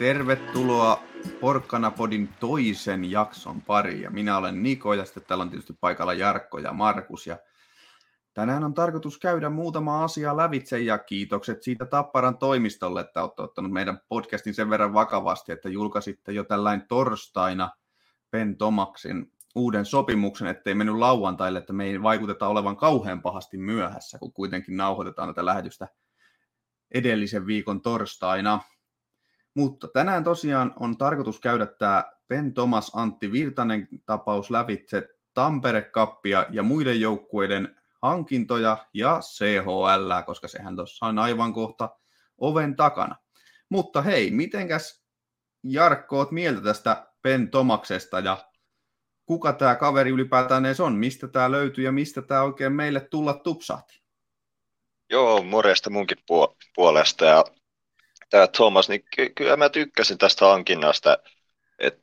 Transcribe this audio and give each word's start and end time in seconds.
Tervetuloa 0.00 1.02
Porkkanapodin 1.40 2.28
toisen 2.40 3.10
jakson 3.10 3.62
pariin. 3.62 4.02
Ja 4.02 4.10
minä 4.10 4.38
olen 4.38 4.62
Niko 4.62 4.94
ja 4.94 5.04
sitten 5.04 5.22
täällä 5.26 5.42
on 5.42 5.50
tietysti 5.50 5.72
paikalla 5.80 6.12
Jarkko 6.12 6.58
ja 6.58 6.72
Markus. 6.72 7.26
Ja 7.26 7.38
tänään 8.34 8.64
on 8.64 8.74
tarkoitus 8.74 9.18
käydä 9.18 9.50
muutama 9.50 10.04
asia 10.04 10.36
lävitse 10.36 10.80
ja 10.80 10.98
kiitokset 10.98 11.62
siitä 11.62 11.86
Tapparan 11.86 12.38
toimistolle, 12.38 13.00
että 13.00 13.22
olette 13.22 13.42
ottanut 13.42 13.72
meidän 13.72 14.00
podcastin 14.08 14.54
sen 14.54 14.70
verran 14.70 14.94
vakavasti, 14.94 15.52
että 15.52 15.68
julkaisitte 15.68 16.32
jo 16.32 16.44
tällainen 16.44 16.88
torstaina 16.88 17.70
Ben 18.30 18.56
Tomaksin 18.56 19.32
uuden 19.54 19.84
sopimuksen, 19.84 20.48
ettei 20.48 20.74
mennyt 20.74 20.96
lauantaille, 20.96 21.58
että 21.58 21.72
me 21.72 21.84
ei 21.84 22.02
vaikuteta 22.02 22.48
olevan 22.48 22.76
kauhean 22.76 23.22
pahasti 23.22 23.58
myöhässä, 23.58 24.18
kun 24.18 24.32
kuitenkin 24.32 24.76
nauhoitetaan 24.76 25.28
tätä 25.28 25.44
lähetystä 25.44 25.88
edellisen 26.94 27.46
viikon 27.46 27.80
torstaina. 27.80 28.60
Mutta 29.60 29.88
tänään 29.88 30.24
tosiaan 30.24 30.72
on 30.78 30.98
tarkoitus 30.98 31.40
käydä 31.40 31.66
tämä 31.66 32.04
Ben 32.28 32.54
Thomas 32.54 32.92
Antti 32.94 33.32
Virtanen 33.32 33.88
tapaus 34.06 34.50
lävitse 34.50 35.08
Tampere-kappia 35.34 36.46
ja 36.50 36.62
muiden 36.62 37.00
joukkueiden 37.00 37.76
hankintoja 38.02 38.86
ja 38.94 39.20
CHL, 39.22 40.12
koska 40.26 40.48
sehän 40.48 40.76
tuossa 40.76 41.06
on 41.06 41.18
aivan 41.18 41.52
kohta 41.52 41.96
oven 42.38 42.76
takana. 42.76 43.16
Mutta 43.68 44.02
hei, 44.02 44.30
mitenkäs 44.30 45.04
Jarkko 45.62 46.16
oot 46.16 46.30
mieltä 46.30 46.60
tästä 46.60 47.12
Ben 47.22 47.50
Tomaksesta 47.50 48.20
ja 48.20 48.36
kuka 49.26 49.52
tämä 49.52 49.74
kaveri 49.74 50.10
ylipäätään 50.10 50.66
edes 50.66 50.80
on? 50.80 50.94
Mistä 50.94 51.28
tämä 51.28 51.50
löytyy 51.50 51.84
ja 51.84 51.92
mistä 51.92 52.22
tämä 52.22 52.42
oikein 52.42 52.72
meille 52.72 53.00
tulla 53.00 53.34
tupsahti? 53.34 54.02
Joo, 55.10 55.42
morjesta 55.42 55.90
munkin 55.90 56.18
puolesta. 56.74 57.24
Ja 57.24 57.44
tämä 58.30 58.46
Thomas, 58.46 58.88
niin 58.88 59.04
ky- 59.16 59.30
kyllä 59.30 59.56
mä 59.56 59.68
tykkäsin 59.68 60.18
tästä 60.18 60.46
hankinnasta. 60.46 61.18
Et 61.78 61.98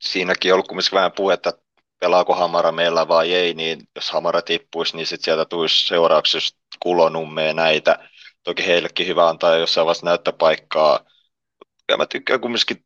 siinäkin 0.00 0.52
on 0.52 0.54
ollut 0.54 0.68
kumminkin 0.68 0.92
vähän 0.96 1.12
puhetta, 1.12 1.52
pelaako 2.00 2.34
Hamara 2.34 2.72
meillä 2.72 3.08
vai 3.08 3.34
ei, 3.34 3.54
niin 3.54 3.88
jos 3.94 4.10
Hamara 4.10 4.42
tippuisi, 4.42 4.96
niin 4.96 5.06
sitten 5.06 5.24
sieltä 5.24 5.44
tulisi 5.44 5.86
seuraavaksi 5.86 6.38
kulonummeen 6.80 7.56
näitä. 7.56 8.08
Toki 8.44 8.66
heillekin 8.66 9.06
hyvä 9.06 9.28
antaa 9.28 9.56
jossain 9.56 9.86
vaiheessa 9.86 10.06
näyttöpaikkaa. 10.06 11.00
Ja 11.88 11.96
mä 11.96 12.06
tykkään 12.06 12.40
kumminkin, 12.40 12.84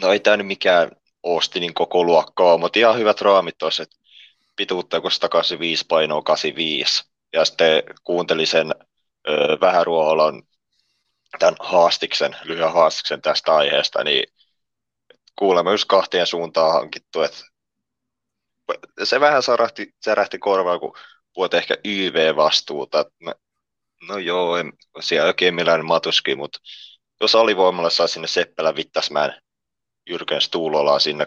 no 0.00 0.12
ei 0.12 0.20
tämä 0.20 0.36
nyt 0.36 0.46
mikään 0.46 0.90
Austinin 1.24 1.74
koko 1.74 2.04
luokkaa, 2.04 2.58
mutta 2.58 2.78
ihan 2.78 2.98
hyvät 2.98 3.20
raamit 3.20 3.58
tuossa, 3.58 3.82
että 3.82 3.96
pituutta 4.56 5.00
kun 5.00 5.10
185 5.10 5.84
painoa 5.88 6.22
85. 6.22 7.04
Ja 7.32 7.44
sitten 7.44 7.82
kuuntelin 8.04 8.46
sen 8.46 8.74
ö, 9.28 9.58
vähäruoholon 9.60 10.42
tämän 11.38 11.56
haastiksen, 11.60 12.36
lyhyen 12.44 12.72
haastiksen 12.72 13.22
tästä 13.22 13.54
aiheesta, 13.56 14.04
niin 14.04 14.24
kuulemma 15.38 15.72
just 15.72 15.84
kahteen 15.88 16.26
suuntaan 16.26 16.72
hankittu, 16.72 17.22
että 17.22 17.38
se 19.04 19.20
vähän 19.20 19.42
sarähti, 19.42 19.94
särähti 20.04 20.38
korvaan, 20.38 20.80
kun 20.80 20.96
puhut 21.34 21.54
ehkä 21.54 21.76
YV-vastuuta. 21.84 23.04
No 24.08 24.18
joo, 24.18 24.56
en, 24.56 24.72
siellä 25.00 25.26
oikein 25.26 25.54
millään 25.54 25.86
matuski, 25.86 26.34
mutta 26.34 26.58
jos 27.20 27.34
alivoimalla 27.34 27.90
saa 27.90 28.06
sinne 28.06 28.28
Seppälä 28.28 28.76
Vittasmään 28.76 29.40
Jyrken 30.06 30.40
Stuulolaa 30.40 30.98
sinne 30.98 31.26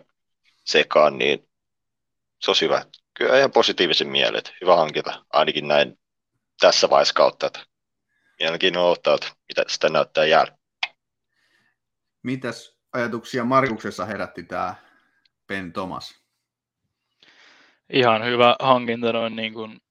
sekaan, 0.66 1.18
niin 1.18 1.50
se 2.42 2.52
olisi 2.52 2.66
hyvä. 2.66 2.86
Kyllä 3.14 3.38
ihan 3.38 3.52
positiivisen 3.52 4.08
mielet. 4.08 4.54
Hyvä 4.62 4.76
hankita, 4.76 5.26
ainakin 5.34 5.68
näin 5.68 6.00
tässä 6.60 6.90
vaiheessa 6.90 7.14
kautta. 7.14 7.48
Että 7.48 7.66
mielenkiinnolla 8.40 8.92
ottaa, 8.92 9.16
että 9.16 9.28
mitä 9.48 9.64
sitä 9.68 9.90
näyttää 9.90 10.26
jäädä. 10.26 10.58
Mitäs 12.24 12.78
ajatuksia 12.94 13.46
Markuksessa 13.46 14.06
herätti 14.06 14.44
tämä 14.44 14.76
Ben 15.48 15.74
Thomas? 15.74 16.22
Ihan 17.94 18.26
hyvä 18.26 18.56
hankinta 18.60 19.14
noin 19.14 19.36
niin 19.36 19.54
kuin 19.54 19.82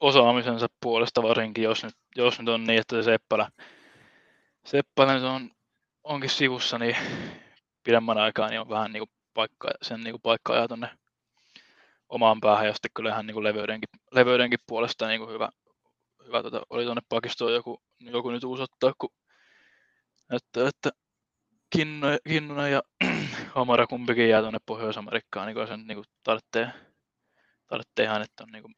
osaamisensa 0.00 0.66
puolesta 0.82 1.22
varsinkin, 1.22 1.64
jos 1.64 1.84
nyt, 1.84 1.94
jos 2.16 2.38
nyt 2.38 2.48
on 2.48 2.64
niin, 2.64 2.80
että 2.80 2.96
se 2.96 3.02
Seppälä, 3.02 3.50
Seppälä 4.64 5.14
nyt 5.14 5.22
on, 5.22 5.50
onkin 6.04 6.30
sivussa, 6.30 6.78
niin 6.78 6.96
pidemmän 7.82 8.18
aikaa 8.18 8.48
niin 8.48 8.60
on 8.60 8.68
vähän 8.68 8.92
niin 8.92 9.00
kuin 9.00 9.10
paikka, 9.34 9.70
sen 9.82 10.00
niin 10.00 10.12
kuin 10.12 10.22
paikka 10.22 10.52
ajaa 10.52 10.68
tuonne 10.68 10.88
omaan 12.08 12.40
päähän 12.40 12.66
ja 12.66 12.72
sitten 12.72 12.90
kyllä 12.94 13.10
ihan 13.10 13.26
niin 13.26 13.34
kuin 13.34 13.44
leveydenkin, 13.44 13.88
leveydenkin 14.10 14.58
puolesta 14.66 15.08
niin 15.08 15.20
kuin 15.20 15.32
hyvä, 15.32 15.48
hyvä 16.30 16.42
tota, 16.42 16.62
oli 16.70 16.84
tuonne 16.84 17.02
pakistoon 17.08 17.54
joku, 17.54 17.82
joku 18.00 18.30
nyt 18.30 18.44
uusi 18.44 18.62
ottaa, 18.62 18.92
kun 18.98 19.10
näyttää, 20.28 20.68
että 20.68 20.90
Kinnunen, 21.70 22.18
Kinnunen 22.28 22.72
ja 22.72 22.82
Hamara 23.54 23.86
kumpikin 23.86 24.28
jää 24.28 24.40
tuonne 24.40 24.58
Pohjois-Amerikkaan, 24.66 25.46
niin 25.46 25.68
sen 25.68 25.86
niin 25.86 25.96
kuin 25.96 26.06
tarvitsee, 26.22 26.70
tarvitsee 27.66 28.04
ihan, 28.04 28.22
että 28.22 28.42
on 28.44 28.48
niin 28.52 28.62
kuin 28.62 28.74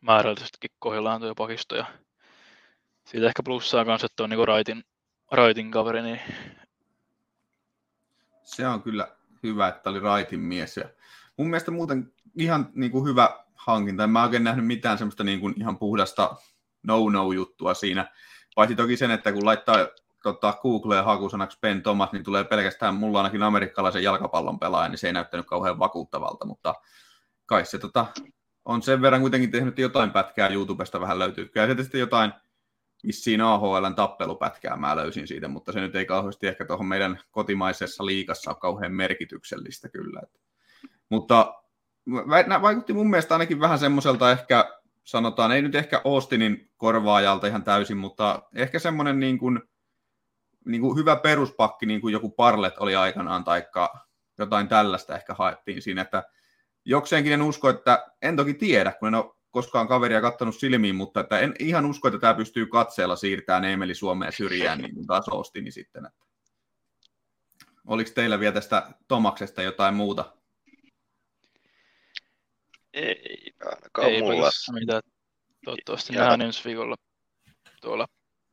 määrällisestikin 0.00 0.70
kohdillaan 0.78 1.20
tuo 1.20 1.34
pakisto 1.34 1.76
ja 1.76 1.86
siitä 3.04 3.26
ehkä 3.26 3.42
plussaa 3.42 3.84
kanssa, 3.84 4.06
että 4.06 4.22
on 4.22 4.30
niin 4.30 4.38
kuin 4.38 4.48
raitin, 4.48 4.84
raitin 5.30 5.70
kaveri, 5.70 6.02
niin 6.02 6.20
se 8.42 8.66
on 8.66 8.82
kyllä 8.82 9.16
hyvä, 9.42 9.68
että 9.68 9.90
oli 9.90 10.00
raitin 10.00 10.40
mies. 10.40 10.76
Ja 10.76 10.88
mun 11.36 11.50
mielestä 11.50 11.70
muuten 11.70 12.12
ihan 12.34 12.70
niin 12.74 12.92
kuin 12.92 13.04
hyvä 13.04 13.44
hankinta. 13.66 14.04
En 14.04 14.10
mä 14.10 14.22
oikein 14.22 14.44
nähnyt 14.44 14.66
mitään 14.66 14.98
semmoista 14.98 15.24
niin 15.24 15.40
kuin 15.40 15.54
ihan 15.56 15.78
puhdasta 15.78 16.36
no-no-juttua 16.82 17.74
siinä. 17.74 18.12
Paitsi 18.54 18.76
toki 18.76 18.96
sen, 18.96 19.10
että 19.10 19.32
kun 19.32 19.44
laittaa 19.44 19.76
tota, 20.22 20.58
Googleen 20.62 21.04
hakusanaksi 21.04 21.58
Ben 21.60 21.82
Thomas, 21.82 22.12
niin 22.12 22.24
tulee 22.24 22.44
pelkästään 22.44 22.94
mulla 22.94 23.18
ainakin 23.18 23.42
amerikkalaisen 23.42 24.02
jalkapallon 24.02 24.58
pelaaja, 24.58 24.88
niin 24.88 24.98
se 24.98 25.06
ei 25.06 25.12
näyttänyt 25.12 25.46
kauhean 25.46 25.78
vakuuttavalta, 25.78 26.46
mutta 26.46 26.74
kai 27.46 27.66
se 27.66 27.78
tota, 27.78 28.06
on 28.64 28.82
sen 28.82 29.02
verran 29.02 29.20
kuitenkin 29.20 29.50
tehnyt 29.50 29.78
jotain 29.78 30.10
pätkää 30.10 30.48
YouTubesta 30.48 31.00
vähän 31.00 31.18
löytyy. 31.18 31.48
Kyllä 31.48 31.66
se 31.66 31.74
tietysti 31.74 31.98
jotain 31.98 32.32
vissiin 33.06 33.40
AHLn 33.40 33.94
tappelupätkää 33.94 34.76
mä 34.76 34.96
löysin 34.96 35.26
siitä, 35.26 35.48
mutta 35.48 35.72
se 35.72 35.80
nyt 35.80 35.96
ei 35.96 36.06
kauheasti 36.06 36.46
ehkä 36.46 36.64
tuohon 36.64 36.86
meidän 36.86 37.20
kotimaisessa 37.30 38.06
liikassa 38.06 38.50
ole 38.50 38.58
kauhean 38.60 38.92
merkityksellistä 38.92 39.88
kyllä. 39.88 40.22
Mutta 41.08 41.59
vaikutti 42.62 42.92
mun 42.92 43.10
mielestä 43.10 43.34
ainakin 43.34 43.60
vähän 43.60 43.78
semmoiselta 43.78 44.30
ehkä, 44.30 44.80
sanotaan, 45.04 45.52
ei 45.52 45.62
nyt 45.62 45.74
ehkä 45.74 46.00
Austinin 46.04 46.70
korvaajalta 46.76 47.46
ihan 47.46 47.64
täysin, 47.64 47.96
mutta 47.96 48.42
ehkä 48.54 48.78
semmoinen 48.78 49.20
niin 49.20 49.38
kuin, 49.38 49.62
niin 50.64 50.80
kuin 50.80 50.98
hyvä 50.98 51.16
peruspakki, 51.16 51.86
niin 51.86 52.00
kuin 52.00 52.12
joku 52.12 52.30
Parlet 52.30 52.78
oli 52.78 52.96
aikanaan, 52.96 53.44
taikka 53.44 54.06
jotain 54.38 54.68
tällaista 54.68 55.16
ehkä 55.16 55.34
haettiin 55.34 55.82
siinä, 55.82 56.02
että 56.02 56.22
jokseenkin 56.84 57.32
en 57.32 57.42
usko, 57.42 57.68
että 57.68 58.06
en 58.22 58.36
toki 58.36 58.54
tiedä, 58.54 58.92
kun 58.92 59.08
en 59.08 59.14
ole 59.14 59.34
koskaan 59.50 59.88
kaveria 59.88 60.20
kattanut 60.20 60.56
silmiin, 60.56 60.94
mutta 60.94 61.20
että 61.20 61.38
en 61.38 61.54
ihan 61.58 61.86
usko, 61.86 62.08
että 62.08 62.20
tämä 62.20 62.34
pystyy 62.34 62.66
katseella 62.66 63.16
siirtämään 63.16 63.64
Emeli 63.64 63.94
Suomeen 63.94 64.32
syrjään 64.32 64.78
niin 64.78 64.94
kuin 64.94 65.06
taas 65.06 65.28
Ostini 65.28 65.70
sitten. 65.70 66.06
Että. 66.06 66.24
Oliko 67.86 68.10
teillä 68.14 68.40
vielä 68.40 68.52
tästä 68.54 68.90
Tomaksesta 69.08 69.62
jotain 69.62 69.94
muuta? 69.94 70.39
Ei 72.92 73.52
ainakaan 73.64 74.08
Ei 74.08 74.22
mulla. 74.22 74.50
Mitä. 74.72 75.00
Toivottavasti 75.64 76.14
ja... 76.14 76.20
nähdään 76.20 76.42
ensi 76.42 76.64
viikolla 76.64 76.96
tuolla 77.80 78.06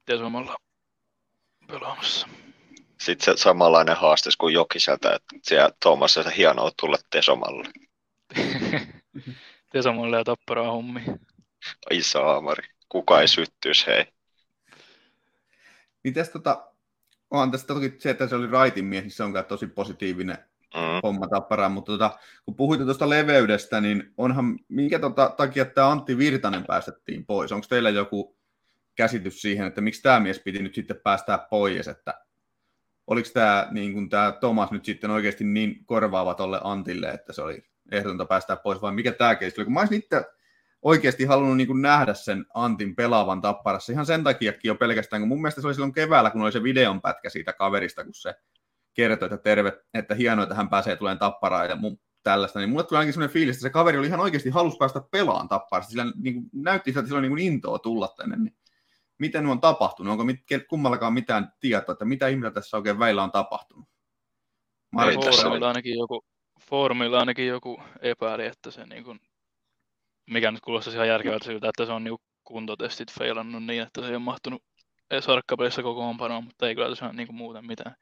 Tesomalla 0.06 0.56
pelaamassa. 1.68 2.28
Sitten 3.00 3.38
se 3.38 3.42
samanlainen 3.42 3.96
haaste 3.96 4.30
kuin 4.38 4.54
Jokiselta, 4.54 5.16
että 5.16 5.36
siellä 5.44 5.72
Tuomas 5.84 6.14
se 6.14 6.24
hienoa 6.38 6.72
tulla 6.80 6.98
Tesomalle. 7.10 7.70
Tesamolle 9.72 10.18
ja 10.18 10.24
Tapparaa 10.24 10.72
hommi. 10.72 11.02
Ai 11.92 12.02
saamari, 12.02 12.68
kuka 12.90 13.22
ei 13.22 13.28
syttyisi, 13.28 13.88
hei. 13.88 14.06
Mites 16.04 16.30
tota, 16.30 16.72
onhan 17.32 17.52
tästä 17.52 17.68
toki 17.68 17.96
se, 18.00 18.10
että 18.10 18.28
se 18.28 18.36
oli 18.36 18.48
raitin 18.48 18.86
mies, 18.86 19.04
niin 19.04 19.12
se 19.12 19.24
on 19.24 19.34
tosi 19.48 19.68
positiivinen 19.68 20.38
mm. 20.78 21.00
homma 21.04 21.28
Tapparaan, 21.28 21.72
mutta 21.72 21.92
tota, 21.92 22.20
kun 22.46 22.56
puhuit 22.56 22.82
tuosta 22.82 23.10
leveydestä, 23.10 23.82
niin 23.82 24.14
onhan, 24.18 24.60
minkä 24.68 25.00
tota, 25.00 25.34
takia 25.38 25.66
tämä 25.66 25.92
Antti 25.92 26.18
Virtanen 26.18 26.64
päästettiin 26.68 27.26
pois? 27.26 27.52
Onko 27.52 27.66
teillä 27.70 27.90
joku 27.90 28.38
käsitys 28.96 29.42
siihen, 29.42 29.68
että 29.68 29.82
miksi 29.82 30.02
tämä 30.02 30.20
mies 30.20 30.40
piti 30.40 30.64
nyt 30.64 30.76
sitten 30.76 31.00
päästää 31.04 31.38
pois, 31.38 31.88
että 31.88 32.14
oliko 33.08 33.30
tämä, 33.34 33.68
niin 33.72 34.10
tämä 34.10 34.32
Thomas 34.40 34.72
nyt 34.72 34.86
sitten 34.86 35.12
oikeasti 35.12 35.44
niin 35.44 35.86
korvaava 35.86 36.34
tolle 36.34 36.60
Antille, 36.64 37.08
että 37.08 37.34
se 37.34 37.42
oli 37.42 37.64
ehdotonta 37.92 38.26
päästää 38.26 38.56
pois, 38.56 38.82
vai 38.82 38.92
mikä 38.92 39.12
tämä 39.12 39.36
keissi? 39.36 39.64
Kun 39.64 39.74
mä 39.74 39.80
olisin 39.80 39.98
itse 40.00 40.26
oikeasti 40.82 41.26
halunnut 41.26 41.58
niin 41.58 41.82
nähdä 41.82 42.14
sen 42.14 42.46
Antin 42.54 42.96
pelaavan 42.96 43.42
tapparassa 43.42 43.94
ihan 43.94 44.06
sen 44.06 44.24
takiakin 44.24 44.70
jo 44.70 44.76
pelkästään, 44.76 45.22
kun 45.22 45.30
mun 45.30 45.42
mielestä 45.42 45.62
se 45.62 45.68
oli 45.68 45.74
silloin 45.74 45.94
keväällä, 45.94 46.30
kun 46.30 46.42
oli 46.42 46.52
se 46.52 46.64
videon 46.64 47.02
pätkä 47.02 47.30
siitä 47.30 47.54
kaverista, 47.54 48.04
kun 48.04 48.14
se 48.14 48.36
kertoi, 48.98 49.26
että 49.26 49.38
terve, 49.38 49.74
että 49.94 50.16
hienoa, 50.16 50.44
että 50.44 50.56
hän 50.56 50.70
pääsee 50.70 50.96
tulemaan 50.96 51.20
tapparaan 51.20 51.70
ja 51.70 51.76
mun, 51.76 52.00
tällaista, 52.24 52.60
niin 52.60 52.70
mulle 52.70 52.84
tuli 52.84 52.98
ainakin 52.98 53.14
sellainen 53.14 53.34
fiilis, 53.34 53.56
että 53.56 53.62
se 53.62 53.70
kaveri 53.70 53.98
oli 53.98 54.08
ihan 54.08 54.20
oikeasti 54.20 54.50
halus 54.50 54.78
päästä 54.78 55.02
pelaan 55.12 55.50
tapparasta, 55.50 55.90
sillä 55.90 56.06
niin 56.16 56.34
kuin, 56.34 56.50
näytti 56.54 56.90
siltä, 56.90 57.00
että 57.00 57.08
sillä 57.08 57.18
on 57.18 57.22
niin 57.22 57.32
kuin 57.32 57.44
intoa 57.44 57.80
tulla 57.80 58.08
tänne, 58.08 58.38
niin 58.38 58.58
miten 59.18 59.44
ne 59.44 59.52
on 59.52 59.62
tapahtunut? 59.62 60.12
Onko 60.12 60.24
mit, 60.24 60.40
kummallakaan 60.70 61.14
mitään 61.14 61.54
tietoa, 61.60 61.94
että 61.94 62.06
mitä 62.06 62.28
ihmistä 62.28 62.52
tässä 62.52 62.78
oikein 62.78 63.00
väillä 63.00 63.24
on 63.24 63.32
tapahtunut? 63.32 63.90
Ei, 65.08 65.16
foorumilla, 65.16 65.68
ainakin 65.68 65.98
joku, 65.98 66.26
foorumilla 66.70 67.20
ainakin 67.20 67.48
joku 67.48 67.82
epäili, 68.02 68.46
että 68.46 68.72
se 68.72 68.86
niin 68.86 69.04
kuin, 69.04 69.20
mikä 70.26 70.52
nyt 70.52 70.62
kuulostaisi 70.62 70.98
ihan 70.98 71.08
järkevältä 71.08 71.46
siltä, 71.46 71.70
että 71.70 71.86
se 71.86 71.92
on 71.92 72.04
niin 72.04 72.18
kuntotestit 72.44 73.12
feilannut 73.12 73.64
niin, 73.64 73.82
että 73.82 74.02
se 74.02 74.08
ei 74.08 74.16
ole 74.16 74.24
mahtunut 74.24 74.64
edes 75.12 75.28
harkkapelissä 75.28 75.84
kokoonpanoon, 75.84 76.44
mutta 76.44 76.68
ei 76.68 76.76
kyllä 76.76 76.90
tosiaan 76.90 77.16
niin 77.16 77.28
kuin 77.28 77.38
muuten 77.38 77.66
mitään 77.66 77.96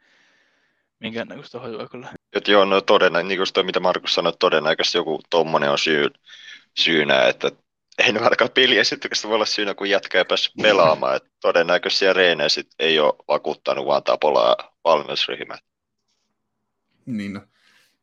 minkäännäköistä 1.00 1.60
hajua 1.60 1.88
kyllä. 1.88 2.10
Et 2.34 2.48
joo, 2.48 2.66
no 2.66 2.82
todennäköisesti, 2.82 3.28
niin 3.28 3.40
kuin 3.40 3.54
toi, 3.54 3.64
mitä 3.64 3.80
Markus 3.80 4.14
sanoi, 4.14 4.34
todennäköisesti 4.40 4.98
joku 4.98 5.22
tommonen 5.30 5.72
on 5.72 5.80
syy, 5.80 6.10
syynä, 6.78 7.28
että 7.28 7.52
ei 7.98 8.14
ne 8.14 8.20
ainakaan 8.20 8.52
peliesityksestä 8.52 9.28
voi 9.28 9.36
olla 9.36 9.46
syynä, 9.46 9.74
kun 9.74 9.90
jätkä 9.90 10.18
ei 10.18 10.26
päässyt 10.26 10.54
pelaamaan. 10.62 11.16
että 11.16 11.30
todennäköisesti 11.42 12.00
siellä 12.00 12.14
reenejä 12.14 12.50
sit 12.50 12.68
ei 12.80 13.00
ole 13.00 13.14
vakuuttanut 13.28 13.86
vaan 13.86 14.04
Tapolaa 14.04 14.78
valmennusryhmät. 14.84 15.60
Niin, 17.06 17.34
no, 17.34 17.42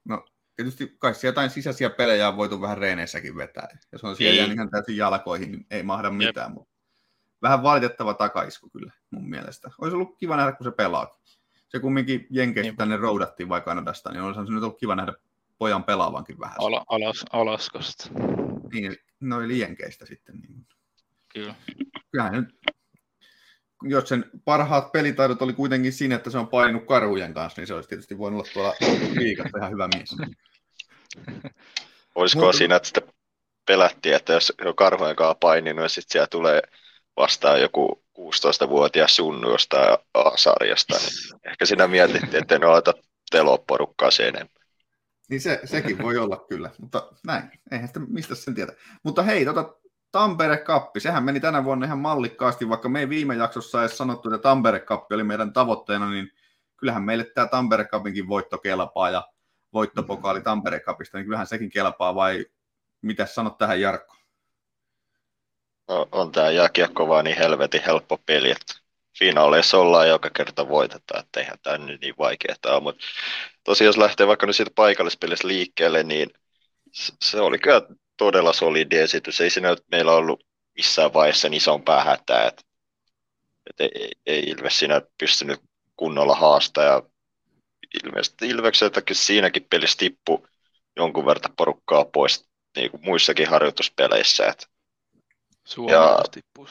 no 0.04 0.24
tietysti 0.56 0.96
kai 0.98 1.12
jotain 1.22 1.50
sisäisiä 1.50 1.90
pelejä 1.90 2.28
on 2.28 2.36
voitu 2.36 2.60
vähän 2.60 2.78
reeneissäkin 2.78 3.36
vetää. 3.36 3.68
Jos 3.92 4.04
on 4.04 4.16
siellä 4.16 4.42
niin. 4.42 4.52
ihan 4.52 4.70
täysin 4.70 4.96
jalkoihin, 4.96 5.52
niin 5.52 5.66
ei 5.70 5.82
mahda 5.82 6.10
mitään. 6.10 6.50
Jep. 6.50 6.54
Mutta 6.54 6.74
vähän 7.42 7.62
valitettava 7.62 8.14
takaisku 8.14 8.70
kyllä 8.70 8.92
mun 9.10 9.30
mielestä. 9.30 9.70
Olisi 9.80 9.94
ollut 9.96 10.18
kiva 10.18 10.36
nähdä, 10.36 10.52
kun 10.52 10.64
se 10.64 10.70
pelaa. 10.70 11.18
Se 11.72 11.80
kumminkin 11.80 12.26
Jenkeistä 12.30 12.70
niin. 12.70 12.76
tänne 12.76 12.96
roudattiin 12.96 13.48
vai 13.48 13.60
Kanadasta, 13.60 14.12
niin 14.12 14.22
olisi 14.22 14.46
se 14.46 14.52
nyt 14.52 14.62
ollut 14.62 14.78
kiva 14.78 14.96
nähdä 14.96 15.12
pojan 15.58 15.84
pelaavankin 15.84 16.40
vähän. 16.40 16.56
Ala, 16.58 16.84
alas, 16.88 17.24
Alaskasta. 17.32 18.08
Niin, 18.72 18.96
noin 19.20 19.58
Jenkeistä 19.58 20.06
sitten. 20.06 20.34
Niin. 20.40 20.66
Kyllä. 21.34 21.54
Kyllähän 22.10 22.32
nyt, 22.32 22.76
jos 23.82 24.08
sen 24.08 24.30
parhaat 24.44 24.92
pelitaidot 24.92 25.42
oli 25.42 25.52
kuitenkin 25.52 25.92
siinä, 25.92 26.14
että 26.14 26.30
se 26.30 26.38
on 26.38 26.48
painunut 26.48 26.86
karhujen 26.86 27.34
kanssa, 27.34 27.60
niin 27.60 27.66
se 27.66 27.74
olisi 27.74 27.88
tietysti 27.88 28.18
voinut 28.18 28.40
olla 28.40 28.48
tuolla 28.52 28.74
liikassa 29.20 29.58
ihan 29.58 29.70
hyvä 29.70 29.88
mies. 29.94 30.16
Olisiko 32.14 32.44
Mutta... 32.44 32.58
siinä, 32.58 32.76
että 32.76 32.88
sitä 32.88 33.00
pelättiin, 33.66 34.14
että 34.14 34.32
jos 34.32 34.52
on 34.64 34.76
karhujen 34.76 35.16
kanssa 35.16 35.34
paininut 35.40 35.82
ja 35.82 35.88
sitten 35.88 36.12
siellä 36.12 36.26
tulee 36.26 36.62
vastaan 37.16 37.60
joku 37.60 38.04
16-vuotias 38.18 39.16
sunnu 39.16 39.50
jostain 39.50 39.98
A-sarjasta, 40.14 40.96
niin 40.98 41.40
ehkä 41.44 41.66
siinä 41.66 41.88
mietittiin, 41.88 42.42
että 42.42 42.54
en 42.54 42.64
ota 42.64 42.94
teloporukkaa 43.30 44.10
sen 44.10 44.26
enempää. 44.26 44.62
Niin 45.30 45.40
se, 45.40 45.60
sekin 45.64 45.98
voi 46.02 46.18
olla 46.18 46.44
kyllä, 46.48 46.70
mutta 46.78 47.12
näin, 47.26 47.50
eihän 47.70 47.88
sitä 47.88 48.00
mistä 48.00 48.34
sen 48.34 48.54
tietä. 48.54 48.72
Mutta 49.02 49.22
hei, 49.22 49.44
tota, 49.44 49.74
Tampere 50.12 50.56
Kappi, 50.56 51.00
sehän 51.00 51.24
meni 51.24 51.40
tänä 51.40 51.64
vuonna 51.64 51.86
ihan 51.86 51.98
mallikkaasti, 51.98 52.68
vaikka 52.68 52.88
me 52.88 53.00
ei 53.00 53.08
viime 53.08 53.34
jaksossa 53.34 53.80
edes 53.80 53.98
sanottu, 53.98 54.28
että 54.28 54.42
Tampere 54.42 54.80
Kappi 54.80 55.14
oli 55.14 55.24
meidän 55.24 55.52
tavoitteena, 55.52 56.10
niin 56.10 56.30
kyllähän 56.76 57.02
meille 57.02 57.24
tämä 57.24 57.46
Tampere 57.46 57.84
Kapinkin 57.84 58.28
voitto 58.28 58.58
kelpaa 58.58 59.10
ja 59.10 59.28
voittopokaali 59.72 60.40
Tampere 60.40 60.80
Kapista, 60.80 61.18
niin 61.18 61.24
kyllähän 61.24 61.46
sekin 61.46 61.70
kelpaa, 61.70 62.14
vai 62.14 62.46
mitä 63.02 63.26
sanot 63.26 63.58
tähän 63.58 63.80
Jarkko? 63.80 64.16
No, 65.88 66.08
on 66.12 66.32
tämä 66.32 66.50
jääkiekko 66.50 67.08
vaan 67.08 67.24
niin 67.24 67.38
helvetin 67.38 67.82
helppo 67.86 68.18
peli, 68.26 68.50
että 68.50 68.74
finaaleissa 69.18 69.78
ollaan 69.78 70.08
joka 70.08 70.30
kerta 70.30 70.68
voitetaan, 70.68 71.24
että 71.24 71.40
eihän 71.40 71.58
tämä 71.62 71.78
nyt 71.78 72.00
niin 72.00 72.14
vaikeaa 72.18 72.56
ole, 72.66 72.80
mutta 72.80 73.04
tosiaan 73.64 73.86
jos 73.86 73.96
lähtee 73.96 74.26
vaikka 74.26 74.46
nyt 74.46 74.56
siitä 74.56 74.72
paikallispelissä 74.74 75.48
liikkeelle, 75.48 76.02
niin 76.02 76.30
se 77.22 77.40
oli 77.40 77.58
kyllä 77.58 77.82
todella 78.16 78.52
solidi 78.52 78.96
esitys. 78.96 79.40
Ei 79.40 79.50
siinä 79.50 79.76
meillä 79.90 80.12
ollut 80.12 80.44
missään 80.76 81.12
vaiheessa 81.14 81.48
niin 81.48 81.56
isompää 81.56 82.04
hätää, 82.04 82.46
että, 82.48 82.62
että 83.70 83.98
ei, 83.98 84.10
ei 84.26 84.42
Ilves 84.42 84.78
siinä 84.78 85.02
pystynyt 85.18 85.60
kunnolla 85.96 86.34
haastaa 86.34 86.84
ja 86.84 87.02
ilmeisesti 88.04 88.48
Ilvekseltäkin 88.48 89.16
siinäkin 89.16 89.66
pelissä 89.70 89.98
tippu 89.98 90.46
jonkun 90.96 91.26
verran 91.26 91.54
porukkaa 91.56 92.04
pois 92.04 92.48
niin 92.76 92.90
kuin 92.90 93.04
muissakin 93.04 93.48
harjoituspeleissä. 93.48 94.46
Että. 94.46 94.71
Suomessa 95.64 96.22
tippuu 96.30 96.66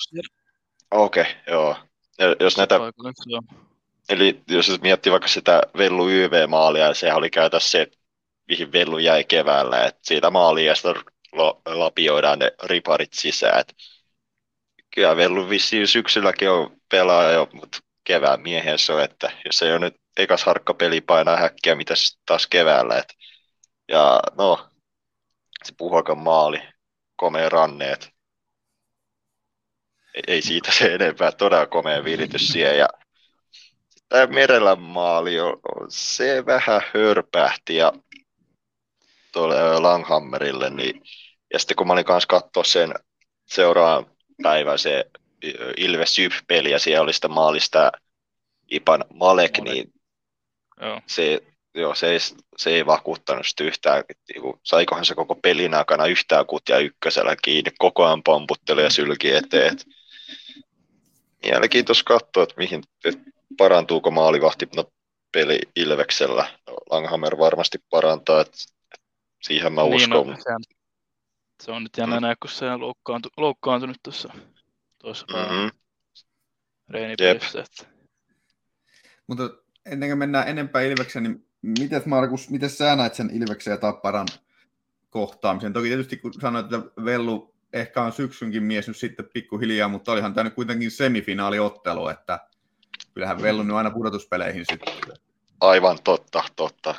Okei, 0.92 1.22
okay, 1.22 1.34
joo. 1.48 1.76
Ja 2.20 2.36
jos 2.40 2.58
näitä, 2.58 2.80
eli 4.10 4.42
jos 4.48 4.82
miettii 4.82 5.12
vaikka 5.12 5.28
sitä 5.28 5.62
Vellu 5.78 6.10
YV-maalia, 6.10 6.94
sehän 6.94 7.18
oli 7.18 7.30
käytössä 7.30 7.70
se, 7.70 7.88
mihin 8.48 8.72
Vellu 8.72 8.98
jäi 8.98 9.24
keväällä, 9.24 9.86
että 9.86 10.02
siitä 10.04 10.30
maalia 10.30 10.68
ja 10.68 10.76
sitä 10.76 10.94
lapioidaan 11.66 12.40
ne 12.40 12.52
riparit 12.64 13.14
sisään. 13.14 13.60
Et 13.60 13.76
kyllä 14.96 15.16
Vellu 15.16 15.50
vissiin 15.50 15.88
syksylläkin 15.88 16.50
on 16.50 16.78
pelaaja 16.90 17.32
jo, 17.32 17.50
mutta 17.54 17.80
kevään 18.04 18.42
miehen 18.42 18.80
se 18.80 18.94
on, 18.94 19.04
että 19.04 19.32
jos 19.46 19.62
ei 19.62 19.72
ole 19.72 19.80
nyt 19.80 19.96
ekas 20.18 20.44
harkkapeli 20.44 21.02
painaa 21.02 21.38
häkkiä, 21.38 21.76
mitä 21.76 21.94
taas 22.26 22.48
keväällä. 22.48 22.98
Et, 22.98 23.14
ja 23.88 24.20
no, 24.38 24.70
se 25.64 25.74
puhakan 25.78 26.18
maali, 26.18 26.62
komea 27.16 27.50
ranneet, 27.50 28.11
ei 30.28 30.42
siitä 30.42 30.72
se 30.72 30.94
enempää, 30.94 31.32
todella 31.32 31.66
komea 31.66 32.04
viritys 32.04 32.48
siihen. 32.48 32.78
Ja 32.78 32.88
tämä 34.10 34.28
Merelän 34.28 34.82
maali, 34.82 35.40
on, 35.40 35.60
se 35.90 36.46
vähän 36.46 36.82
hörpähti 36.94 37.76
ja 37.76 37.94
tuolle 39.32 39.80
Langhammerille, 39.80 40.70
niin, 40.70 41.02
ja 41.54 41.60
sitten 41.60 41.78
kun 41.78 41.88
mä 41.88 41.94
olin 41.94 42.06
kanssa 42.06 42.28
katsoa 42.28 42.64
sen 42.64 42.94
seuraavan 43.46 44.06
päivän 44.44 44.80
se 44.80 45.06
Ilves 45.78 46.18
peli 46.48 46.72
ja 46.72 46.80
siellä 46.80 47.04
oli 47.04 47.14
sitä 47.14 47.28
maalista 47.28 47.92
Ipan 48.72 49.06
Malek, 49.14 49.58
Malek. 49.58 49.74
niin 49.74 49.94
joo. 50.82 51.02
Se, 51.08 51.42
joo, 51.76 51.96
se, 51.96 52.10
ei, 52.10 52.20
se 52.58 52.70
ei 52.70 52.86
vakuuttanut 52.86 53.48
sitä 53.48 53.64
yhtään, 53.64 54.04
niinku, 54.34 54.60
saikohan 54.64 55.06
se 55.06 55.16
koko 55.16 55.36
pelin 55.36 55.74
aikana 55.74 56.06
yhtään 56.06 56.46
kutia 56.46 56.78
ykkösellä 56.78 57.36
kiinni, 57.42 57.72
koko 57.80 58.06
ajan 58.06 58.24
pomputteli 58.24 58.84
ja 58.84 58.90
sylki 58.90 59.32
eteen. 59.32 59.74
Et, 59.74 59.86
mielenkiintoista 61.44 62.04
katsoa, 62.04 62.44
että 62.44 62.56
mihin, 62.58 62.84
että 63.06 63.32
parantuuko 63.58 64.12
maalivahti 64.12 64.68
no, 64.76 64.92
peli 65.32 65.60
Ilveksellä. 65.76 66.46
Langhammer 66.90 67.38
varmasti 67.38 67.78
parantaa, 67.90 68.42
että 68.42 68.58
siihen 69.42 69.74
mä 69.74 69.84
uskon. 69.84 69.98
Niin, 70.00 70.10
no, 70.10 70.38
se, 70.44 70.54
on, 70.54 70.64
se 71.64 71.72
on 71.72 71.84
nyt 71.84 71.98
jännä 71.98 72.16
mm. 72.16 72.22
näin, 72.22 72.38
kun 72.42 72.50
se 72.50 72.66
on 72.66 72.82
loukkaantu, 72.82 73.30
loukkaantunut 73.38 73.98
tuossa 74.04 74.34
tuossa 74.98 75.26
mm-hmm. 75.34 75.72
reenipelissä. 76.90 77.64
Mutta 79.28 79.50
ennen 79.86 80.10
kuin 80.10 80.18
mennään 80.18 80.48
enempää 80.48 80.82
Ilvekseen, 80.82 81.24
niin 81.24 81.48
miten 81.62 82.02
Markus, 82.06 82.50
miten 82.50 82.70
sä 82.70 82.96
näet 82.96 83.16
sen 83.16 83.30
Ilveksen 83.34 83.72
ja 83.72 83.78
Tapparan 83.78 84.28
kohtaamisen? 85.10 85.74
Toki 85.74 85.88
tietysti 85.88 86.18
kun 86.18 86.34
sanoit, 86.34 86.74
että 86.74 86.92
Vellu 87.06 87.51
ehkä 87.74 88.02
on 88.02 88.12
syksynkin 88.12 88.64
mies 88.64 88.88
nyt 88.88 88.98
sitten 88.98 89.30
pikkuhiljaa, 89.34 89.88
mutta 89.88 90.12
olihan 90.12 90.34
tämä 90.34 90.44
nyt 90.44 90.54
kuitenkin 90.54 90.92
semifinaaliottelu, 90.92 92.08
että 92.08 92.40
kyllähän 93.14 93.42
Vellu 93.42 93.64
nyt 93.64 93.76
aina 93.76 93.92
pudotuspeleihin 93.92 94.66
sitten. 94.72 94.94
Aivan 95.62 95.98
totta, 96.04 96.44
totta. 96.56 96.96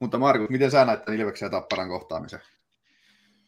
Mutta 0.00 0.18
Markus, 0.18 0.50
miten 0.50 0.70
sä 0.70 0.84
näet 0.84 1.04
tämän 1.04 1.20
Ilveksen 1.20 1.46
ja 1.46 1.50
Tapparan 1.50 1.88
kohtaamisen? 1.88 2.40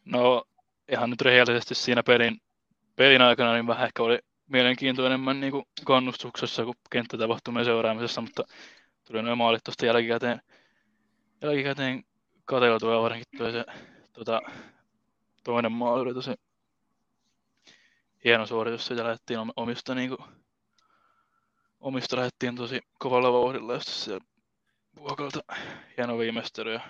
No 0.04 0.44
ihan 0.92 1.10
nyt 1.10 1.20
rehellisesti 1.20 1.74
siinä 1.74 2.02
pelin, 2.02 2.40
pelin 2.96 3.22
aikana 3.22 3.52
niin 3.52 3.66
vähän 3.66 3.86
ehkä 3.86 4.02
oli 4.02 4.18
mielenkiintoinen 4.46 5.12
enemmän 5.12 5.40
niin 5.40 5.50
kuin 5.50 5.64
kannustuksessa 5.84 6.64
kuin 6.64 6.76
kenttätapahtumien 6.90 7.64
seuraamisessa, 7.64 8.20
mutta 8.20 8.44
tuli 9.06 9.22
noin 9.22 9.38
maalit 9.38 9.64
tuosta 9.64 9.86
jälkikäteen, 9.86 10.40
jälkikäteen 11.42 12.04
katseltua 12.44 12.94
ja 12.94 13.02
varsinkin 13.02 13.38
tuli 13.38 13.52
se 13.52 13.64
tota, 14.12 14.42
toinen 15.44 15.72
maali 15.72 16.00
oli 16.00 16.14
tosi 16.14 16.34
hieno 18.24 18.46
suoritus, 18.46 18.86
sitä 18.86 19.04
lähdettiin 19.04 19.38
omista, 19.56 19.94
niin 19.94 20.08
kuin, 20.08 20.20
omista 21.80 22.16
lähdettiin 22.16 22.56
tosi 22.56 22.80
kovalla 22.98 23.32
vauhdilla, 23.32 23.72
josta 23.74 23.92
siellä 23.92 24.24
vuokalta 24.96 25.40
hieno 25.96 26.18
viimeistely 26.18 26.72
ja, 26.72 26.80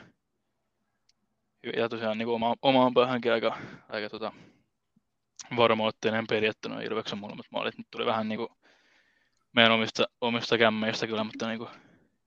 ja 1.77 1.89
tosiaan 1.89 2.19
niin 2.19 2.27
kuin 2.27 2.35
oma, 2.35 2.55
omaan 2.63 2.95
päähänkin 2.95 3.33
aika, 3.33 3.59
aika 3.89 4.11
tota, 4.11 4.33
varmoitteinen 5.57 6.27
peli, 6.29 6.47
että 6.47 6.69
noin 6.69 6.87
Ilveksen 6.87 7.19
molemmat 7.19 7.47
maalit 7.51 7.79
nyt 7.79 7.87
tuli 7.91 8.07
vähän 8.07 8.29
niin 8.29 8.39
kuin 8.39 8.49
meidän 9.53 9.73
omista, 9.73 10.07
omista 10.21 10.59
kämmeistä 10.59 11.07
kyllä, 11.07 11.25
mutta 11.25 11.49
niin 11.49 11.59
kuin, 11.59 11.71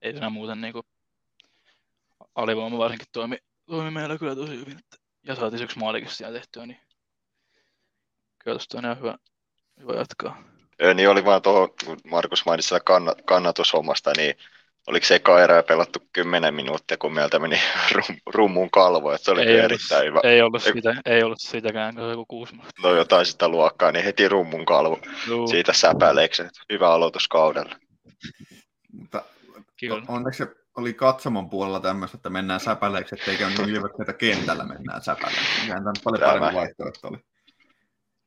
ei 0.02 0.12
siinä 0.12 0.30
muuten 0.30 0.60
niin 0.60 0.72
kuin, 0.72 0.86
alivoima 2.34 2.78
varsinkin 2.78 3.08
toimi, 3.12 3.38
toimi 3.66 3.90
meillä 3.90 4.18
kyllä 4.18 4.34
tosi 4.34 4.56
hyvin. 4.56 4.78
Että 4.78 4.96
ja 5.26 5.34
saatiin 5.34 5.62
yksi 5.62 5.78
maalikin 5.78 6.10
siellä 6.10 6.38
tehtyä, 6.38 6.66
niin 6.66 6.80
kyllä 8.38 8.54
tuosta 8.54 8.78
on 8.78 8.84
ihan 8.84 8.98
hyvä, 8.98 9.18
hyvä 9.80 9.92
jatkaa. 9.94 10.42
Ö, 10.82 10.94
niin 10.94 11.08
oli 11.08 11.24
vaan 11.24 11.42
tuohon, 11.42 11.68
kun 11.84 11.98
Markus 12.04 12.46
mainitsi 12.46 12.74
kannat, 12.84 13.18
kannatushommasta, 13.26 14.12
niin 14.16 14.34
oliko 14.86 15.06
se 15.06 15.14
eka 15.14 15.42
erää 15.42 15.62
pelattu 15.62 15.98
10 16.12 16.54
minuuttia, 16.54 16.96
kun 16.96 17.12
meiltä 17.12 17.38
meni 17.38 17.60
rum, 17.94 18.16
rummun 18.26 18.70
kalvo, 18.70 19.12
että 19.12 19.24
se 19.24 19.30
oli 19.30 19.40
Ei 19.40 19.46
ollut, 19.48 19.64
erittäin 19.64 20.06
hyvä. 20.06 20.20
ei 20.24 20.42
ollut, 20.42 20.62
sitä, 20.62 20.94
ei 21.06 21.22
ollut 21.22 21.40
sitäkään, 21.40 21.94
kun 21.94 22.04
se 22.04 22.10
joku 22.10 22.26
kuusi 22.26 22.52
minuuttia. 22.54 22.82
No 22.90 22.94
jotain 22.96 23.26
sitä 23.26 23.48
luokkaa, 23.48 23.92
niin 23.92 24.04
heti 24.04 24.28
rummun 24.28 24.64
kalvo 24.64 24.98
Juu, 25.28 25.48
siitä 25.48 25.72
säpäleeksi. 25.72 26.42
Hyvä 26.72 26.88
aloitus 26.92 27.28
kaudella. 27.28 27.76
Mutta 28.92 29.24
kyllä. 29.80 30.02
onneksi 30.08 30.44
se 30.44 30.61
oli 30.76 30.94
katsomon 30.94 31.50
puolella 31.50 31.80
tämmöistä, 31.80 32.16
että 32.16 32.30
mennään 32.30 32.60
säpäleiksi, 32.60 33.14
ettei 33.14 33.36
käy 33.36 33.50
niin 33.50 33.68
ilmeisesti, 33.68 34.02
että 34.02 34.12
kentällä 34.12 34.64
mennään 34.64 35.02
säpäleiksi. 35.02 35.66
Sehän 35.66 35.84
tämä 35.84 35.92
paljon 36.04 36.20
Tämä. 36.20 36.32
parempi 36.32 36.56
vaihtoehto 36.56 37.08
oli. 37.08 37.18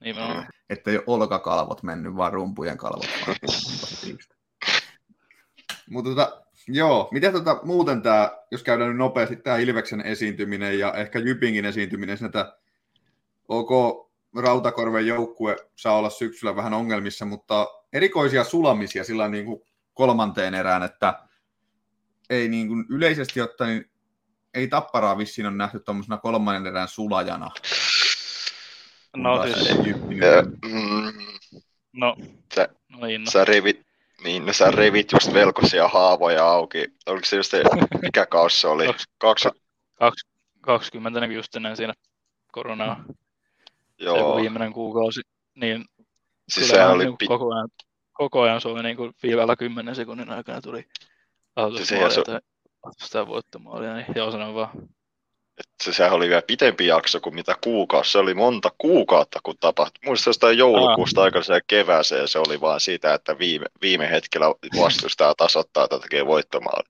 Nimenomaan. 0.04 0.48
Että 0.70 0.92
ei 0.92 0.98
ole 0.98 1.04
olkakalvot 1.08 1.84
mennyt, 1.84 2.16
vaan 2.16 2.34
rumpujen 2.34 2.78
kalvot. 2.78 3.10
Mutta 5.90 6.10
tota, 6.10 6.42
joo, 6.68 7.10
miten 7.12 7.34
tota, 7.34 7.60
muuten 7.64 8.02
tämä, 8.02 8.32
jos 8.52 8.64
käydään 8.64 8.90
nyt 8.90 8.98
nopeasti, 8.98 9.36
tämä 9.36 9.58
Ilveksen 9.58 10.02
esiintyminen 10.02 10.80
ja 10.80 10.94
ehkä 10.94 11.20
Jypingin 11.20 11.66
esiintyminen, 11.66 12.18
siinä 12.18 12.28
että 12.28 12.58
OK, 13.48 14.06
Rautakorven 14.36 15.08
joukkue 15.08 15.56
saa 15.76 15.98
olla 15.98 16.10
syksyllä 16.10 16.56
vähän 16.56 16.74
ongelmissa, 16.74 17.26
mutta 17.26 17.68
erikoisia 17.94 18.44
sulamisia 18.44 19.04
sillä 19.04 19.28
niin 19.28 19.46
kuin 19.46 19.62
kolmanteen 19.94 20.54
erään, 20.54 20.84
että 20.84 21.25
ei 22.30 22.48
niin 22.50 22.68
kuin 22.68 22.86
yleisesti 22.90 23.42
ottaen, 23.42 23.70
niin 23.70 23.90
ei 24.54 24.68
tapparaa 24.68 25.18
vissiin 25.18 25.48
on 25.48 25.58
nähty 25.58 25.80
tuommoisena 25.80 26.18
kolmannen 26.18 26.68
erään 26.68 26.88
sulajana. 26.88 27.52
No 29.18 29.44
siis, 29.44 29.78
nyt 29.84 29.98
Ja, 29.98 30.44
mm, 30.70 31.14
no, 31.94 32.16
Sä- 32.56 32.70
no 32.90 33.06
niin, 33.08 33.24
no. 33.24 33.32
sä 33.32 33.46
revit, 33.46 33.86
niin, 34.24 34.46
no 34.46 34.54
sä 34.54 34.72
revit 34.72 35.12
just 35.12 35.34
velkoisia 35.34 35.88
haavoja 35.88 36.48
auki. 36.48 36.88
Oliko 37.06 37.26
se 37.26 37.36
just 37.36 37.52
se, 37.52 37.64
mikä 38.02 38.26
kausi 38.26 38.62
se 38.62 38.68
oli? 38.68 38.86
Kaksi- 39.18 39.50
Kaksi, 40.00 40.28
20 40.62 41.20
niin 41.20 41.32
just 41.32 41.56
ennen 41.56 41.78
siinä 41.78 41.94
koronaa, 42.52 43.04
se 43.08 43.14
joku 44.04 44.20
joo. 44.20 44.36
viimeinen 44.36 44.74
kuukausi, 44.74 45.22
niin 45.56 45.86
Siis 46.50 46.68
sehän 46.70 46.92
oli, 46.92 47.06
niin 47.06 47.18
pi- 47.18 47.28
koko 47.28 47.54
ajan, 47.54 47.70
koko 48.14 48.42
ajan 48.42 48.62
soi 48.62 48.84
niin 48.84 48.98
kuin 48.98 49.14
viivällä 49.24 49.56
10 49.56 49.96
sekunnin 49.96 50.30
aikana 50.30 50.62
tuli 50.62 50.88
Aloitusmaalia 51.56 52.08
eihän 52.08 52.24
tai 52.24 52.40
sitä 52.98 53.28
voittomaalia, 53.28 53.96
niin 53.96 54.06
joo, 54.16 54.32
sanon 54.32 54.56
vaan. 54.56 54.70
se, 55.84 55.94
sehän 55.94 56.14
oli 56.14 56.30
vielä 56.30 56.42
pitempi 56.42 56.88
jakso 56.88 57.20
kuin 57.20 57.36
mitä 57.36 57.56
kuukausi. 57.64 58.12
Se 58.12 58.18
oli 58.18 58.34
monta 58.34 58.72
kuukautta, 58.78 59.40
kun 59.44 59.56
tapahtui. 59.60 60.06
Muistan 60.06 60.30
jostain 60.30 60.58
joulukuusta 60.58 61.24
aikaiseen 61.24 61.62
kevääseen 61.68 62.28
se 62.28 62.40
oli 62.40 62.62
vaan 62.62 62.80
sitä, 62.80 63.14
että 63.14 63.40
viime, 63.40 63.66
viime 63.82 64.12
hetkellä 64.12 64.48
vastustaja 64.82 65.36
tasoittaa 65.38 65.88
tai 65.88 66.00
tekee 66.00 66.26
voittomaali. 66.26 66.90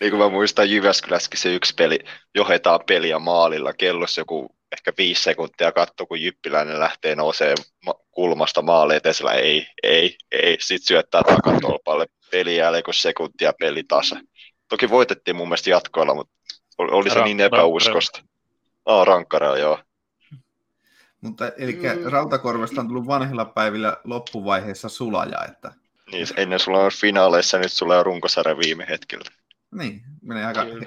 Niin 0.00 0.10
kuin 0.10 0.22
mä 0.22 0.28
muistan 0.28 0.70
Jyväskylässäkin 0.70 1.40
se 1.40 1.54
yksi 1.54 1.74
peli, 1.74 1.98
johetaan 2.34 2.80
peliä 2.86 3.18
maalilla, 3.18 3.72
kellossa 3.72 4.20
joku 4.20 4.56
ehkä 4.72 4.92
viisi 4.98 5.22
sekuntia 5.22 5.72
katto, 5.72 6.06
kun 6.06 6.20
Jyppiläinen 6.22 6.80
lähtee 6.80 7.14
nousee 7.16 7.54
ma- 7.86 7.94
kulmasta 8.10 8.62
maaliin, 8.62 8.94
ja 8.96 9.00
Tesla 9.00 9.32
ei, 9.32 9.66
ei, 9.82 10.16
ei, 10.32 10.56
sit 10.60 10.82
syöttää 10.82 11.22
takatolpalle 11.22 12.06
peli 12.30 12.56
jälleen 12.56 12.84
kuin 12.84 12.94
sekuntia 12.94 13.52
peli 13.60 13.84
tasa. 13.84 14.16
Toki 14.68 14.90
voitettiin 14.90 15.36
mun 15.36 15.48
mielestä 15.48 15.70
jatkoilla, 15.70 16.14
mutta 16.14 16.32
oli, 16.78 16.90
oli 16.92 17.10
se 17.10 17.20
Ra- 17.20 17.24
niin 17.24 17.40
epäuskosta. 17.40 18.22
Aa, 18.86 19.04
rankkarella, 19.04 19.58
joo. 19.58 19.78
Mutta 21.20 21.52
eli 21.58 21.72
Mm. 21.72 22.10
Rautakorvesta 22.10 22.80
on 22.80 22.88
tullut 22.88 23.06
vanhilla 23.06 23.44
päivillä 23.44 23.96
loppuvaiheessa 24.04 24.88
sulaja, 24.88 25.44
että 25.48 25.72
Niin, 26.12 26.26
ennen 26.36 26.58
sulla 26.58 26.78
on 26.84 26.90
finaaleissa, 27.00 27.58
nyt 27.58 27.72
sulla 27.72 27.98
on 27.98 28.06
runkosarja 28.06 28.58
viime 28.58 28.86
hetkellä. 28.88 29.24
niin, 29.74 30.00
menee 30.22 30.44
aika... 30.46 30.64
Kyllä. 30.64 30.86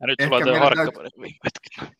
Ja 0.00 0.06
nyt 0.06 0.16
sulla 0.22 0.36
on 0.52 0.58
harkkaparit 0.58 1.12
viime 1.20 1.38
hetkellä. 1.44 1.92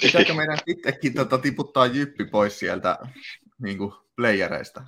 Pitääkö 0.00 0.34
meidän 0.34 0.58
itsekin 0.66 1.14
tota, 1.14 1.38
tiputtaa 1.38 1.86
jyppi 1.86 2.24
pois 2.24 2.58
sieltä 2.58 2.98
niin 3.58 3.78
kuin 3.78 3.92
playereista? 4.16 4.84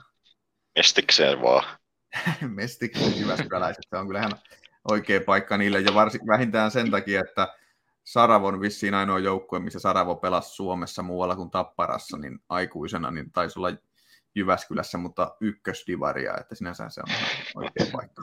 Estikseen 0.76 1.42
vaan. 1.42 1.78
Mestiksen 2.56 3.20
Jyväskyläläiset, 3.20 3.84
se 3.90 3.96
on 3.96 4.06
kyllä 4.06 4.18
ihan 4.18 4.38
oikea 4.90 5.20
paikka 5.20 5.56
niille, 5.56 5.80
ja 5.80 5.94
varsin, 5.94 6.20
vähintään 6.26 6.70
sen 6.70 6.90
takia, 6.90 7.20
että 7.20 7.54
Saravon 8.04 8.60
vissiin 8.60 8.94
ainoa 8.94 9.18
joukkue, 9.18 9.58
missä 9.58 9.78
Saravo 9.78 10.16
pelasi 10.16 10.54
Suomessa 10.54 11.02
muualla 11.02 11.36
kuin 11.36 11.50
Tapparassa, 11.50 12.16
niin 12.16 12.38
aikuisena 12.48 13.10
niin 13.10 13.32
taisi 13.32 13.58
olla 13.58 13.72
Jyväskylässä, 14.34 14.98
mutta 14.98 15.36
ykkösdivaria, 15.40 16.34
että 16.40 16.54
sinänsä 16.54 16.88
se 16.88 17.00
on 17.00 17.14
oikea 17.54 17.86
paikka 17.92 18.22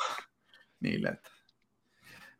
niille. 0.79 1.09
Että. 1.09 1.38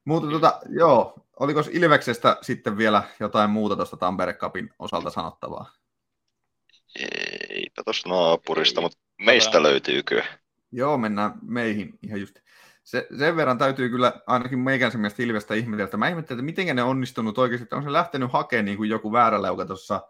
Mutta 0.09 0.29
tota, 0.29 0.59
joo, 0.69 1.13
oliko 1.39 1.63
Ilveksestä 1.71 2.37
sitten 2.41 2.77
vielä 2.77 3.03
jotain 3.19 3.49
muuta 3.49 3.75
tuosta 3.75 3.97
Tampere 3.97 4.33
Cupin 4.33 4.69
osalta 4.79 5.09
sanottavaa? 5.09 5.71
Eipä 7.49 7.83
tuosta 7.85 8.09
naapurista, 8.09 8.81
Ei. 8.81 8.83
mutta 8.83 8.97
meistä 9.21 9.63
löytyy 9.63 10.03
kyllä. 10.03 10.25
Joo, 10.71 10.97
mennään 10.97 11.33
meihin 11.41 11.99
ihan 12.03 12.19
just. 12.19 12.39
Se, 12.83 13.07
sen 13.17 13.35
verran 13.35 13.57
täytyy 13.57 13.89
kyllä 13.89 14.13
ainakin 14.27 14.59
meikänsä 14.59 14.97
mielestä 14.97 15.23
Ilvestä 15.23 15.53
ihmetellä, 15.53 15.85
että 15.85 15.97
mä 15.97 16.09
ihmettelen, 16.09 16.39
että 16.39 16.61
miten 16.61 16.75
ne 16.75 16.83
onnistunut 16.83 17.37
oikeasti, 17.37 17.63
että 17.63 17.75
on 17.75 17.83
se 17.83 17.91
lähtenyt 17.91 18.33
hakemaan 18.33 18.65
niin 18.65 18.77
kuin 18.77 18.89
joku 18.89 19.11
vääräleuka 19.11 19.65
tuossa 19.65 20.01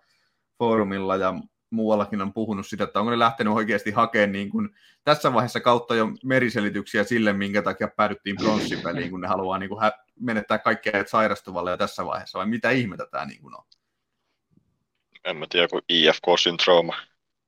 foorumilla 0.57 1.15
ja 1.15 1.33
muuallakin 1.69 2.21
on 2.21 2.33
puhunut 2.33 2.67
sitä, 2.67 2.83
että 2.83 2.99
onko 2.99 3.11
ne 3.11 3.19
lähtenyt 3.19 3.53
oikeasti 3.53 3.91
hakemaan 3.91 4.31
niin 4.31 4.49
kuin 4.49 4.69
tässä 5.03 5.33
vaiheessa 5.33 5.59
kautta 5.59 5.95
jo 5.95 6.07
meriselityksiä 6.23 7.03
sille, 7.03 7.33
minkä 7.33 7.61
takia 7.61 7.87
päädyttiin 7.87 8.35
pronssipeliin, 8.35 9.09
kun 9.09 9.21
ne 9.21 9.27
haluaa 9.27 9.57
niin 9.57 9.69
kuin 9.69 9.81
hä- 9.81 9.99
menettää 10.19 10.57
kaikkea 10.57 11.03
sairastuvalle 11.07 11.71
jo 11.71 11.77
tässä 11.77 12.05
vaiheessa, 12.05 12.39
vai 12.39 12.45
mitä 12.45 12.69
ihmettä 12.69 13.05
tämä 13.11 13.25
niin 13.25 13.41
kuin 13.41 13.55
on? 13.55 13.63
En 15.25 15.37
mä 15.37 15.45
tiedä, 15.49 15.67
kuin 15.67 15.81
IFK-syndrooma. 15.89 16.95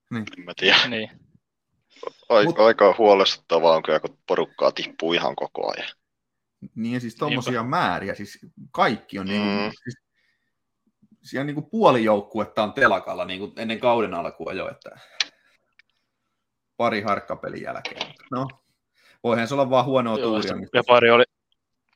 Niin. 0.09 0.25
En 0.37 0.45
mä 0.45 0.53
tiedä. 0.57 0.87
Niin, 0.87 1.09
Aika, 2.29 2.51
Mut- 2.51 2.59
aika 2.61 2.95
huolestuttavaa 2.97 3.75
on 3.75 3.83
kyllä, 3.83 3.99
kun 3.99 4.17
porukkaa 4.27 4.71
tippuu 4.71 5.13
ihan 5.13 5.35
koko 5.35 5.71
ajan. 5.71 5.89
Niin 6.75 6.93
ja 6.93 6.99
siis 6.99 7.15
tuommoisia 7.15 7.63
määriä, 7.63 8.15
siis 8.15 8.39
kaikki 8.71 9.19
on 9.19 9.25
niin 9.25 9.41
Mm. 9.41 9.71
siis, 9.83 10.00
siellä 11.23 11.45
niin 11.45 11.55
kuin 11.55 11.69
puoli 11.69 12.03
joukkuetta 12.03 12.63
on 12.63 12.73
telakalla 12.73 13.25
niin 13.25 13.39
kuin 13.39 13.53
ennen 13.57 13.79
kauden 13.79 14.13
alkua 14.13 14.53
jo, 14.53 14.69
että 14.71 14.99
pari 16.77 17.01
harkkapelin 17.01 17.61
jälkeen. 17.61 18.13
No, 18.31 18.47
voihan 19.23 19.47
se 19.47 19.53
olla 19.53 19.69
vaan 19.69 19.85
huonoa 19.85 20.17
joo, 20.17 20.29
tuuria. 20.29 20.55
mistä- 20.55 20.77
ja 20.77 20.83
pari 20.87 21.11
oli, 21.11 21.23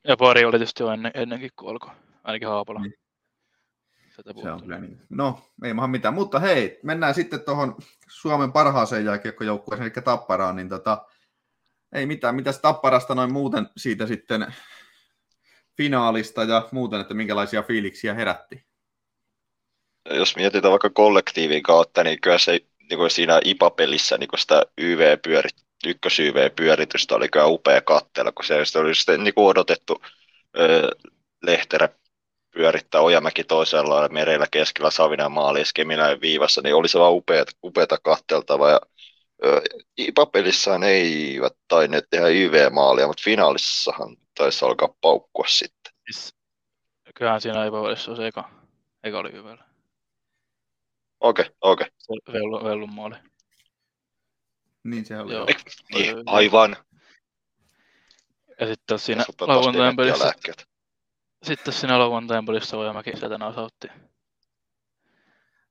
ja 0.04 0.16
pari 0.16 0.44
oli 0.44 0.58
tietysti 0.58 0.82
jo 0.82 0.90
ennen, 0.90 1.12
ennenkin 1.14 1.50
kuin 1.56 1.70
alkoi, 1.70 1.90
ainakin 2.24 2.48
Haapola. 2.48 2.80
Niin. 2.80 2.94
Se 4.42 4.50
on 4.50 4.62
kyllä 4.62 4.78
niin. 4.78 5.02
No, 5.08 5.38
ei 5.64 5.74
maha 5.74 5.88
mitään. 5.88 6.14
Mutta 6.14 6.38
hei, 6.40 6.80
mennään 6.82 7.14
sitten 7.14 7.40
tuohon 7.40 7.76
Suomen 8.08 8.52
parhaaseen 8.52 9.04
jääkiekkojoukkueeseen, 9.04 9.92
eli 9.96 10.04
Tapparaan, 10.04 10.56
niin 10.56 10.68
tota, 10.68 11.06
ei 11.92 12.06
mitään. 12.06 12.34
Mitäs 12.34 12.58
Tapparasta 12.58 13.14
noin 13.14 13.32
muuten 13.32 13.68
siitä 13.76 14.06
sitten 14.06 14.54
finaalista 15.76 16.44
ja 16.44 16.68
muuten, 16.72 17.00
että 17.00 17.14
minkälaisia 17.14 17.62
fiiliksiä 17.62 18.14
herätti? 18.14 18.65
Jos 20.10 20.36
mietitään 20.36 20.72
vaikka 20.72 20.90
kollektiivin 20.90 21.62
kautta, 21.62 22.04
niin 22.04 22.20
kyllä 22.20 22.38
se 22.38 22.60
niin 22.90 22.98
kuin 22.98 23.10
siinä 23.10 23.40
IPA-pelissä 23.44 24.18
niin 24.18 24.28
kuin 24.28 24.40
sitä 24.40 24.62
YV-pyörit, 24.78 25.56
ykkös-YV-pyöritystä 25.86 27.14
oli 27.14 27.28
kyllä 27.28 27.46
upea 27.46 27.80
katsella, 27.80 28.32
kun 28.32 28.44
se 28.44 28.78
oli 28.78 28.94
sitten 28.94 29.24
niin 29.24 29.34
kuin 29.34 29.46
odotettu 29.46 30.02
ö, 30.58 30.88
Lehterä 31.42 31.88
pyörittää 32.50 33.00
Ojamäki 33.00 33.44
toisella 33.44 34.02
ja 34.02 34.08
merellä 34.08 34.46
keskellä 34.50 34.90
Savinen 34.90 35.32
maali 35.32 35.60
ja 35.60 36.20
viivassa, 36.20 36.60
niin 36.62 36.74
oli 36.74 36.88
se 36.88 36.98
vaan 36.98 37.12
upeata, 37.12 37.52
upeata 37.64 37.98
katteltavaa. 38.02 38.70
Ja, 38.70 38.80
ö, 39.44 39.60
IPA-pelissään 39.98 40.82
eivät 40.82 41.52
tainneet 41.68 42.06
tehdä 42.10 42.28
YV-maalia, 42.28 43.06
mutta 43.06 43.22
finaalissahan 43.24 44.16
taisi 44.38 44.64
alkaa 44.64 44.94
paukkua 45.00 45.46
sitten. 45.48 45.92
Siis, 46.10 46.34
kyllähän 47.14 47.40
siinä 47.40 47.60
on 47.60 48.16
se 48.16 48.26
eka, 48.26 48.50
eka 49.04 49.18
oli 49.18 49.32
hyvällä. 49.32 49.65
Okei, 51.20 51.44
okei. 51.60 51.86
Se 51.98 52.32
Vellu, 52.32 52.64
Vellun 52.64 52.94
maali. 52.94 53.16
Niin 54.84 55.04
se 55.04 55.18
oli. 55.18 55.32
Joo. 55.32 55.46
Niin, 55.94 56.22
aivan. 56.26 56.76
Ja 58.60 58.66
sitten 58.66 58.98
siinä 58.98 59.24
lauantain 59.40 59.96
pelissä, 59.96 60.32
sitten 61.42 61.74
siinä 61.74 61.98
lauantain 61.98 62.46
pelissä 62.46 62.76
Ojamäki 62.76 63.16
sieltä 63.16 63.38
nasautti. 63.38 63.88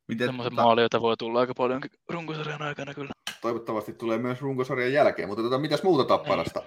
Miten, 0.08 0.28
Semmoisen 0.28 0.52
tota, 0.52 0.64
maali, 0.64 0.82
jota 0.82 1.02
voi 1.02 1.18
tulla 1.18 1.40
aika 1.40 1.54
paljonkin 1.54 1.92
runkosarjan 2.10 2.62
aikana 2.62 2.94
kyllä. 2.94 3.12
toivottavasti 3.42 3.94
tulee 3.94 4.18
myös 4.18 4.42
runkosarjan 4.42 4.94
jälkeen, 4.94 5.28
mutta 5.28 5.44
tota, 5.44 5.58
mitäs 5.58 5.84
muuta 5.84 6.04
Tapparasta? 6.04 6.64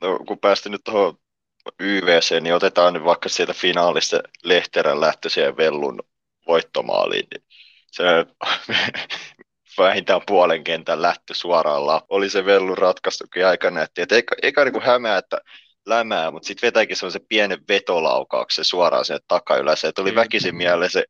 No, 0.00 0.18
kun 0.26 0.38
päästiin 0.38 0.70
nyt 0.70 0.84
tuohon 0.84 1.18
YVC, 1.80 2.40
niin 2.40 2.54
otetaan 2.54 2.94
nyt 2.94 3.04
vaikka 3.04 3.28
sieltä 3.28 3.54
finaalista 3.54 4.20
Lehterän 4.44 5.00
lähtöisiä 5.00 5.56
Vellun 5.56 6.02
voittomaaliin. 6.48 7.26
Niin 7.30 7.42
se 7.90 8.04
vähintään 9.78 10.20
puolen 10.26 10.64
kentän 10.64 11.02
lähtö 11.02 11.34
suoraan. 11.34 12.02
Oli 12.08 12.30
se 12.30 12.44
vellu 12.44 12.74
ratkaistukin 12.74 13.46
aika 13.46 13.70
nätti. 13.70 14.02
Et 14.02 14.12
eikä, 14.12 14.34
eikä 14.42 14.64
niinku 14.64 14.80
hämää, 14.80 15.18
että 15.18 15.40
lämää, 15.86 16.30
mutta 16.30 16.46
sitten 16.46 16.66
vetäikin 16.66 16.96
semmoisen 16.96 17.26
pienen 17.28 17.58
vetolaukauksen 17.68 18.64
suoraan 18.64 19.04
sinne 19.04 19.20
takaylässä. 19.28 19.92
Tuli 19.92 20.14
väkisin 20.14 20.56
mieleen 20.56 20.90
se 20.90 21.04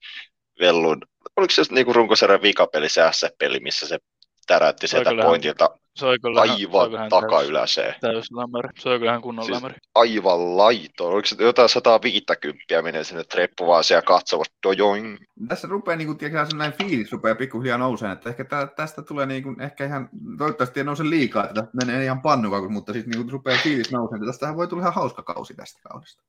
vellun, 0.61 1.03
oliko 1.37 1.51
se 1.51 1.63
niinku 1.71 1.93
runkosarjan 1.93 2.43
vikapeli 2.43 2.89
se 2.89 3.03
S-peli, 3.13 3.61
missä 3.61 3.89
se 3.89 3.99
täräytti 4.47 4.89
sieltä 4.89 5.11
pointilta 5.23 5.78
se 5.99 6.07
oli 6.07 6.19
kyllä 6.19 6.41
aivan 6.41 7.09
takayläseen. 7.09 7.95
Täys 8.01 8.33
lämäri. 8.33 8.69
Se 8.79 8.89
oli 8.89 8.99
kyllä 8.99 9.21
kunnon 9.21 9.45
siis 9.45 9.57
lämäri. 9.57 9.75
Aivan 9.95 10.57
laito. 10.57 11.09
Oliko 11.09 11.27
se 11.27 11.37
jotain 11.45 11.69
150 11.69 12.83
menee 12.83 13.05
sinne 13.05 13.25
treppu 13.25 13.67
vaan 13.67 13.85
siellä 13.85 14.03
katsovat 14.03 14.47
dojoing. 14.67 15.19
Tässä 15.49 15.69
rupeaa 15.69 15.97
niin 15.97 16.07
kuin, 16.07 16.19
tiedätkö, 16.19 16.57
näin 16.57 16.73
fiilis 16.73 17.13
rupeaa 17.13 17.35
pikkuhiljaa 17.35 17.79
nouseen, 17.79 18.13
että 18.13 18.31
ehkä 18.31 18.45
tästä 18.77 19.03
tulee 19.03 19.27
niin 19.27 19.43
kuin, 19.43 19.61
ehkä 19.61 19.85
ihan, 19.85 20.09
toivottavasti 20.39 20.81
ei 20.81 20.85
nouse 20.85 21.11
liikaa, 21.11 21.45
että 21.45 21.55
tästä 21.55 21.77
menee 21.87 22.05
ihan 22.05 22.23
pannukakun, 22.23 22.73
mutta 22.73 22.93
siis 22.93 23.07
niin 23.07 23.17
kuin, 23.23 23.33
rupeaa 23.33 23.59
fiilis 23.63 23.93
nouseen, 23.93 24.23
että 24.23 24.33
tästähän 24.33 24.57
voi 24.57 24.69
tulla 24.69 24.83
ihan 24.83 24.95
hauska 24.95 25.23
kausi 25.23 25.55
tästä 25.55 25.81
kaudesta. 25.89 26.23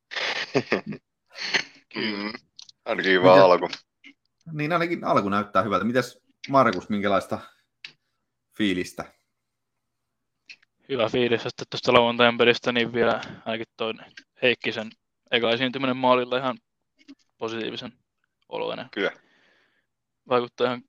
mm, 1.95 2.33
ainakin 2.85 3.11
hyvä 3.11 3.29
Miten, 3.29 3.43
alku. 3.43 3.69
Niin 4.53 4.73
ainakin 4.73 5.03
alku 5.03 5.29
näyttää 5.29 5.61
hyvältä. 5.61 5.85
Mitäs 5.85 6.19
Markus, 6.49 6.89
minkälaista 6.89 7.39
fiilistä? 8.57 9.18
Hyvä 10.89 11.09
fiilis, 11.09 11.45
että 11.45 11.65
tuosta 11.69 11.93
lauantain 11.93 12.37
pelistä 12.37 12.71
niin 12.71 12.93
vielä 12.93 13.21
ainakin 13.45 13.67
toi 13.77 13.93
Heikkisen 14.41 14.89
eka 15.31 15.51
esiintyminen 15.51 15.97
maalilla 15.97 16.37
ihan 16.37 16.57
positiivisen 17.37 17.93
oloinen. 18.49 18.87
Kyllä. 18.91 19.11
Vaikuttaa 20.29 20.67
ihan 20.67 20.81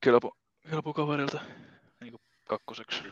kelpo, 0.00 0.36
kelpokaverilta 0.70 1.40
niin 2.00 2.10
kuin 2.12 2.22
kakkoseksi. 2.48 3.02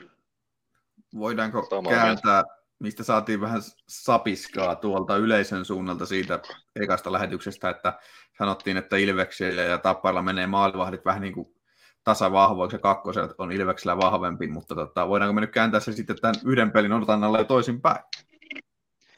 Voidaanko 1.18 1.66
Sama 1.70 1.90
kääntää, 1.90 2.44
mistä 2.78 3.04
saatiin 3.04 3.40
vähän 3.40 3.62
sapiskaa 3.88 4.76
tuolta 4.76 5.16
yleisön 5.16 5.64
suunnalta 5.64 6.06
siitä 6.06 6.40
ekasta 6.76 7.12
lähetyksestä, 7.12 7.70
että 7.70 7.98
sanottiin, 8.38 8.76
että 8.76 8.96
Ilveksille 8.96 9.62
ja 9.62 9.78
Tapparilla 9.78 10.22
menee 10.22 10.46
maalivahdit 10.46 11.04
vähän 11.04 11.22
niin 11.22 11.34
kuin 11.34 11.54
tasavahvoiksi 12.04 12.74
ja 12.76 12.80
kakkoset 12.80 13.30
on 13.38 13.52
Ilveksellä 13.52 13.96
vahvempi, 13.96 14.46
mutta 14.46 14.74
tota, 14.74 15.08
voidaanko 15.08 15.32
me 15.32 15.40
nyt 15.40 15.50
kääntää 15.50 15.80
se 15.80 15.92
sitten 15.92 16.16
tämän 16.20 16.34
yhden 16.44 16.72
pelin 16.72 16.92
odotannalle 16.92 17.38
jo 17.38 17.44
toisinpäin? 17.44 18.04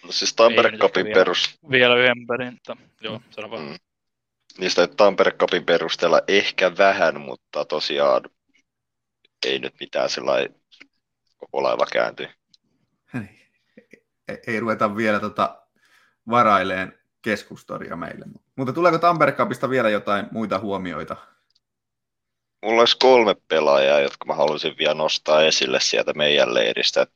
No 0.04 0.12
siis 0.12 0.34
Tampere 0.34 0.78
Cupin 0.78 1.06
perus... 1.14 1.58
Vielä 1.70 1.96
yhden 1.96 2.26
pelin, 2.26 2.52
mutta 2.52 2.76
joo, 3.00 3.20
sano 3.30 3.50
vaan. 3.50 3.62
Mm. 3.62 3.76
Niistä 4.58 4.86
Tampere 4.86 5.30
Cupin 5.30 5.64
perusteella 5.64 6.20
ehkä 6.28 6.72
vähän, 6.78 7.20
mutta 7.20 7.64
tosiaan 7.64 8.22
ei 9.46 9.58
nyt 9.58 9.74
mitään 9.80 10.10
sellainen 10.10 10.54
koko 11.36 11.62
laiva 11.62 11.86
kääntyy. 11.92 12.26
Ei, 14.28 14.38
ei 14.46 14.60
ruveta 14.60 14.96
vielä 14.96 15.20
tota 15.20 15.62
varaileen 16.30 16.98
keskustoria 17.22 17.96
meille. 17.96 18.26
Mutta 18.56 18.72
tuleeko 18.72 18.98
Tampere 18.98 19.32
Cupista 19.32 19.70
vielä 19.70 19.90
jotain 19.90 20.26
muita 20.30 20.58
huomioita? 20.58 21.16
Mulla 22.64 22.82
olisi 22.82 22.96
kolme 22.98 23.34
pelaajaa, 23.48 24.00
jotka 24.00 24.24
mä 24.24 24.34
haluaisin 24.34 24.78
vielä 24.78 24.94
nostaa 24.94 25.42
esille 25.42 25.80
sieltä 25.80 26.12
meidän 26.12 26.54
leiristä. 26.54 27.06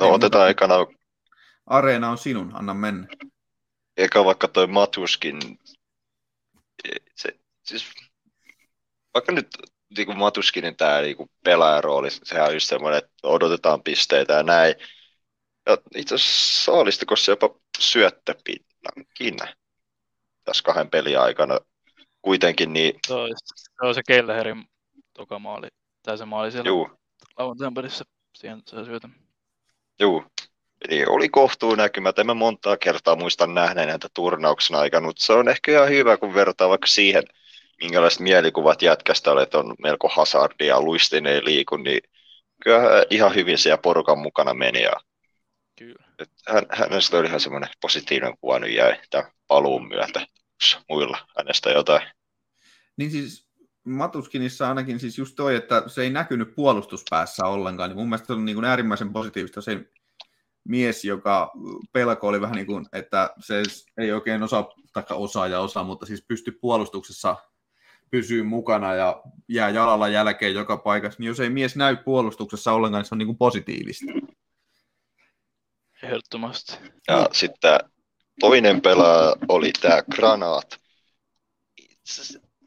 No 0.00 0.06
Ei, 0.06 0.12
otetaan 0.12 0.48
mutta... 0.48 0.48
ekana... 0.48 0.74
Areena 1.66 2.10
on 2.10 2.18
sinun, 2.18 2.50
anna 2.54 2.74
mennä. 2.74 3.06
Eka 3.96 4.24
vaikka 4.24 4.48
toi 4.48 4.66
Matuskin, 4.66 5.58
se, 7.14 7.38
siis, 7.62 7.86
vaikka 9.14 9.32
nyt 9.32 9.48
niin 9.96 10.06
kuin 10.06 10.18
Matuskinin 10.18 10.76
tämä 10.76 11.00
niin 11.00 11.16
kuin 11.16 11.30
pelaajarooli, 11.44 12.08
sehän 12.10 12.46
on 12.46 12.54
just 12.54 12.68
semmoinen, 12.68 12.98
että 12.98 13.12
odotetaan 13.22 13.82
pisteitä 13.82 14.32
ja 14.32 14.42
näin. 14.42 14.74
Ja 15.66 15.78
itse 15.94 16.14
asiassa 16.14 16.64
saalistikossa 16.64 17.32
jopa 17.32 17.54
syöttöpinnankin 17.78 19.36
tässä 20.44 20.62
kahden 20.62 20.90
pelin 20.90 21.18
aikana 21.18 21.58
kuitenkin. 22.22 22.72
Niin... 22.72 22.92
Se 23.06 23.14
on, 23.14 23.28
se, 23.54 23.86
on 23.86 23.94
se 23.94 24.02
Kelleherin 24.06 24.64
toka 25.12 25.38
maali, 25.38 25.68
tai 26.02 26.18
se 26.18 26.24
maali 26.24 26.52
siellä 26.52 26.68
Juu. 26.68 26.90
lauantain 27.38 27.74
pelissä, 27.74 28.04
siihen 28.36 28.62
se 28.66 28.84
syötä. 28.84 29.08
Joo, 30.00 30.24
Eli 30.88 31.04
oli 31.06 31.28
kohtuu 31.28 31.74
näkymät, 31.74 32.18
en 32.18 32.26
mä 32.26 32.34
montaa 32.34 32.76
kertaa 32.76 33.16
muista 33.16 33.46
nähneen 33.46 33.88
näitä 33.88 34.08
turnauksen 34.14 34.76
aikana, 34.76 35.06
mutta 35.06 35.24
se 35.24 35.32
on 35.32 35.48
ehkä 35.48 35.72
ihan 35.72 35.88
hyvä, 35.88 36.16
kun 36.16 36.34
vertaa 36.34 36.68
vaikka 36.68 36.86
siihen, 36.86 37.22
minkälaiset 37.80 38.20
mielikuvat 38.20 38.82
jätkästä 38.82 39.32
olet, 39.32 39.54
on 39.54 39.74
melko 39.82 40.08
hazardia 40.08 40.80
luistin 40.80 41.26
ei 41.26 41.44
liiku, 41.44 41.76
niin 41.76 42.00
kyllä 42.62 43.04
ihan 43.10 43.34
hyvin 43.34 43.58
siellä 43.58 43.78
porukan 43.78 44.18
mukana 44.18 44.54
meni. 44.54 44.82
Ja 44.82 44.92
kyllä. 45.78 46.04
Hän, 46.48 46.66
hänestä 46.70 47.18
oli 47.18 47.26
ihan 47.26 47.40
semmoinen 47.40 47.70
positiivinen 47.80 48.38
kuva 48.40 48.58
nyt 48.58 48.72
jäi 48.72 49.00
tämän 49.10 49.32
paluun 49.46 49.88
myötä 49.88 50.26
muilla 50.88 51.18
hänestä 51.38 51.70
jotain. 51.70 52.08
Niin 52.96 53.10
siis 53.10 53.50
Matuskinissa 53.84 54.68
ainakin 54.68 55.00
siis 55.00 55.18
just 55.18 55.36
toi, 55.36 55.54
että 55.56 55.82
se 55.86 56.02
ei 56.02 56.10
näkynyt 56.10 56.54
puolustuspäässä 56.54 57.46
ollenkaan, 57.46 57.90
niin 57.90 57.98
mun 57.98 58.08
mielestä 58.08 58.26
se 58.26 58.32
on 58.32 58.44
niin 58.44 58.56
kuin 58.56 58.64
äärimmäisen 58.64 59.12
positiivista 59.12 59.60
se 59.60 59.84
mies, 60.64 61.04
joka 61.04 61.52
pelko 61.92 62.28
oli 62.28 62.40
vähän 62.40 62.56
niin 62.56 62.66
kuin, 62.66 62.86
että 62.92 63.30
se 63.40 63.62
ei 63.98 64.12
oikein 64.12 64.42
osaa, 64.42 64.68
taikka 64.92 65.14
osaa 65.14 65.48
ja 65.48 65.60
osaa, 65.60 65.84
mutta 65.84 66.06
siis 66.06 66.24
pystyy 66.28 66.58
puolustuksessa 66.60 67.36
pysyy 68.10 68.42
mukana 68.42 68.94
ja 68.94 69.22
jää 69.48 69.70
jalalla 69.70 70.08
jälkeen 70.08 70.54
joka 70.54 70.76
paikassa, 70.76 71.20
niin 71.20 71.28
jos 71.28 71.40
ei 71.40 71.50
mies 71.50 71.76
näy 71.76 71.96
puolustuksessa 71.96 72.72
ollenkaan, 72.72 73.00
niin 73.00 73.08
se 73.08 73.14
on 73.14 73.18
niin 73.18 73.26
kuin 73.26 73.38
positiivista. 73.38 74.12
Ehdottomasti. 76.02 76.78
Ja 77.08 77.28
sitten 77.32 77.80
toinen 78.40 78.82
pelaaja 78.82 79.34
oli 79.48 79.72
tämä 79.80 80.02
Granat. 80.02 80.80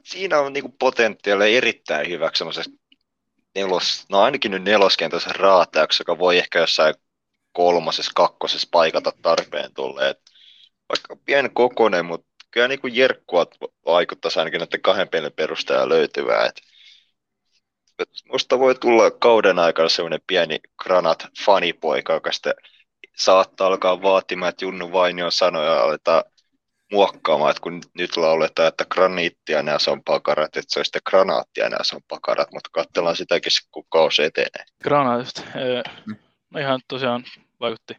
Siinä 0.04 0.40
on 0.40 0.54
niinku 0.54 0.76
potentiaalia 0.80 1.58
erittäin 1.58 2.10
hyväksi 2.10 2.44
nelos, 3.56 4.06
no 4.10 4.22
ainakin 4.22 4.52
nyt 4.52 4.64
neloskentässä 4.64 5.30
raataajaksi, 5.34 6.02
joka 6.02 6.18
voi 6.18 6.38
ehkä 6.38 6.60
jossain 6.60 6.96
kolmosessa, 7.52 8.12
kakkosessa 8.16 8.68
paikata 8.72 9.12
tarpeen 9.22 9.74
tulleet. 9.74 10.22
Vaikka 10.90 11.16
pieni 11.26 11.50
kokonen, 11.50 12.06
mutta 12.06 12.28
kyllä 12.52 12.68
niin 12.68 12.82
kuin 12.82 12.96
Jerkkua 12.96 13.48
vaikuttaisi 13.86 14.40
ainakin 14.40 14.60
näiden 14.60 14.82
kahden 14.82 15.10
pelin 15.10 15.34
perusteella 15.34 15.90
löytyvää. 15.90 16.46
Et, 16.46 16.62
et 18.00 18.10
musta 18.32 18.60
voi 18.60 18.76
tulla 18.76 19.12
kauden 19.12 19.60
aikana 19.60 19.90
semmoinen 19.90 20.22
pieni 20.28 20.60
granat 20.84 21.28
fanipoika, 21.46 22.14
joka 22.14 22.32
sitten 22.32 22.54
saattaa 23.16 23.68
alkaa 23.68 24.02
vaatimaan, 24.02 24.50
että 24.50 24.66
Junnu 24.66 24.92
Vainio 24.92 25.32
sanoja 25.32 25.82
aletaan 25.82 26.24
muokkaamaan, 26.92 27.52
että 27.52 27.62
kun 27.62 27.82
nyt 27.94 28.18
lauletaan, 28.18 28.68
että 28.68 28.86
graniittia 28.86 29.64
nämä 29.64 29.78
on 29.88 30.04
pakarat, 30.04 30.58
että 30.58 30.74
se 30.74 30.80
on 30.80 30.86
sitten 30.86 31.02
granaattia 31.10 31.70
nämä 31.70 31.80
on 31.94 32.02
pakarat, 32.08 32.52
mutta 32.54 32.70
katsellaan 32.74 33.16
sitäkin, 33.16 33.52
kun 33.72 33.86
kausi 33.90 34.24
etenee. 34.24 34.66
Granaatista. 34.84 35.42
No 36.50 36.60
ihan 36.60 36.80
tosiaan 36.88 37.24
vaikutti 37.60 37.96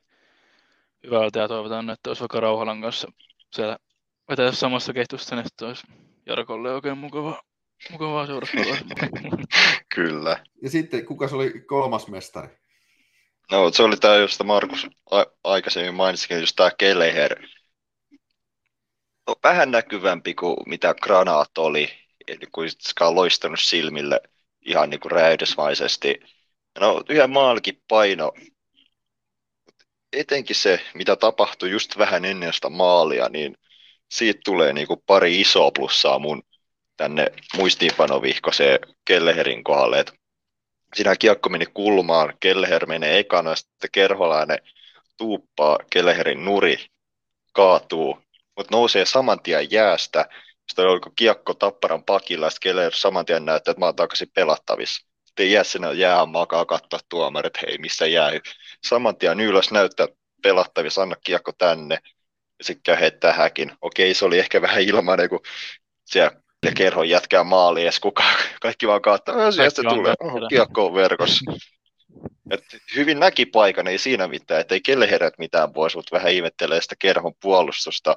hyvältä 1.07 1.39
ja 1.39 1.49
toivotaan, 1.49 1.91
että 1.91 2.11
olisi 2.11 2.21
vaikka 2.21 2.41
Rauhalan 2.41 2.81
kanssa 2.81 3.09
siellä 3.53 3.79
vetää 4.31 4.53
samassa 4.53 4.93
ketjussa, 4.93 5.37
niin 5.37 5.47
että 5.47 5.67
olisi 5.67 5.87
Jarkolle 6.27 6.75
oikein 6.75 6.99
mukava, 6.99 7.43
mukavaa 7.91 8.27
seurattavaa. 8.27 8.77
Kyllä. 9.95 10.45
Ja 10.63 10.71
sitten, 10.71 11.07
kuka 11.07 11.29
se 11.29 11.35
oli 11.35 11.51
kolmas 11.51 12.09
mestari? 12.09 12.49
No 13.51 13.71
se 13.73 13.83
oli 13.83 13.97
tämä, 13.97 14.17
josta 14.17 14.45
Markus 14.45 14.87
aikaisemmin 15.45 15.95
mainitsikin, 15.95 16.41
just 16.41 16.57
tämä 16.57 16.71
Keleher. 16.79 17.43
No, 19.27 19.37
vähän 19.43 19.71
näkyvämpi 19.71 20.35
kuin 20.35 20.57
mitä 20.67 20.95
Granaat 21.03 21.59
oli, 21.59 21.91
eli 22.29 22.47
kun 22.53 22.67
on 23.01 23.15
loistanut 23.15 23.61
silmille 23.61 24.21
ihan 24.63 24.91
niin 24.91 25.01
kuin 25.01 25.13
räydesmaisesti. 25.13 26.21
No 26.81 27.03
yhden 27.09 27.31
maalikin 27.31 27.83
paino, 27.89 28.33
etenkin 30.13 30.57
se, 30.57 30.81
mitä 30.95 31.17
tapahtui 31.17 31.71
just 31.71 31.99
vähän 31.99 32.25
ennen 32.25 32.53
sitä 32.53 32.69
maalia, 32.69 33.29
niin 33.29 33.57
siitä 34.11 34.41
tulee 34.45 34.73
niin 34.73 34.87
kuin 34.87 35.03
pari 35.07 35.41
isoa 35.41 35.71
plussaa 35.71 36.19
mun 36.19 36.43
tänne 36.97 37.27
muistiinpanovihkoseen 37.57 38.79
Kelleherin 39.05 39.65
kohdalle, 39.65 40.01
että 40.01 40.13
siinä 40.95 41.17
kiekko 41.17 41.49
meni 41.49 41.67
kulmaan, 41.67 42.35
Kelleher 42.41 42.87
menee 42.87 43.19
ekana, 43.19 43.57
sitten 43.57 43.91
Kerholainen 43.93 44.59
tuuppaa 45.17 45.79
Kelleherin 45.91 46.45
nuri, 46.45 46.87
kaatuu, 47.53 48.19
mutta 48.57 48.77
nousee 48.77 49.07
saman 49.07 49.43
tien 49.43 49.71
jäästä, 49.71 50.29
sitten 50.69 50.87
oliko 50.87 51.11
kiekko 51.17 51.55
tapparan 51.55 52.05
pakilla, 52.05 52.51
sitten 52.51 52.71
Kelleher 52.71 52.95
saman 52.95 53.27
tien 53.27 53.45
näyttää, 53.45 53.73
että 53.73 53.81
mä 53.81 53.87
oon 53.87 53.97
takaisin 53.97 54.31
pelattavissa. 54.35 55.07
Sitten 55.25 55.51
jää 55.51 55.65
sinne 55.65 55.95
jää 55.95 56.27
makaa 56.27 56.65
katsoa 56.65 57.01
tuomarit, 57.09 57.63
hei 57.67 57.79
missä 57.79 58.07
jää. 58.07 58.31
Saman 58.85 59.17
tien 59.17 59.41
ylös 59.41 59.71
näyttää 59.71 60.07
pelattavissa, 60.43 61.03
anna 61.03 61.17
kiekko 61.25 61.53
tänne. 61.59 61.99
Ja 62.59 62.65
sitten 62.65 62.97
käy 63.21 63.33
häkin. 63.33 63.73
Okei, 63.81 64.15
se 64.15 64.25
oli 64.25 64.39
ehkä 64.39 64.63
vähän 64.63 64.83
ilmainen, 64.83 65.29
kun 65.29 65.41
siellä 66.05 66.44
ja 66.65 66.73
kerhon 66.77 67.09
jätkää 67.09 67.45
maaliin, 67.45 67.85
edes 67.85 68.01
kukaan, 68.01 68.37
kaikki 68.61 68.89
vaan 68.89 69.03
katsoo, 69.03 69.49
että 69.49 69.71
se 69.71 69.83
tulee, 69.83 70.15
oh, 70.21 70.49
kiekko 70.49 70.87
on 70.87 70.95
verkossa. 70.95 71.53
Et 72.51 72.65
hyvin 72.97 73.21
näki 73.21 73.47
paikan, 73.47 73.87
ei 73.87 73.99
siinä 73.99 74.29
mitään, 74.29 74.61
ettei 74.61 74.81
kelle 74.81 75.11
herät 75.11 75.35
mitään 75.39 75.73
pois, 75.73 75.97
mutta 75.97 76.17
vähän 76.17 76.33
ihmettelee 76.33 76.81
sitä 76.81 76.95
kerhon 76.99 77.33
puolustusta, 77.43 78.17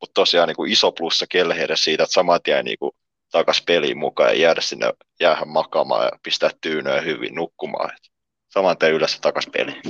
mutta 0.00 0.14
tosiaan 0.14 0.48
niin 0.48 0.56
kuin 0.56 0.72
iso 0.72 0.92
plussa 0.92 1.26
kelle 1.30 1.54
siitä, 1.74 2.02
että 2.02 2.14
saman 2.14 2.40
tien 2.42 2.64
niin 2.64 2.78
kuin 2.78 2.92
takas 3.32 3.62
peliin 3.66 3.98
mukaan 3.98 4.30
ja 4.30 4.40
jäädä 4.40 4.60
sinne 4.60 4.92
jäähän 5.20 5.48
makaamaan 5.48 6.04
ja 6.04 6.10
pistää 6.22 6.50
tyynöä 6.60 7.00
hyvin 7.00 7.34
nukkumaan. 7.34 7.90
Et 7.90 8.12
saman 8.48 8.78
tien 8.78 8.92
ylös 8.92 9.20
takas 9.20 9.46
peliin. 9.52 9.82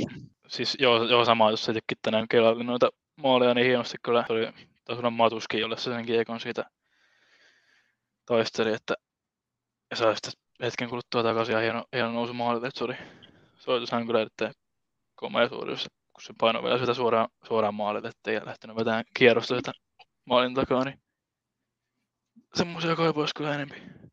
Siis 0.48 0.76
joo, 0.78 1.04
joo 1.04 1.24
sama, 1.24 1.50
jos 1.50 1.60
itsekin 1.60 1.98
tänään 2.02 2.28
kelalla 2.28 2.64
noita 2.64 2.90
maalia 3.16 3.54
niin 3.54 3.66
hienosti 3.66 3.96
kyllä. 4.02 4.24
Se 4.26 4.32
oli 4.32 4.48
taas 4.84 4.98
matuskin, 5.10 5.60
jolle 5.60 5.76
se 5.76 5.82
sen 5.82 6.06
kiekon 6.06 6.40
siitä 6.40 6.64
taisteli, 8.26 8.72
että 8.72 8.94
ja 9.90 9.96
sai 9.96 10.14
sitten 10.14 10.32
hetken 10.62 10.88
kuluttua 10.88 11.22
takaisin 11.22 11.52
ja 11.52 11.60
hieno, 11.60 11.84
hieno 11.92 12.12
nousu 12.12 12.34
maalille, 12.34 12.68
että 12.68 12.78
se 12.78 12.84
oli, 12.84 12.94
se 13.58 13.70
oli 13.70 13.80
tosiaan 13.80 14.06
kyllä 14.06 14.20
erittäin 14.20 14.52
komea 15.14 15.48
suoritus, 15.48 15.86
kun 16.12 16.22
se 16.22 16.34
painoi 16.38 16.62
vielä 16.62 16.78
sitä 16.78 16.94
suoraan, 16.94 17.28
suoraan 17.48 17.74
maalille, 17.74 18.08
ettei 18.08 18.46
lähtenyt 18.46 18.76
vetämään 18.76 19.04
kierrosta 19.14 19.56
sitä 19.56 19.72
maalin 20.24 20.54
takaa, 20.54 20.84
niin 20.84 21.00
semmoisia 22.54 22.96
kaipaisi 22.96 23.34
kyllä 23.36 23.54
enemmän. 23.54 24.10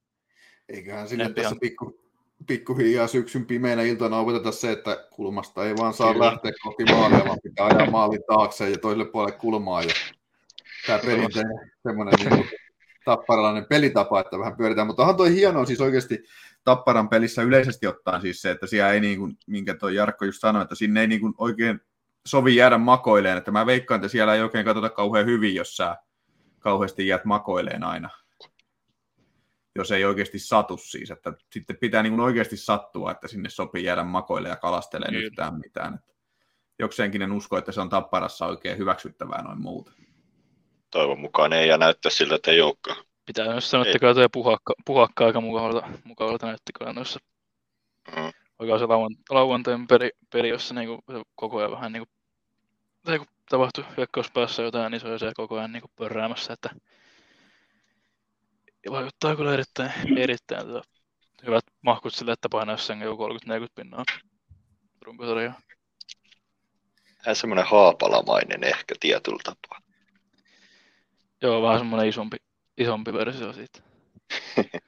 Eiköhän 0.69 1.07
sinne 1.07 1.23
Enempi 1.23 1.41
tässä 1.41 1.55
pikku, 1.61 2.03
pikkuhiljaa 2.47 3.07
syksyn 3.07 3.45
pimeänä 3.45 3.81
iltana 3.81 4.19
opeteta 4.19 4.51
se, 4.51 4.71
että 4.71 5.07
kulmasta 5.11 5.65
ei 5.65 5.75
vaan 5.75 5.93
saa 5.93 6.13
kyllä. 6.13 6.25
lähteä 6.25 6.51
kohti 6.63 6.83
maalia, 6.83 7.25
vaan 7.25 7.39
pitää 7.43 7.65
ajaa 7.65 7.91
maalin 7.91 8.23
taakse 8.27 8.69
ja 8.69 8.77
toiselle 8.77 9.05
puolelle 9.05 9.37
kulmaa. 9.37 9.81
Ja 9.81 9.93
tämä 10.87 10.99
perinteinen 10.99 11.71
semmoinen 11.83 12.13
niin 12.19 12.49
tapparalainen 13.05 13.65
pelitapa, 13.65 14.19
että 14.19 14.39
vähän 14.39 14.57
pyöritään, 14.57 14.87
mutta 14.87 15.01
onhan 15.01 15.17
toi 15.17 15.33
hienoa 15.35 15.65
siis 15.65 15.81
oikeasti 15.81 16.23
Tapparan 16.63 17.09
pelissä 17.09 17.41
yleisesti 17.41 17.87
ottaen 17.87 18.21
siis 18.21 18.41
se, 18.41 18.51
että 18.51 18.67
siellä 18.67 18.91
ei 18.91 18.99
niin 18.99 19.19
kuin, 19.19 19.37
minkä 19.47 19.73
toi 19.73 19.95
Jarkko 19.95 20.25
just 20.25 20.39
sanoi, 20.39 20.61
että 20.61 20.75
sinne 20.75 21.01
ei 21.01 21.07
niin 21.07 21.21
kuin 21.21 21.33
oikein 21.37 21.81
sovi 22.25 22.55
jäädä 22.55 22.77
makoileen, 22.77 23.37
että 23.37 23.51
mä 23.51 23.65
veikkaan, 23.65 23.97
että 23.97 24.07
siellä 24.07 24.35
ei 24.35 24.41
oikein 24.41 24.65
katsota 24.65 24.89
kauhean 24.89 25.25
hyvin, 25.25 25.55
jos 25.55 25.77
sä 25.77 25.97
kauheasti 26.59 27.07
jäät 27.07 27.25
makoileen 27.25 27.83
aina. 27.83 28.09
Jos 29.75 29.91
ei 29.91 30.05
oikeasti 30.05 30.39
satu 30.39 30.77
siis, 30.77 31.11
että 31.11 31.33
sitten 31.51 31.77
pitää 31.77 32.03
niin 32.03 32.13
kuin 32.13 32.25
oikeasti 32.25 32.57
sattua, 32.57 33.11
että 33.11 33.27
sinne 33.27 33.49
sopii 33.49 33.83
jäädä 33.83 34.03
makoille 34.03 34.49
ja 34.49 34.55
kalastelee 34.55 35.09
yhtään 35.11 35.59
mitään. 35.59 35.93
Että 35.93 36.13
jokseenkin 36.79 37.21
en 37.21 37.31
usko, 37.31 37.57
että 37.57 37.71
se 37.71 37.81
on 37.81 37.89
Tapparassa 37.89 38.45
oikein 38.45 38.77
hyväksyttävää 38.77 39.41
noin 39.41 39.61
muuta 39.61 39.91
toivon 40.93 41.19
mukaan 41.19 41.53
ei 41.53 41.67
ja 41.67 41.77
näyttää 41.77 42.11
siltä, 42.11 42.35
että 42.35 42.51
ei 42.51 42.61
olekaan. 42.61 43.05
Pitää 43.25 43.47
myös 43.47 43.69
sanoa, 43.69 43.85
että 43.85 43.99
kyllä 43.99 44.13
tuo 44.13 44.29
puhakka, 44.31 44.73
puhakka 44.85 45.25
aika 45.25 45.41
mukavalta, 45.41 45.89
mukavalta 46.03 46.45
näytti 46.45 46.73
kyllä 46.79 46.93
noissa. 46.93 47.19
Mm. 48.15 48.31
Oikein 48.59 48.79
se 48.79 48.85
lauant, 48.85 49.17
lauantain 49.29 49.87
peri, 49.87 50.09
peri 50.33 50.49
jossa 50.49 50.73
niin 50.73 50.87
kuin, 50.87 51.23
koko 51.35 51.57
ajan 51.57 51.71
vähän 51.71 51.91
niin 51.91 52.05
kuin, 53.05 53.19
kun 53.19 53.27
tapahtui 53.49 53.85
hyökkäyspäässä 53.97 54.61
jotain, 54.61 54.91
niin 54.91 55.01
se 55.01 55.07
oli 55.07 55.19
se 55.19 55.31
koko 55.35 55.57
ajan 55.57 55.71
niin 55.71 55.81
kuin 55.81 55.91
pörräämässä, 55.95 56.53
että 56.53 56.69
ja 58.85 58.91
vaikuttaa 58.91 59.35
kyllä 59.35 59.53
erittäin, 59.53 59.91
erittäin 60.17 60.67
tota, 60.67 60.89
hyvät 61.45 61.63
mahkut 61.81 62.13
sille, 62.13 62.31
että 62.31 62.49
painaa 62.49 62.77
sen 62.77 62.99
30-40 63.01 63.03
pinnaa 63.75 64.03
runkosarjaa. 65.01 65.61
Hän 67.17 67.35
semmoinen 67.35 67.65
haapalamainen 67.65 68.63
ehkä 68.63 68.95
tietyllä 68.99 69.39
tapaa. 69.43 69.82
Joo, 71.43 71.61
vähän 71.61 71.79
semmoinen 71.79 72.09
isompi, 72.09 72.37
isompi 72.77 73.13
versio 73.13 73.53
siitä. 73.53 73.79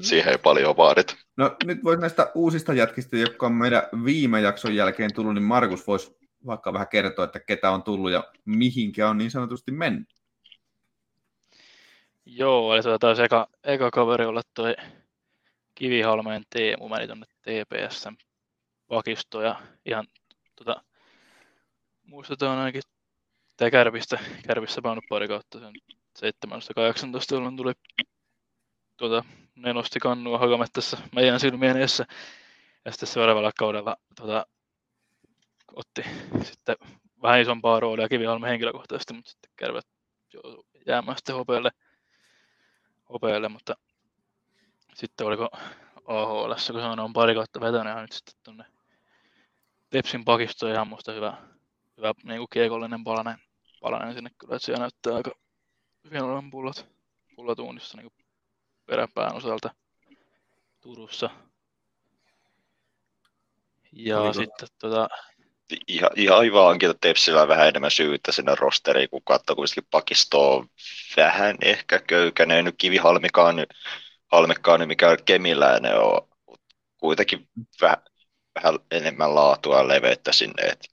Siihen 0.00 0.32
ei 0.32 0.38
paljon 0.38 0.76
vaadita. 0.76 1.16
No 1.36 1.56
nyt 1.64 1.84
voisi 1.84 2.00
näistä 2.00 2.32
uusista 2.34 2.74
jätkistä, 2.74 3.16
jotka 3.16 3.46
on 3.46 3.52
meidän 3.52 3.82
viime 4.04 4.40
jakson 4.40 4.74
jälkeen 4.74 5.14
tullut, 5.14 5.34
niin 5.34 5.42
Markus 5.42 5.86
voisi 5.86 6.16
vaikka 6.46 6.72
vähän 6.72 6.88
kertoa, 6.88 7.24
että 7.24 7.40
ketä 7.40 7.70
on 7.70 7.82
tullut 7.82 8.10
ja 8.10 8.24
mihinkä 8.44 9.08
on 9.08 9.18
niin 9.18 9.30
sanotusti 9.30 9.72
mennyt. 9.72 10.08
Joo, 12.26 12.74
eli 12.74 12.82
taas 13.00 13.18
eka, 13.18 13.48
eka 13.64 13.90
kaveri 13.90 14.24
olla 14.24 14.42
toi 14.54 14.74
Kivihalmeen 15.74 16.44
Teemu 16.50 16.88
meni 16.88 17.06
tuonne 17.06 17.26
TPS 17.42 18.08
pakistoon 18.88 19.44
ja 19.44 19.62
ihan 19.86 20.06
tota, 20.56 20.82
muistetaan 22.02 22.58
ainakin 22.58 22.82
tai 23.56 23.70
Kärpistä, 23.70 24.18
Kärpissä 24.46 24.82
painut 24.82 25.04
pari 25.08 25.28
kautta 25.28 25.58
sen 25.58 25.74
17-18, 26.48 26.54
jolloin 27.32 27.56
tuli 27.56 27.72
tuota, 28.96 29.24
ne 29.56 29.72
nosti 29.72 30.00
kannua 30.00 30.38
Hakamettässä 30.38 30.98
meidän 31.14 31.40
silmien 31.40 31.76
edessä. 31.76 32.04
Ja 32.84 32.90
sitten 32.90 33.08
seuraavalla 33.08 33.52
kaudella 33.58 33.96
tuota, 34.16 34.46
otti 35.76 36.02
sitten 36.42 36.76
vähän 37.22 37.40
isompaa 37.40 37.80
roolia 37.80 38.08
Kivihalmen 38.08 38.50
henkilökohtaisesti, 38.50 39.14
mutta 39.14 39.30
sitten 39.30 39.52
Kärpät 39.56 39.86
jäämään 40.86 41.16
sitten 41.16 41.34
hopealle, 41.34 41.70
hopealle 43.12 43.48
mutta 43.48 43.76
sitten 44.94 45.26
oliko 45.26 45.48
AHL, 46.06 46.52
kun 46.72 46.80
se 46.80 46.86
on 46.86 47.12
pari 47.12 47.34
kautta 47.34 47.60
vetänyt 47.60 47.96
nyt 47.96 48.12
sitten 48.12 48.34
tuonne 48.42 48.64
Tepsin 49.90 50.24
pakistoon 50.24 50.72
ihan 50.72 50.88
musta 50.88 51.12
hyvä, 51.12 51.36
hyvä 52.02 52.14
niin 52.24 52.38
kuin 52.38 52.48
kiekollinen 52.52 53.04
palanen, 53.04 53.38
palanen 53.80 54.14
sinne 54.14 54.30
kyllä, 54.38 54.56
että 54.56 54.66
siellä 54.66 54.80
näyttää 54.80 55.14
aika 55.14 55.30
hyvin 56.04 56.22
olevan 56.22 56.50
pullat, 56.50 56.86
pullat 57.36 57.58
uunissa 57.58 57.98
niin 57.98 58.12
peräpään 58.86 59.34
osalta 59.34 59.70
Turussa. 60.80 61.30
Ja 63.92 64.20
Oliko? 64.20 64.34
sitten 64.34 64.68
tota... 64.78 65.08
Ihan, 65.88 66.10
ihan 66.16 66.44
hyvä 66.44 66.62
onkin, 66.62 66.90
että 66.90 67.08
Tepsillä 67.08 67.48
vähän 67.48 67.68
enemmän 67.68 67.90
syyttä 67.90 68.32
sinne 68.32 68.54
rosteriin, 68.54 69.10
kun 69.10 69.22
katsoo 69.24 69.56
kuitenkin 69.56 69.88
pakistoa 69.90 70.66
vähän 71.16 71.56
ehkä 71.60 71.98
köykäinen, 71.98 72.64
nyt 72.64 72.74
kivihalmikaan, 72.78 73.66
halmekkaan, 74.32 74.88
mikä 74.88 75.16
kemiläinen 75.24 75.98
on, 75.98 76.28
kuitenkin 76.98 77.48
vähän, 77.80 77.98
vähän 78.54 78.78
enemmän 78.90 79.34
laatua 79.34 79.78
ja 79.78 79.88
leveyttä 79.88 80.32
sinne, 80.32 80.62
että 80.62 80.91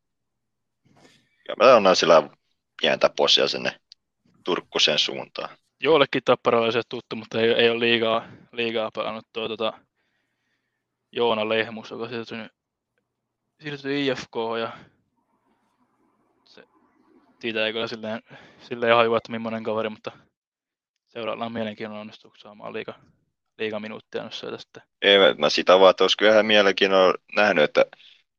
ja 1.49 1.55
mä 1.57 1.75
annan 1.75 1.95
sillä 1.95 2.29
pientä 2.81 3.09
posia 3.17 3.47
sinne 3.47 3.79
Turkkusen 4.43 4.99
suuntaan. 4.99 5.49
Joillekin 5.83 6.21
tapparalaisia 6.25 6.81
tuttu, 6.89 7.15
mutta 7.15 7.41
ei, 7.41 7.51
ei 7.51 7.69
ole 7.69 7.79
liigaa, 7.79 8.27
liigaa 8.51 8.91
pelannut 8.95 9.25
tuo 9.33 9.47
tota, 9.47 9.73
Joona 11.11 11.49
Lehmus, 11.49 11.91
joka 11.91 12.07
siirtyi, 12.07 12.37
siirtyi 13.61 14.07
IFK 14.07 14.35
ja 14.59 14.71
se, 16.45 16.63
siitä 17.39 17.65
ei 17.65 17.73
kyllä 17.73 17.87
silleen, 17.87 18.21
silleen 18.61 18.95
hajua, 18.95 19.17
että 19.17 19.31
millainen 19.31 19.63
kaveri, 19.63 19.89
mutta 19.89 20.11
seuraillaan 21.07 21.53
mielenkiinnolla 21.53 22.01
onnistuuko 22.01 22.37
saamaan 22.37 22.73
liiga, 22.73 22.93
liiga 23.57 23.79
minuuttia 23.79 24.23
nyt 24.23 24.33
sitten. 24.33 24.83
Ei, 25.01 25.17
mä 25.37 25.49
sitä 25.49 25.79
vaan, 25.79 25.89
että 25.89 26.03
olisi 26.03 26.17
kyllä 26.17 26.31
ihan 26.31 26.45
mielenkiinnolla 26.45 27.13
nähnyt, 27.35 27.63
että 27.63 27.85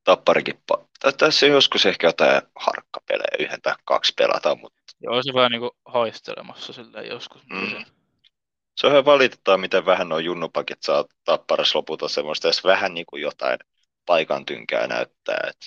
Tapparikin 0.04 0.62
tässä 1.18 1.46
joskus 1.46 1.86
ehkä 1.86 2.06
jotain 2.06 2.42
harkkapelejä, 2.56 3.36
yhden 3.38 3.62
tai 3.62 3.74
kaksi 3.84 4.12
pelata, 4.16 4.54
mutta... 4.54 4.80
Joo, 5.00 5.22
se 5.22 5.34
vähän 5.34 5.50
niin 5.50 5.60
kuin 5.60 5.70
haistelemassa 5.84 6.72
silleen 6.72 7.08
joskus. 7.08 7.42
Mm. 7.52 7.84
Se 8.76 8.86
on 8.86 8.92
ihan 8.92 9.04
valitettavaa, 9.04 9.58
miten 9.58 9.86
vähän 9.86 10.08
nuo 10.08 10.18
junnupakit 10.18 10.82
saa 10.82 11.04
tapparas 11.24 11.74
lopulta 11.74 12.08
semmoista, 12.08 12.46
jos 12.46 12.64
vähän 12.64 12.94
niin 12.94 13.06
kuin 13.06 13.22
jotain 13.22 13.58
paikan 14.06 14.46
tynkää 14.46 14.86
näyttää. 14.86 15.48
Että... 15.48 15.66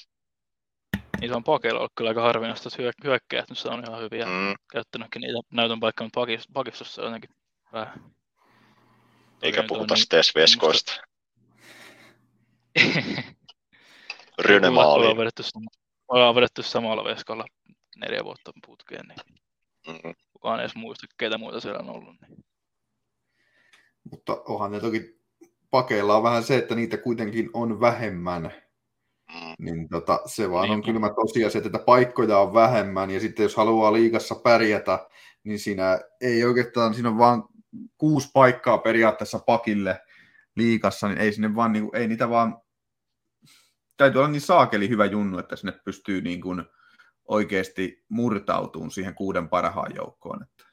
Niin 1.22 1.30
se 1.30 1.36
on 1.36 1.43
pakeilla 1.43 1.80
ollut 1.80 1.91
kyllä 1.96 2.10
aika 2.10 2.22
harvinaista, 2.22 2.69
että 2.69 2.84
hyök- 2.84 3.04
hyökkäjät 3.04 3.50
nyt 3.50 3.65
on 3.65 3.84
ihan 3.88 4.02
hyviä. 4.02 4.26
Mm. 4.26 4.54
Käyttänytkin 4.72 5.22
niitä 5.22 5.39
näytön 5.52 5.80
paikkaa, 5.80 6.06
mutta 6.06 6.26
pakistossa 6.54 7.02
on 7.02 7.08
jotenkin 7.08 7.30
vähän. 7.74 8.12
Eikä 9.41 9.63
puhuta 9.67 9.96
niin, 9.96 10.24
Veskoista. 10.36 11.02
Ollaan 14.38 15.17
vedetty, 15.17 15.43
ollaan 16.08 16.36
vedetty 16.36 16.63
samalla 16.63 17.04
veskalla 17.04 17.46
neljä 17.98 18.24
vuotta 18.24 18.52
putkeen, 18.65 19.06
niin 19.08 19.17
mm-hmm. 19.88 20.13
kukaan 20.34 20.60
ei 20.60 20.63
edes 20.63 20.76
muista, 20.76 21.08
keitä 21.17 21.38
muita 21.38 21.60
siellä 21.60 21.80
on 21.80 21.89
ollut. 21.89 22.15
Niin. 22.22 22.46
Mutta 24.12 24.41
onhan 24.48 24.72
ne 24.72 24.80
toki 24.80 25.19
pakeilla 25.69 26.17
on 26.17 26.24
vähän 26.24 26.43
se, 26.43 26.58
että 26.58 26.76
niitä 26.76 26.98
kuitenkin 26.98 27.50
on 27.54 27.80
vähemmän. 27.80 28.54
Mm. 29.34 29.65
Niin 29.65 29.89
tota, 29.89 30.19
se 30.26 30.52
vaan 30.52 30.63
niin. 30.63 30.74
on 30.74 30.84
kylmä 30.84 31.10
tosiasia, 31.10 31.62
että 31.65 31.80
paikkoja 31.80 32.39
on 32.39 32.54
vähemmän, 32.54 33.10
ja 33.10 33.19
sitten 33.19 33.43
jos 33.43 33.56
haluaa 33.56 33.93
liigassa 33.93 34.36
pärjätä, 34.36 35.08
niin 35.43 35.60
siinä 35.60 36.00
ei 36.22 36.46
oikeastaan, 36.46 36.93
siinä 36.93 37.10
on 37.10 37.17
vaan 37.17 37.43
kuusi 37.98 38.30
paikkaa 38.34 38.78
periaatteessa 38.78 39.39
pakille 39.39 40.02
liikassa, 40.56 41.08
niin 41.08 41.17
ei 41.17 41.34
sinne 41.34 41.56
vaan, 41.56 41.72
niin 41.72 41.84
kuin, 41.84 41.96
ei 41.96 42.08
niitä 42.08 42.30
vaan 42.30 42.62
täytyy 43.98 44.20
olla 44.20 44.32
niin 44.32 44.42
saakeli 44.42 44.90
hyvä 44.90 45.06
junnu, 45.06 45.38
että 45.40 45.56
sinne 45.56 45.80
pystyy 45.86 46.22
niin 46.22 46.42
kuin 46.42 46.64
oikeasti 47.26 48.04
murtautumaan 48.10 48.92
siihen 48.92 49.16
kuuden 49.16 49.50
parhaan 49.50 49.96
joukkoon. 49.96 50.44
Että. 50.44 50.64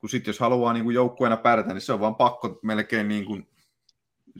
kun 0.00 0.10
sitten 0.10 0.32
jos 0.32 0.40
haluaa 0.40 0.72
niin 0.72 0.84
kuin 0.84 0.94
joukkueena 0.94 1.36
pärjätä, 1.36 1.74
niin 1.74 1.80
se 1.80 1.92
on 1.92 2.00
vaan 2.00 2.14
pakko 2.14 2.58
melkein 2.62 3.08
niin 3.08 3.24
kuin, 3.24 3.48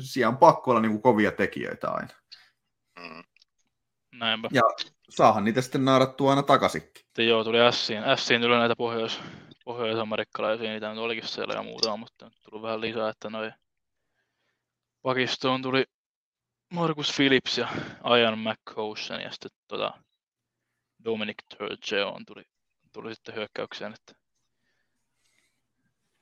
siellä 0.01 0.29
on 0.29 0.39
pakko 0.39 0.71
olla 0.71 0.81
niin 0.81 0.93
kuin 0.93 1.03
kovia 1.03 1.33
tekijöitä 1.33 1.91
aina. 1.91 2.15
Mm. 2.99 3.25
Näinpä. 4.19 4.49
Ja 4.53 4.63
saahan 5.09 5.45
niitä 5.45 5.61
sitten 5.61 5.85
naarattua 5.85 6.31
aina 6.31 6.43
takaisinkin. 6.43 6.93
Sitten 6.97 7.29
joo, 7.29 7.45
tuli 7.45 7.59
Siin. 7.73 8.03
Siin 8.17 8.41
tuli 8.43 8.57
näitä 8.57 8.77
pohjois, 8.77 9.21
pohjois-amerikkalaisia, 9.65 10.71
niitä 10.71 10.91
nyt 10.91 10.99
olikin 10.99 11.29
siellä 11.29 11.55
ja 11.55 11.63
muuta, 11.63 11.97
mutta 11.97 12.25
nyt 12.25 12.35
tuli 12.51 12.63
vähän 12.63 12.81
lisää, 12.81 13.09
että 13.09 13.31
noin 13.31 13.53
pakistoon 15.03 15.63
tuli 15.63 15.85
Markus 16.75 17.13
Phillips 17.17 17.59
ja 17.59 17.69
Ian 18.19 18.39
McCosen 18.39 19.21
ja 19.21 19.31
sitten 19.31 19.51
tota 19.69 19.93
Dominic 21.05 21.37
Turgeon 21.59 22.27
tuli, 22.27 22.43
tuli 22.93 23.15
sitten 23.15 23.35
hyökkäykseen, 23.35 23.95
että 23.95 24.15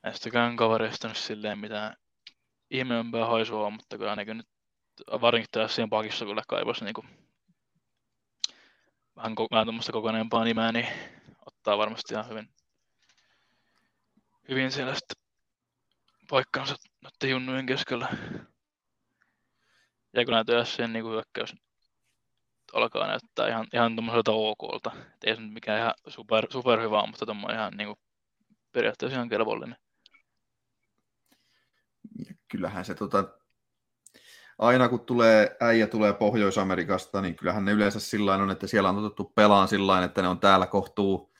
näistäkään 0.02 0.56
kavereista 0.56 1.08
nyt 1.08 1.16
silleen 1.16 1.58
mitään 1.58 1.96
ihmeempää 2.70 3.26
haisua 3.26 3.70
mutta 3.70 3.98
kyllä 3.98 4.16
ne 4.16 4.34
nyt 4.34 4.48
varsinkin 5.20 5.48
tässä 5.52 5.74
siinä 5.74 5.88
pakissa 5.88 6.24
kyllä 6.24 6.42
kaivasi 6.48 6.84
niin 6.84 6.94
kuin, 6.94 7.08
vähän, 9.16 9.34
vähän 9.50 9.66
tuommoista 9.66 9.92
kokoneempaa 9.92 10.44
nimeä, 10.44 10.72
niin 10.72 10.88
ottaa 11.46 11.78
varmasti 11.78 12.14
ihan 12.14 12.28
hyvin, 12.28 12.48
hyvin 14.48 14.72
siellä 14.72 14.94
sitten 14.94 15.22
paikkansa 16.28 16.76
noiden 17.02 17.30
junnujen 17.30 17.66
keskellä. 17.66 18.08
Ja 20.12 20.24
kun 20.24 20.34
näyttää 20.34 20.64
sen 20.64 20.92
niin 20.92 21.04
hyökkäys 21.04 21.54
alkaa 22.72 23.06
näyttää 23.06 23.48
ihan, 23.48 23.66
ihan 23.74 23.96
tuommoiselta 23.96 24.32
okolta. 24.32 24.92
Et 24.96 25.24
ei 25.24 25.36
se 25.36 25.42
nyt 25.42 25.52
mikään 25.52 25.78
ihan 25.80 25.94
super, 26.08 26.46
super 26.50 26.80
hyvä 26.80 27.06
mutta 27.06 27.26
tuommoinen 27.26 27.60
ihan 27.60 27.76
niin 27.76 27.86
kuin, 27.86 27.98
periaatteessa 28.72 29.16
ihan 29.16 29.28
kelvollinen. 29.28 29.76
Kyllähän 32.48 32.84
se 32.84 32.94
tota, 32.94 33.24
aina 34.58 34.88
kun 34.88 35.06
tulee, 35.06 35.56
äijä 35.60 35.86
tulee 35.86 36.12
Pohjois-Amerikasta, 36.12 37.20
niin 37.20 37.36
kyllähän 37.36 37.64
ne 37.64 37.72
yleensä 37.72 38.00
sillä 38.00 38.34
on, 38.34 38.50
että 38.50 38.66
siellä 38.66 38.88
on 38.88 39.04
otettu 39.04 39.32
pelaan 39.34 39.68
sillä 39.68 40.04
että 40.04 40.22
ne 40.22 40.28
on 40.28 40.40
täällä 40.40 40.66
kohtuu 40.66 41.32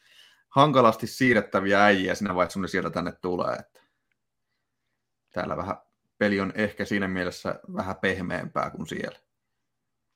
hankalasti 0.49 1.07
siirrettäviä 1.07 1.85
äijiä 1.85 2.15
sinä 2.15 2.35
vaiheessa, 2.35 2.57
kun 2.57 2.63
ne 2.63 2.69
sieltä 2.69 2.91
tänne 2.91 3.13
tulee. 3.13 3.57
Että 3.57 3.81
täällä 5.33 5.57
vähän 5.57 5.77
peli 6.23 6.41
on 6.41 6.53
ehkä 6.55 6.85
siinä 6.85 7.09
mielessä 7.09 7.61
vähän 7.75 7.97
pehmeämpää 7.97 8.71
kuin 8.71 8.87
siellä. 8.87 9.19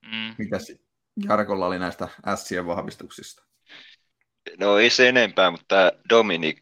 Mm. 0.02 0.34
Mitäs 0.38 0.72
Jarkolla 1.24 1.66
oli 1.66 1.78
näistä 1.78 2.08
ässien 2.26 2.66
vahvistuksista? 2.66 3.42
No 4.58 4.78
ei 4.78 4.90
se 4.90 5.08
enempää, 5.08 5.50
mutta 5.50 5.92
Dominic 6.08 6.60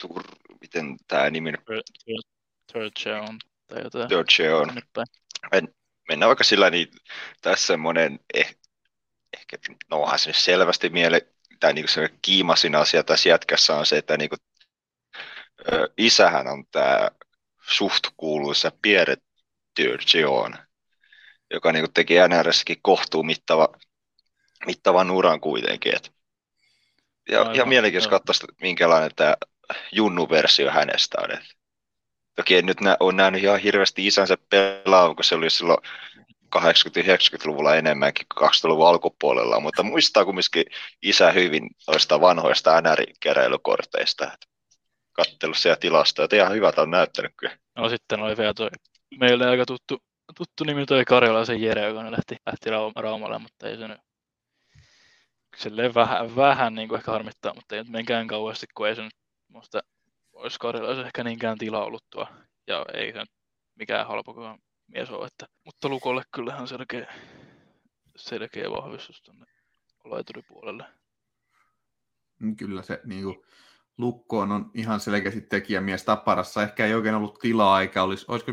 Tur... 0.00 0.22
Miten 0.60 0.96
tämä 1.06 1.30
nimi 1.30 1.52
Turgeon 2.72 3.38
tai 3.66 3.82
jotain. 3.84 4.08
Turgeon. 4.08 4.68
Men, 5.52 5.68
mennään 6.08 6.28
vaikka 6.28 6.44
sillä, 6.44 6.70
niin 6.70 6.88
tässä 7.40 7.66
semmoinen 7.66 8.20
eh, 8.34 8.56
ehkä, 9.36 9.56
no 9.90 10.02
onhan 10.02 10.18
se 10.18 10.32
selvästi 10.32 10.90
miele, 10.90 11.32
tai 11.60 11.72
niin 11.72 11.88
se 11.88 12.08
kiimasin 12.22 12.74
asia 12.74 13.04
tässä 13.04 13.28
jätkässä 13.28 13.76
on 13.76 13.86
se, 13.86 13.98
että 13.98 14.16
niin 14.16 14.30
kuin, 14.30 14.38
ö, 15.72 15.88
isähän 15.96 16.46
on 16.46 16.64
tämä 16.66 17.10
suht 17.68 18.02
kuuluisa 18.16 18.72
Pierre 18.82 19.16
Turgeon, 19.76 20.58
joka 21.50 21.72
niin 21.72 21.92
teki 21.94 22.14
NRSkin 22.28 22.76
kohtuu 22.82 23.22
mittava, 23.22 23.68
mittavan 24.66 25.10
uran 25.10 25.40
kuitenkin. 25.40 25.96
Et, 25.96 26.12
ja 27.28 27.38
Aivan, 27.38 27.54
ihan 27.54 27.68
mielenkiintoista 27.68 28.20
katsoa, 28.20 28.48
minkälainen 28.60 29.10
tämä 29.16 29.36
Junnu-versio 29.92 30.70
hänestä 30.70 31.18
on. 31.22 31.30
Et, 31.30 31.44
toki 32.36 32.56
en 32.56 32.66
nyt 32.66 32.80
nä- 32.80 32.96
ole 33.00 33.12
nähnyt 33.12 33.42
ihan 33.42 33.60
hirveästi 33.60 34.06
isänsä 34.06 34.36
pelaa, 34.50 35.14
kun 35.14 35.24
se 35.24 35.34
oli 35.34 35.50
silloin 35.50 35.78
80-90-luvulla 36.56 37.76
enemmänkin 37.76 38.26
kuin 38.34 38.50
2000-luvun 38.50 38.88
alkupuolella, 38.88 39.60
mutta 39.60 39.82
muistaa 39.82 40.24
kumminkin 40.24 40.64
isä 41.02 41.32
hyvin 41.32 41.70
noista 41.88 42.20
vanhoista 42.20 42.80
NR-keräilykorteista. 42.80 44.38
Kattellut 45.18 45.56
siellä 45.56 45.76
tilastoja, 45.76 46.24
että 46.24 46.36
ihan 46.36 46.54
hyvältä 46.54 46.82
on 46.82 46.90
näyttänyt 46.90 47.32
kyllä. 47.36 47.58
No 47.76 47.88
sitten 47.88 48.20
oli 48.20 48.36
vielä 48.36 48.54
toi 48.54 48.68
meille 49.20 49.46
aika 49.46 49.66
tuttu, 49.66 50.02
tuttu 50.36 50.64
nimi 50.64 50.86
toi 50.86 51.04
Karjalaisen 51.04 51.62
Jere, 51.62 51.88
joka 51.88 52.10
lähti, 52.10 52.36
lähti 52.46 52.70
Raumalle, 52.96 53.38
mutta 53.38 53.68
ei 53.68 53.76
se 53.76 53.88
nyt 53.88 54.00
silleen 55.56 55.94
vähän, 55.94 56.36
vähän 56.36 56.74
niin 56.74 56.88
kuin 56.88 56.98
ehkä 56.98 57.10
harmittaa, 57.10 57.54
mutta 57.54 57.76
ei 57.76 57.82
nyt 57.82 57.92
menkään 57.92 58.26
kauheasti, 58.26 58.66
kun 58.74 58.88
ei 58.88 58.96
se 58.96 59.02
nyt 59.02 59.16
musta 59.48 59.80
olisi 60.32 60.58
Karjalaisen 60.58 61.06
ehkä 61.06 61.24
niinkään 61.24 61.58
tilaa 61.58 61.84
ollut 61.84 62.04
tuo, 62.10 62.26
ja 62.66 62.86
ei 62.94 63.12
se 63.12 63.18
nyt 63.18 63.32
mikään 63.74 64.06
halpakaan 64.06 64.58
mies 64.86 65.10
ole, 65.10 65.26
että, 65.26 65.46
mutta 65.64 65.88
Lukolle 65.88 66.22
kyllähän 66.34 66.68
selkeä, 66.68 67.14
selkeä 68.16 68.70
vahvistus 68.70 69.22
tuonne 69.22 69.46
laituripuolelle. 70.04 70.84
Mm, 72.38 72.56
kyllä 72.56 72.82
se 72.82 73.00
niin 73.04 73.24
kuin, 73.24 73.44
Lukkoon 73.98 74.52
on 74.52 74.70
ihan 74.74 75.00
selkeästi 75.00 75.40
tekijämies 75.40 76.04
Tapparassa. 76.04 76.62
Ehkä 76.62 76.86
ei 76.86 76.94
oikein 76.94 77.14
ollut 77.14 77.38
tilaa, 77.38 77.80
eikä 77.80 78.02
olisi, 78.02 78.24
olisiko, 78.28 78.52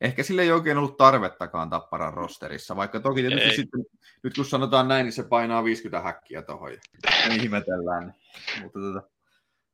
ehkä 0.00 0.22
sille 0.22 0.42
ei 0.42 0.52
oikein 0.52 0.78
ollut 0.78 0.96
tarvettakaan 0.96 1.70
Tapparan 1.70 2.14
rosterissa, 2.14 2.76
vaikka 2.76 3.00
toki 3.00 3.20
tietysti 3.20 3.56
sitten, 3.56 3.84
nyt 4.22 4.34
kun 4.34 4.44
sanotaan 4.44 4.88
näin, 4.88 5.04
niin 5.04 5.12
se 5.12 5.22
painaa 5.22 5.64
50 5.64 6.00
häkkiä 6.00 6.42
tuohon 6.42 6.72
ja 6.72 6.78
ihmetellään. 7.42 8.14
Mutta 8.62 8.78
tota, 8.80 9.02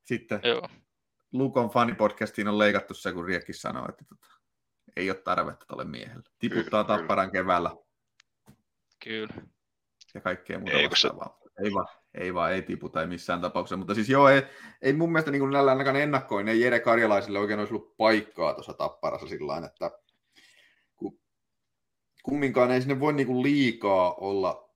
sitten 0.04 0.40
Joo. 0.44 0.68
Lukon 1.32 1.70
fanipodcastiin 1.70 2.48
on 2.48 2.58
leikattu 2.58 2.94
se, 2.94 3.12
kun 3.12 3.24
Riekki 3.24 3.52
sanoo, 3.52 3.86
että 3.88 4.04
tota, 4.08 4.26
ei 4.96 5.10
ole 5.10 5.18
tarvetta 5.18 5.66
tuolle 5.66 5.84
miehelle. 5.84 6.22
Tiputtaa 6.38 6.84
kyllä, 6.84 6.98
Tapparan 6.98 7.30
kyllä. 7.30 7.42
keväällä. 7.42 7.70
Kyllä. 9.04 9.34
Ja 10.14 10.20
kaikkea 10.20 10.58
muuta 10.58 10.76
ei, 10.76 10.90
vastaavaa. 10.90 11.38
Se... 11.42 11.64
Ei 11.64 11.72
vaan, 11.72 11.86
ei 12.16 12.34
vaan, 12.34 12.52
ei 12.52 12.62
tiputa, 12.62 13.00
ei 13.00 13.06
missään 13.06 13.40
tapauksessa. 13.40 13.76
Mutta 13.76 13.94
siis 13.94 14.08
joo, 14.08 14.28
ei, 14.28 14.42
ei 14.82 14.92
mun 14.92 15.12
mielestä 15.12 15.30
niin 15.30 15.50
näillä 15.50 15.70
ainakaan 15.70 15.96
ennakkoin, 15.96 16.48
ei 16.48 16.60
Jere 16.60 16.80
Karjalaisille 16.80 17.38
oikein 17.38 17.58
olisi 17.58 17.74
ollut 17.74 17.96
paikkaa 17.96 18.54
tuossa 18.54 18.72
Tapparassa 18.72 19.26
sillä 19.26 19.66
että 19.66 19.90
kun, 20.96 21.18
kumminkaan 22.22 22.70
ei 22.70 22.80
sinne 22.80 23.00
voi 23.00 23.12
niin 23.12 23.26
kuin 23.26 23.42
liikaa 23.42 24.14
olla 24.14 24.70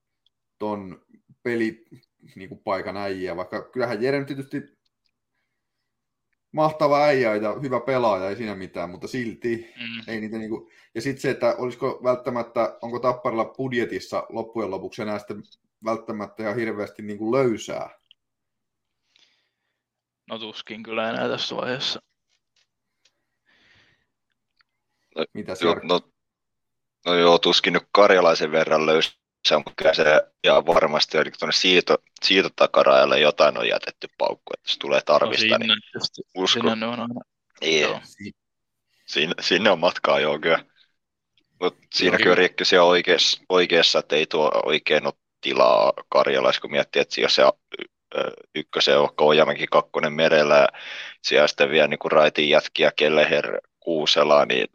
ton 0.59 1.05
peli 1.43 1.85
niin 2.37 2.61
paikan 2.65 2.97
äijä, 2.97 3.37
vaikka 3.37 3.63
kyllähän 3.63 4.03
Jere 4.03 4.25
tietysti 4.25 4.63
mahtava 6.53 7.05
äijä 7.05 7.37
ja 7.37 7.57
hyvä 7.63 7.81
pelaaja, 7.81 8.29
ei 8.29 8.37
siinä 8.37 8.55
mitään, 8.55 8.91
mutta 8.91 9.09
silti 9.09 9.57
mm. 9.57 10.13
ei 10.13 10.21
niitä 10.21 10.39
niinku... 10.39 10.71
Ja 10.95 11.01
sitten 11.01 11.23
se, 11.23 11.31
että 11.31 11.55
olisiko 11.59 12.01
välttämättä, 12.05 12.79
onko 12.83 12.99
Tapparilla 12.99 13.45
budjetissa 13.45 14.27
loppujen 14.29 14.71
lopuksi 14.71 15.03
enää 15.03 15.19
sitten 15.19 15.43
välttämättä 15.85 16.43
ihan 16.43 16.57
hirveästi 16.57 17.03
niinku 17.03 17.33
löysää? 17.33 18.01
No 20.27 20.39
tuskin 20.39 20.83
kyllä 20.83 21.11
enää 21.11 21.29
tässä 21.29 21.57
vaiheessa. 21.57 22.01
No, 25.17 25.25
Mitä 25.35 25.53
jo, 25.61 25.75
no, 25.83 26.01
no 27.07 27.15
joo, 27.15 27.39
tuskin 27.39 27.73
nyt 27.73 27.89
karjalaisen 27.93 28.53
verran 28.53 28.87
löysää 28.87 29.21
se 29.49 29.57
on 29.57 29.65
se 29.93 30.05
ja 30.45 30.67
varmasti 30.67 31.19
on 31.19 31.25
tuonne 31.39 31.53
siito, 31.53 31.99
siitotakarajalle 32.25 33.21
jotain 33.21 33.59
on 33.59 33.69
jätetty 33.69 34.09
paukku, 34.19 34.53
että 34.59 34.73
se 34.73 34.79
tulee 34.79 35.01
tarvista, 35.01 35.47
no, 35.47 35.59
niin 35.59 35.79
usko. 36.37 36.61
Sinne 36.61 36.87
on 36.87 37.01
aina. 37.01 37.07
Niin, 37.61 38.03
Sinne, 39.07 39.35
sinne 39.41 39.71
on 39.71 39.79
matkaa 39.79 40.21
joo 40.21 40.39
kyllä. 40.39 40.65
Mutta 41.61 41.87
siinäkin 41.95 42.31
on 42.31 42.37
Riekki 42.37 42.65
oikeassa, 42.83 43.43
oikeassa, 43.49 43.99
että 43.99 44.17
ei 44.17 44.27
tuo 44.27 44.51
oikein 44.65 45.07
ole 45.07 45.15
tilaa 45.41 45.93
Karjalais, 46.09 46.61
kun 46.61 46.71
miettii, 46.71 47.03
että 47.03 47.15
siellä 47.15 47.29
se 47.29 47.43
ykkösen 48.55 48.99
on 48.99 49.17
Koujamäki 49.17 49.67
kakkonen 49.67 50.13
merellä 50.13 50.57
ja 50.57 50.69
siellä 51.23 51.49
sitten 51.49 51.71
vielä 51.71 51.89
niin 51.89 51.99
raitin 52.13 52.49
jätkiä 52.49 52.93
Kelleher 52.97 53.61
Kuusela, 53.81 54.47
niin 54.47 54.67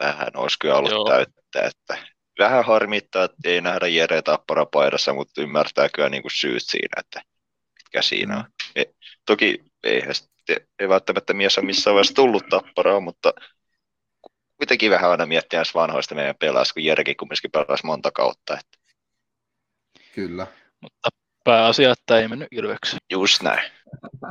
vähän 0.00 0.30
olisi 0.34 0.58
kyllä 0.58 0.74
ollut 0.74 0.90
Joo. 0.90 1.08
täyttä, 1.08 1.62
että 1.62 2.06
vähän 2.38 2.64
harmittaa, 2.64 3.24
että 3.24 3.36
ei 3.44 3.60
nähdä 3.60 3.86
Jere 3.86 4.22
Tappara 4.22 4.66
paidassa, 4.66 5.14
mutta 5.14 5.42
ymmärtää 5.42 5.88
kyllä 5.88 6.08
niin 6.08 6.22
kuin 6.22 6.32
syyt 6.32 6.62
siinä, 6.62 7.00
että 7.00 7.22
mitkä 7.74 8.02
siinä 8.02 8.36
on. 8.36 8.42
Mm. 8.42 8.82
E, 8.82 8.84
toki 9.26 9.64
ei, 9.84 10.02
ei 10.78 10.88
välttämättä 10.88 11.34
mies 11.34 11.58
ole 11.58 11.66
missään 11.66 11.94
vaiheessa 11.94 12.14
tullut 12.14 12.48
Tapparaa, 12.50 13.00
mutta 13.00 13.32
kuitenkin 14.56 14.90
vähän 14.90 15.10
aina 15.10 15.26
miettiä 15.26 15.62
vanhoista 15.74 16.14
meidän 16.14 16.36
pelaas, 16.38 16.72
kun 16.72 16.84
Jerekin 16.84 17.16
kumminkin 17.16 17.50
pelasi 17.50 17.86
monta 17.86 18.10
kautta. 18.10 18.54
Että. 18.54 18.83
Kyllä. 20.14 20.46
Mutta 20.80 21.08
pääasia, 21.44 21.92
että 21.92 22.18
ei 22.18 22.28
mennyt 22.28 22.48
Ilveksi. 22.50 22.96
Just 23.12 23.42
näin. 23.42 23.72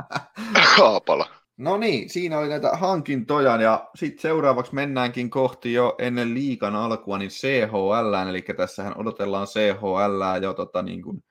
Haapala. 0.76 1.28
No 1.56 1.76
niin, 1.76 2.10
siinä 2.10 2.38
oli 2.38 2.48
näitä 2.48 2.70
hankintoja 2.70 3.62
ja 3.62 3.90
sitten 3.94 4.22
seuraavaksi 4.22 4.74
mennäänkin 4.74 5.30
kohti 5.30 5.72
jo 5.72 5.94
ennen 5.98 6.34
liikan 6.34 6.76
alkua 6.76 7.18
niin 7.18 7.30
CHL, 7.30 8.28
eli 8.30 8.42
tässähän 8.42 8.96
odotellaan 8.96 9.46
CHL 9.46 10.42
jo 10.42 10.54
tota, 10.54 10.82
niin 10.82 11.02
kuin 11.02 11.24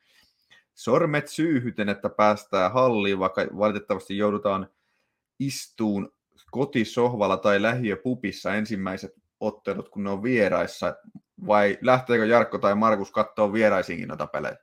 sormet 0.73 1.27
syyhyten, 1.27 1.89
että 1.89 2.09
päästään 2.09 2.73
halliin, 2.73 3.19
vaikka 3.19 3.41
valitettavasti 3.57 4.17
joudutaan 4.17 4.67
istuun 5.39 6.11
kotisohvalla 6.51 7.37
tai 7.37 7.61
lähiöpupissa 7.61 8.55
ensimmäiset 8.55 9.11
ottelut, 9.39 9.89
kun 9.89 10.03
ne 10.03 10.09
on 10.09 10.23
vieraissa, 10.23 10.95
vai 11.47 11.77
lähteekö 11.81 12.25
Jarkko 12.25 12.57
tai 12.57 12.75
Markus 12.75 13.11
katsoa 13.11 13.53
vieraisiinkin 13.53 14.07
noita 14.07 14.27
pelejä? 14.27 14.57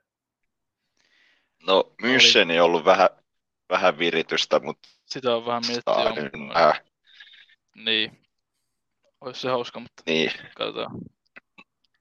No, 1.67 1.93
München 2.01 2.51
ei 2.51 2.59
ollut 2.59 2.85
vähän, 2.85 3.09
vähän 3.69 3.99
viritystä, 3.99 4.59
mutta 4.59 4.89
Sitä 5.05 5.35
on 5.35 5.45
vähän 5.45 5.63
miettiä. 5.67 5.93
vähän, 6.53 6.75
Niin. 7.75 8.21
Olisi 9.21 9.41
se 9.41 9.49
hauska, 9.49 9.79
mutta 9.79 10.03
niin. 10.05 10.31
katsotaan. 10.55 10.91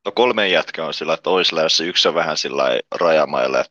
No 0.04 0.12
kolme 0.12 0.48
jätkää 0.48 0.86
on 0.86 0.94
sillä 0.94 1.16
toisella, 1.16 1.62
jossa 1.62 1.84
yksi 1.84 2.08
on 2.08 2.14
vähän 2.14 2.36
sillä 2.36 2.64
rajamailla. 2.94 3.64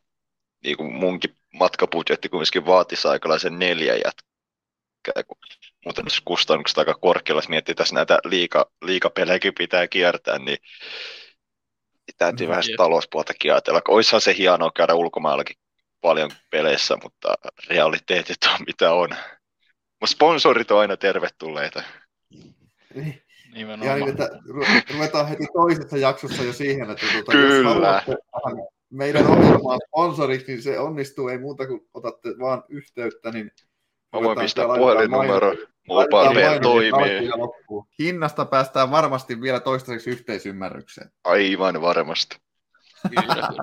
Niin 0.64 0.76
kuin 0.76 0.92
munkin 0.92 1.36
matkabudjetti 1.54 2.28
kumminkin 2.28 2.66
vaatisi 2.66 3.08
aikalaisen 3.08 3.58
neljä 3.58 3.94
jätkää, 3.94 5.22
kun 5.26 5.36
muuten 5.84 6.04
jos 6.04 6.20
kustannukset 6.24 6.78
aika 6.78 6.94
korkealla, 6.94 7.38
jos 7.38 7.48
miettii 7.48 7.74
tässä 7.74 7.94
näitä 7.94 8.18
liika, 8.24 8.70
liikapelejäkin 8.82 9.54
pitää 9.58 9.88
kiertää, 9.88 10.38
niin, 10.38 10.46
niin 10.46 12.16
täytyy 12.18 12.46
Mm, 12.46 12.50
vähän 12.50 12.62
sitä 12.62 12.76
talouspuoltakin 12.76 13.52
ajatella. 13.52 13.82
Oishan 13.88 14.20
se 14.20 14.34
hienoa 14.38 14.70
käydä 14.76 14.94
ulkomaillakin 14.94 15.56
paljon 16.00 16.30
peleissä, 16.50 16.96
mutta 17.02 17.34
realiteetit 17.68 18.44
on 18.54 18.64
mitä 18.66 18.92
on. 18.92 19.08
Mutta 20.00 20.14
sponsorit 20.14 20.70
on 20.70 20.80
aina 20.80 20.96
tervetulleita. 20.96 21.82
Niin. 22.94 23.22
Nimenomaan. 23.54 23.88
Ja 23.88 23.96
niin, 23.96 24.08
että 24.08 24.28
ru- 24.48 24.94
ruvetaan 24.94 25.28
heti 25.28 25.46
toisessa 25.52 25.96
jaksossa 25.96 26.42
jo 26.42 26.52
siihen, 26.52 26.90
että 26.90 27.06
tuota, 27.12 27.32
Kyllä. 27.32 28.02
jos 28.06 28.18
meidän 28.90 29.26
ohjelmaan 29.26 29.80
sponsoriksi, 29.88 30.52
niin 30.52 30.62
se 30.62 30.78
onnistuu, 30.78 31.28
ei 31.28 31.38
muuta 31.38 31.66
kuin 31.66 31.80
otatte 31.94 32.28
vaan 32.38 32.64
yhteyttä, 32.68 33.30
niin 33.30 33.50
Mä 34.12 34.20
voin 34.22 34.38
pistää 34.38 34.66
puhelinnumero. 34.66 35.54
Mobile 35.88 36.60
toimii. 36.62 37.30
Hinnasta 37.98 38.44
päästään 38.44 38.90
varmasti 38.90 39.40
vielä 39.40 39.60
toistaiseksi 39.60 40.10
yhteisymmärrykseen. 40.10 41.10
Aivan 41.24 41.80
varmasti. 41.82 42.36
Kyllä, 43.08 43.34
kyllä. 43.34 43.62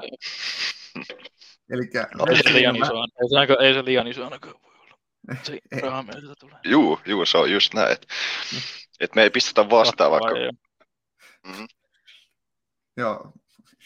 Eli 1.69 1.83
No, 2.17 2.25
Ei 2.29 2.43
se 2.43 2.53
liian 2.53 2.75
iso, 2.75 2.93
ei 2.95 3.47
se, 3.47 3.55
ei 3.63 3.73
se 3.73 3.86
liian 3.86 4.07
iso 4.07 4.23
ainakaan 4.23 4.55
voi 4.63 4.73
olla. 4.81 4.97
Se 5.43 5.53
Ei. 5.71 5.81
raha 5.81 6.03
meiltä 6.03 6.33
tulee. 6.39 6.55
Juu, 6.63 6.99
juu, 7.05 7.25
se 7.25 7.38
on 7.38 7.51
just 7.51 7.73
näin. 7.73 7.91
Että 7.91 8.07
et 8.99 9.15
me 9.15 9.23
ei 9.23 9.29
pistetä 9.29 9.69
vastaan 9.69 10.12
vaikka. 10.12 10.29
Oo. 10.29 11.67
joo, 12.97 13.31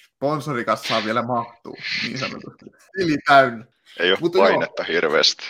sponsorikassaa 0.06 1.06
vielä 1.06 1.22
mahtuu, 1.22 1.78
niin 2.04 2.18
sanotusti. 2.18 2.66
Tili 2.98 3.18
täynnä. 3.28 3.66
Ei 4.00 4.12
ole 4.12 4.18
Mutta 4.22 4.38
joo. 4.38 4.48
painetta 4.48 4.84
hirveästi. 4.84 5.44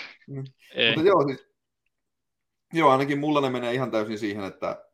Ei. 0.76 0.96
Mutta 0.96 1.08
joo, 1.08 1.28
siis, 1.28 1.48
joo, 2.74 2.90
ainakin 2.90 3.20
mulla 3.20 3.42
ne 3.42 3.50
menee 3.50 3.74
ihan 3.74 3.92
täysin 3.92 4.20
siihen, 4.20 4.44
että 4.44 4.86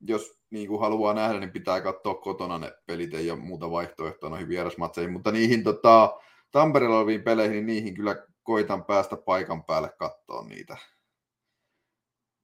jos 0.00 0.40
niin 0.50 0.68
kuin 0.68 0.80
haluaa 0.80 1.14
nähdä, 1.14 1.40
niin 1.40 1.52
pitää 1.52 1.80
katsoa 1.80 2.14
kotona 2.14 2.58
ne 2.58 2.72
pelit, 2.86 3.14
ei 3.14 3.30
ole 3.30 3.38
muuta 3.38 3.70
vaihtoehtoa 3.70 4.30
noihin 4.30 4.48
vierasmatseihin, 4.48 5.12
mutta 5.12 5.32
niihin 5.32 5.64
tota, 5.64 6.20
Tampereella 6.50 6.98
oleviin 6.98 7.22
peleihin, 7.22 7.52
niin 7.52 7.66
niihin 7.66 7.94
kyllä 7.94 8.16
koitan 8.42 8.84
päästä 8.84 9.16
paikan 9.16 9.64
päälle 9.64 9.90
katsoa 9.98 10.44
niitä. 10.44 10.76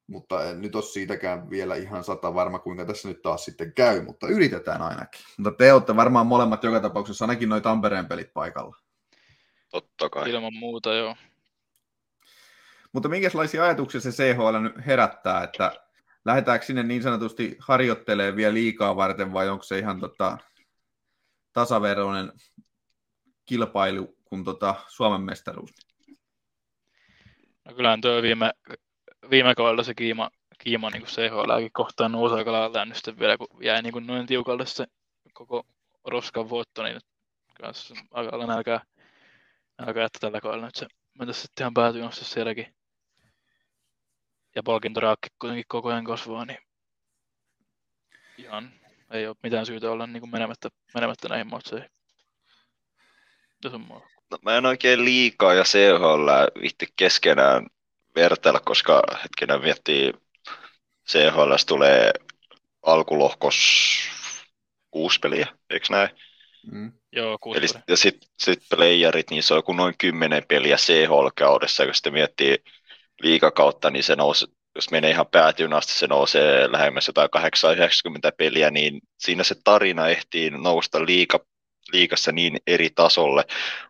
Mutta 0.06 0.44
en 0.44 0.60
nyt 0.60 0.74
ole 0.74 0.82
siitäkään 0.82 1.50
vielä 1.50 1.76
ihan 1.76 2.04
sata 2.04 2.34
varma, 2.34 2.58
kuinka 2.58 2.84
tässä 2.84 3.08
nyt 3.08 3.22
taas 3.22 3.44
sitten 3.44 3.72
käy, 3.74 4.04
mutta 4.04 4.28
yritetään 4.28 4.82
ainakin. 4.82 5.20
Mutta 5.38 5.52
te 5.58 5.72
olette 5.72 5.96
varmaan 5.96 6.26
molemmat 6.26 6.64
joka 6.64 6.80
tapauksessa 6.80 7.24
ainakin 7.24 7.48
noin 7.48 7.62
Tampereen 7.62 8.06
pelit 8.06 8.32
paikalla. 8.34 8.76
Totta 9.70 10.08
kai. 10.08 10.30
Ilman 10.30 10.54
muuta, 10.54 10.94
joo. 10.94 11.16
Mutta 12.92 13.08
minkälaisia 13.08 13.64
ajatuksia 13.64 14.00
se 14.00 14.10
CHL 14.10 14.58
nyt 14.58 14.86
herättää, 14.86 15.42
että 15.42 15.72
lähdetäänkö 16.24 16.66
sinne 16.66 16.82
niin 16.82 17.02
sanotusti 17.02 17.56
harjoittelemaan 17.58 18.36
vielä 18.36 18.54
liikaa 18.54 18.96
varten 18.96 19.32
vai 19.32 19.48
onko 19.48 19.62
se 19.62 19.78
ihan 19.78 20.00
tota, 20.00 20.38
tasaveroinen 21.52 22.32
kilpailu 23.46 24.16
kuin 24.24 24.44
tota 24.44 24.74
Suomen 24.88 25.20
mestaruus? 25.20 25.70
No 27.64 27.74
kyllähän 27.74 28.00
tuo 28.00 28.22
viime, 28.22 28.52
viime 29.30 29.54
kaudella 29.54 29.82
se 29.82 29.94
kiima, 29.94 30.30
kiima 30.58 30.90
niin 30.90 31.02
kuin 31.02 31.10
CHLkin 31.10 31.72
kohtaan 31.72 32.12
nousi 32.12 32.34
aika 32.34 32.52
lailla 32.52 32.84
nyt 32.84 32.96
sitten 32.96 33.18
vielä, 33.18 33.36
kun 33.38 33.64
jäi 33.64 33.82
niin 33.82 33.92
kuin 33.92 34.06
noin 34.06 34.26
tiukalle 34.26 34.66
se 34.66 34.86
koko 35.32 35.66
roskan 36.04 36.50
voitto, 36.50 36.82
niin 36.82 37.00
kyllä 37.56 37.72
se 37.72 37.94
aika 38.10 38.30
lailla 38.38 38.54
nälkää, 38.54 38.84
nälkää, 39.78 40.04
että 40.04 40.18
tällä 40.20 40.40
kaudella 40.40 40.66
nyt 40.66 40.74
se 40.74 40.86
mentäisi 41.18 41.40
sitten 41.40 41.64
ihan 41.64 41.74
päätyyn 41.74 42.06
asti 42.06 42.24
sielläkin. 42.24 42.79
Ja 44.56 44.62
palkintoraakki 44.62 45.28
kuitenkin 45.38 45.64
koko 45.68 45.88
ajan 45.88 46.04
kasvaa, 46.04 46.44
niin 46.44 46.58
ihan 48.38 48.72
ei 49.10 49.26
ole 49.26 49.36
mitään 49.42 49.66
syytä 49.66 49.90
olla 49.90 50.06
niin 50.06 50.20
kuin 50.20 50.30
menemättä, 50.30 50.68
menemättä 50.94 51.28
näihin 51.28 51.50
matseihin. 51.50 51.90
Jos 53.64 53.74
on 53.74 53.80
mua. 53.80 54.10
No, 54.30 54.38
mä 54.42 54.56
en 54.56 54.66
oikein 54.66 55.04
liikaa 55.04 55.54
ja 55.54 55.64
CHL 55.64 56.28
vitti 56.62 56.86
keskenään 56.96 57.66
vertailla, 58.16 58.60
koska 58.60 59.02
hetkinen 59.22 59.60
miettii, 59.60 60.12
CHL 61.08 61.54
tulee 61.66 62.12
alkulohkos 62.82 63.56
kuusi 64.90 65.18
peliä, 65.18 65.46
eikö 65.70 65.86
näin? 65.90 66.10
Mm. 66.72 66.92
Joo, 67.12 67.38
kuusi 67.40 67.58
Eli, 67.58 67.66
peliä. 67.68 67.82
ja 67.88 67.96
sitten 67.96 68.28
sit 68.38 68.62
playerit, 68.70 69.30
niin 69.30 69.42
se 69.42 69.54
on 69.54 69.58
joku 69.58 69.72
noin 69.72 69.94
kymmenen 69.98 70.42
peliä 70.48 70.76
CHL-kaudessa, 70.76 71.84
kun 71.84 71.94
sitten 71.94 72.12
miettii 72.12 72.64
liikakautta, 73.22 73.90
niin 73.90 74.04
se 74.04 74.16
nousi, 74.16 74.46
jos 74.74 74.90
menee 74.90 75.10
ihan 75.10 75.26
päätyyn 75.26 75.72
asti, 75.72 75.92
se 75.92 76.06
nousee 76.06 76.72
lähemmäs 76.72 77.06
jotain 77.06 77.30
890 77.30 78.32
peliä, 78.38 78.70
niin 78.70 79.00
siinä 79.18 79.44
se 79.44 79.54
tarina 79.64 80.08
ehtii 80.08 80.50
nousta 80.50 81.06
liika, 81.06 81.40
liikassa 81.92 82.32
niin 82.32 82.58
eri 82.66 82.90
tasolle, 82.94 83.44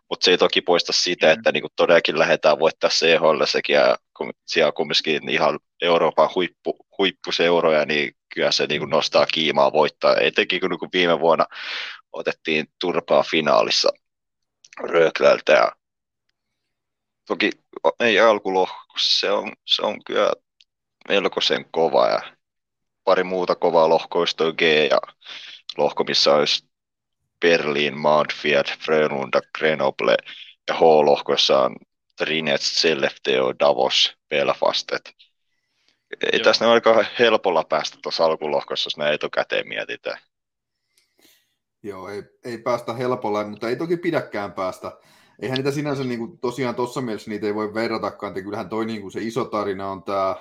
mutta 0.09 0.23
se 0.23 0.31
ei 0.31 0.37
toki 0.37 0.61
poista 0.61 0.93
sitä, 0.93 1.27
Mm. 1.27 1.33
että 1.33 1.51
niin 1.51 1.61
kuin 1.61 1.71
todellakin 1.75 2.19
lähdetään 2.19 2.59
voittaa 2.59 2.89
CHL 2.89 3.45
sekin, 3.45 3.73
ja 3.73 3.97
kun 4.17 4.31
siellä 4.47 4.67
on 4.67 4.73
kumminkin 4.73 5.29
ihan 5.29 5.59
Euroopan 5.81 6.29
huippu, 6.35 6.77
huippuseuroja, 6.97 7.85
niin 7.85 8.11
kyllä 8.33 8.51
se 8.51 8.65
niin 8.67 8.81
kuin 8.81 8.89
nostaa 8.89 9.25
kiimaa 9.25 9.73
voittaa, 9.73 10.15
etenkin 10.17 10.59
kun 10.61 10.69
niin 10.69 10.79
kuin 10.79 10.89
viime 10.93 11.19
vuonna 11.19 11.45
otettiin 12.11 12.65
turpaa 12.81 13.23
finaalissa 13.23 13.89
Röklältä 14.79 15.53
ja 15.53 15.71
toki 17.31 17.51
ei 17.99 18.19
alkulohkossa, 18.19 19.19
se 19.19 19.31
on, 19.31 19.53
se 19.65 19.81
on 19.81 20.03
kyllä 20.03 20.31
melkoisen 21.09 21.65
kova 21.71 22.07
ja 22.07 22.21
pari 23.03 23.23
muuta 23.23 23.55
kovaa 23.55 23.89
toi 24.37 24.53
G 24.53 24.61
ja 24.61 24.97
lohko, 25.77 26.03
missä 26.03 26.35
olisi 26.35 26.69
Berlin, 27.39 27.97
Mountfield, 27.97 28.65
Frölunda, 28.85 29.41
Grenoble 29.57 30.17
ja 30.67 30.73
H-lohkossa 30.73 31.59
on 31.59 31.75
Trinets, 32.17 32.81
Sellefteo, 32.81 33.53
Davos, 33.59 34.13
Belfast. 34.29 34.91
Et 34.91 35.15
ei 36.33 36.39
Joo. 36.39 36.43
tässä 36.43 36.71
aika 36.71 37.05
helpolla 37.19 37.63
päästä 37.63 37.97
tuossa 38.03 38.25
alkulohkossa, 38.25 38.87
jos 38.87 38.97
näin 38.97 39.13
etukäteen 39.13 39.67
mietitään. 39.67 40.19
Joo, 41.83 42.09
ei, 42.09 42.23
ei 42.45 42.57
päästä 42.57 42.93
helpolla, 42.93 43.43
mutta 43.43 43.69
ei 43.69 43.75
toki 43.75 43.97
pidäkään 43.97 44.53
päästä. 44.53 44.91
Eihän 45.41 45.57
niitä 45.57 45.71
sinänsä 45.71 46.03
niin 46.03 46.19
kuin, 46.19 46.37
tosiaan 46.37 46.75
tuossa 46.75 47.01
mielessä 47.01 47.29
niitä 47.29 47.47
ei 47.47 47.55
voi 47.55 47.73
verratakaan, 47.73 48.31
että 48.31 48.41
kyllähän 48.41 48.69
toi 48.69 48.85
niin 48.85 49.01
kuin, 49.01 49.11
se 49.11 49.21
iso 49.21 49.45
tarina 49.45 49.91
on 49.91 50.03
tämä 50.03 50.35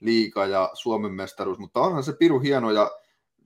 liika 0.00 0.46
ja 0.46 0.70
Suomen 0.74 1.12
mestaruus, 1.12 1.58
mutta 1.58 1.80
onhan 1.80 2.04
se 2.04 2.12
piru 2.12 2.40
hieno 2.40 2.70
ja 2.70 2.90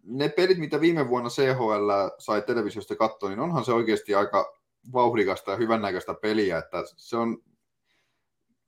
ne 0.05 0.29
pelit, 0.29 0.59
mitä 0.59 0.81
viime 0.81 1.09
vuonna 1.09 1.31
CHL 1.31 1.91
sai 2.19 2.43
televisiosta 2.43 2.97
katsoa, 2.97 3.29
niin 3.29 3.41
onhan 3.41 3.65
se 3.65 3.73
oikeasti 3.73 4.15
aika 4.15 4.59
vauhdikasta 4.93 5.51
ja 5.51 5.57
hyvännäköistä 5.57 6.15
peliä, 6.15 6.59
että 6.59 6.83
se 6.97 7.17
on 7.17 7.39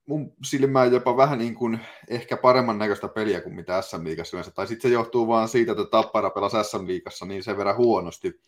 mun 0.07 0.33
silmään 0.45 0.93
jopa 0.93 1.17
vähän 1.17 1.39
niin 1.39 1.55
kuin 1.55 1.81
ehkä 2.09 2.37
paremman 2.37 2.79
näköistä 2.79 3.09
peliä 3.09 3.41
kuin 3.41 3.55
mitä 3.55 3.83
SM 3.83 4.05
Liigassa 4.05 4.37
yleensä. 4.37 4.51
Tai 4.51 4.67
sitten 4.67 4.91
se 4.91 4.95
johtuu 4.95 5.29
vaan 5.29 5.49
siitä, 5.49 5.73
että 5.73 5.85
Tappara 5.85 6.31
pelasi 6.31 6.57
SM 6.63 6.87
Liigassa 6.87 7.27
niin 7.27 7.43
sen 7.43 7.57
verran 7.57 7.77
huonosti 7.77 8.41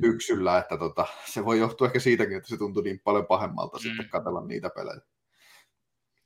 syksyllä, 0.00 0.58
että 0.58 0.76
tota, 0.76 1.06
se 1.26 1.44
voi 1.44 1.58
johtua 1.58 1.86
ehkä 1.86 2.00
siitäkin, 2.00 2.36
että 2.36 2.48
se 2.48 2.56
tuntui 2.56 2.82
niin 2.82 3.00
paljon 3.04 3.26
pahemmalta 3.26 3.78
mm. 3.78 3.82
sitten 3.82 4.08
katsella 4.08 4.40
niitä 4.46 4.70
pelejä. 4.70 5.00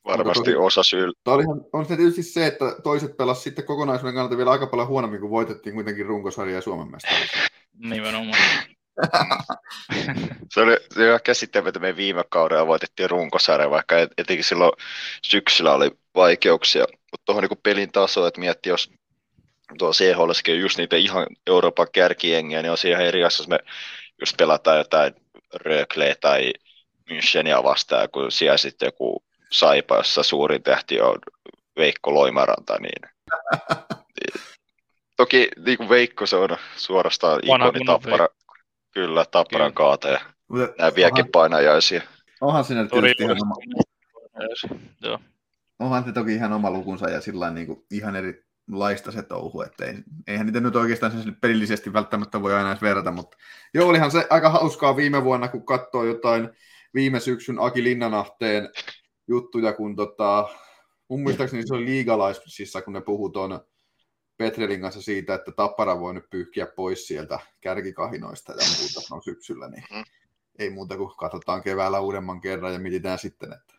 Varmasti 0.05 0.51
toki- 0.51 0.55
osa 0.55 0.83
syy, 0.83 1.11
olihan, 1.25 1.61
on 1.73 1.85
se 1.85 1.97
tietysti 1.97 2.23
se, 2.23 2.47
että 2.47 2.65
toiset 2.83 3.17
pelas 3.17 3.43
sitten 3.43 3.65
kokonaisuuden 3.65 4.13
kannalta 4.13 4.37
vielä 4.37 4.51
aika 4.51 4.67
paljon 4.67 4.87
huonommin, 4.87 5.21
kun 5.21 5.29
voitettiin 5.29 5.75
kuitenkin 5.75 6.05
runkosarja 6.05 6.55
ja 6.55 6.61
Suomen 6.61 6.91
mestaruus. 6.91 7.29
Nimenomaan. 7.89 8.39
Se 10.51 10.61
oli, 10.61 10.77
ihan 11.05 11.19
käsittämätöntä, 11.23 11.79
me 11.79 11.95
viime 11.95 12.23
kaudella 12.29 12.67
voitettiin 12.67 13.09
runkosarja, 13.09 13.69
vaikka 13.69 13.99
et- 13.99 14.13
etenkin 14.17 14.43
silloin 14.43 14.71
syksyllä 15.21 15.73
oli 15.73 15.91
vaikeuksia. 16.15 16.85
Mutta 17.11 17.25
tuohon 17.25 17.43
niin 17.43 17.59
pelin 17.63 17.91
taso, 17.91 18.27
että 18.27 18.39
miettii, 18.39 18.69
jos 18.69 18.91
tuo 19.77 19.91
CHLskin 19.91 20.53
on 20.55 20.59
just 20.61 20.77
niitä 20.77 20.95
ihan 20.95 21.27
Euroopan 21.47 21.87
kärkijengiä, 21.91 22.61
niin 22.61 22.71
on 22.71 22.77
se 22.77 22.89
ihan 22.89 23.05
eri 23.05 23.23
asia, 23.23 23.43
jos 23.43 23.47
me 23.47 23.59
just 24.21 24.37
pelataan 24.37 24.77
jotain 24.77 25.13
Rökleä 25.53 26.15
tai 26.21 26.53
Münchenia 27.09 27.63
vastaan, 27.63 28.09
kun 28.09 28.31
siellä 28.31 28.57
sitten 28.57 28.87
joku 28.87 29.23
Saipaassa 29.51 30.23
suurin 30.23 30.63
tähti 30.63 31.01
on 31.01 31.19
Veikko 31.77 32.13
Loimaranta, 32.13 32.77
niin, 32.79 33.11
toki 35.17 35.49
niin 35.65 35.77
kuin 35.77 35.89
Veikko 35.89 36.25
se 36.25 36.35
on 36.35 36.49
suorastaan 36.75 37.39
ikoni 37.43 37.85
tappara, 37.85 38.27
kyllä, 38.91 39.25
tapparan 39.25 39.73
kaataja. 39.73 40.19
Nämä 40.77 40.95
viekin 40.95 41.31
painajaisia. 41.31 42.01
Onhan 42.41 42.63
sinne 42.63 42.87
tietysti 42.87 43.23
ihan 43.23 43.37
oma... 43.41 43.55
Onhan 45.79 46.03
se 46.03 46.11
toki 46.11 46.33
ihan 46.33 46.53
oma 46.53 46.71
lukunsa 46.71 47.09
ja 47.09 47.21
sillä 47.21 47.49
niin 47.49 47.67
kuin 47.67 47.85
ihan 47.91 48.15
eri 48.15 48.45
laista 48.71 49.11
se 49.11 49.23
touhu, 49.23 49.61
että 49.61 49.85
ei, 49.85 49.95
eihän 50.27 50.45
niitä 50.45 50.59
nyt 50.59 50.75
oikeastaan 50.75 51.11
sen 51.11 51.35
pelillisesti 51.41 51.93
välttämättä 51.93 52.41
voi 52.41 52.53
aina 52.53 52.69
edes 52.71 52.81
verrata, 52.81 53.11
mutta 53.11 53.37
joo, 53.73 53.89
olihan 53.89 54.11
se 54.11 54.27
aika 54.29 54.49
hauskaa 54.49 54.95
viime 54.95 55.23
vuonna, 55.23 55.47
kun 55.47 55.65
katsoo 55.65 56.03
jotain 56.03 56.49
viime 56.93 57.19
syksyn 57.19 57.59
Aki 57.59 57.83
Linnanahteen 57.83 58.69
juttuja, 59.27 59.73
kun 59.73 59.95
tota, 59.95 60.49
mun 61.07 61.21
muistaakseni 61.21 61.67
se 61.67 61.73
oli 61.73 61.85
liigalaisissa, 61.85 62.81
kun 62.81 62.93
ne 62.93 63.01
puhuu 63.01 63.29
tuon 63.29 63.59
Petrelin 64.37 64.81
kanssa 64.81 65.01
siitä, 65.01 65.33
että 65.35 65.51
Tappara 65.51 65.99
voi 65.99 66.13
nyt 66.13 66.29
pyyhkiä 66.29 66.67
pois 66.75 67.07
sieltä 67.07 67.39
kärkikahinoista 67.61 68.51
ja 68.51 68.67
muuta 68.79 69.15
on 69.15 69.23
syksyllä, 69.23 69.67
niin 69.67 69.83
mm. 69.93 70.03
ei 70.59 70.69
muuta 70.69 70.97
kuin 70.97 71.15
katsotaan 71.17 71.63
keväällä 71.63 71.99
uudemman 71.99 72.41
kerran 72.41 72.73
ja 72.73 72.79
mietitään 72.79 73.19
sitten, 73.19 73.53
että 73.53 73.74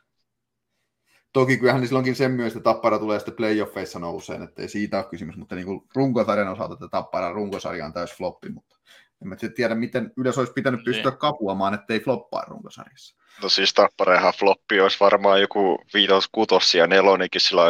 Toki 1.37 1.57
kyllähän 1.57 1.81
niin 1.81 1.89
silloinkin 1.89 2.15
sen 2.15 2.31
myös, 2.31 2.57
että 2.57 2.65
Tappara 2.65 2.99
tulee 2.99 3.19
sitten 3.19 3.35
playoffeissa 3.35 3.99
nouseen, 3.99 4.43
että 4.43 4.63
ei 4.63 4.69
siitä 4.69 4.97
ole 4.97 5.05
kysymys, 5.05 5.37
mutta 5.37 5.55
niin 5.55 5.67
kuin 5.67 5.81
runkosarjan 5.95 6.49
osalta 6.49 6.75
että 6.75 6.89
Tappara 6.89 7.33
runkosarja 7.33 7.87
on 7.87 7.93
täys 7.93 8.17
floppi, 8.17 8.49
mutta 8.49 8.77
en 9.23 9.29
mä 9.29 9.37
tiedä, 9.57 9.75
miten 9.75 10.13
yleensä 10.17 10.41
olisi 10.41 10.53
pitänyt 10.53 10.85
pystyä 10.85 11.11
niin. 11.11 11.19
kapuamaan, 11.19 11.75
ettei 11.75 12.01
floppaa 12.01 12.45
runkosarjassa. 12.49 13.17
No 13.43 13.49
siis 13.49 13.75
Tapparehan 13.75 14.33
floppi 14.39 14.81
olisi 14.81 15.01
varmaan 15.01 15.41
joku 15.41 15.79
viitos, 15.95 16.29
kutos 16.29 16.75
ja 16.75 16.87
nelonenkin 16.87 17.41
sillä 17.41 17.63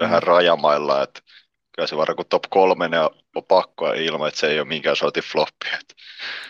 vähän 0.00 0.22
mm. 0.22 0.26
rajamailla, 0.26 1.02
että 1.02 1.20
kyllä 1.76 1.86
se 1.86 1.96
varmaan 1.96 2.16
kun 2.16 2.26
top 2.28 2.44
kolme 2.50 2.90
on 3.36 3.44
pakko 3.48 3.92
ilman, 3.92 4.28
että 4.28 4.40
se 4.40 4.46
ei 4.46 4.60
ole 4.60 4.68
minkään 4.68 4.96
sortin 4.96 5.22
floppi. 5.32 5.66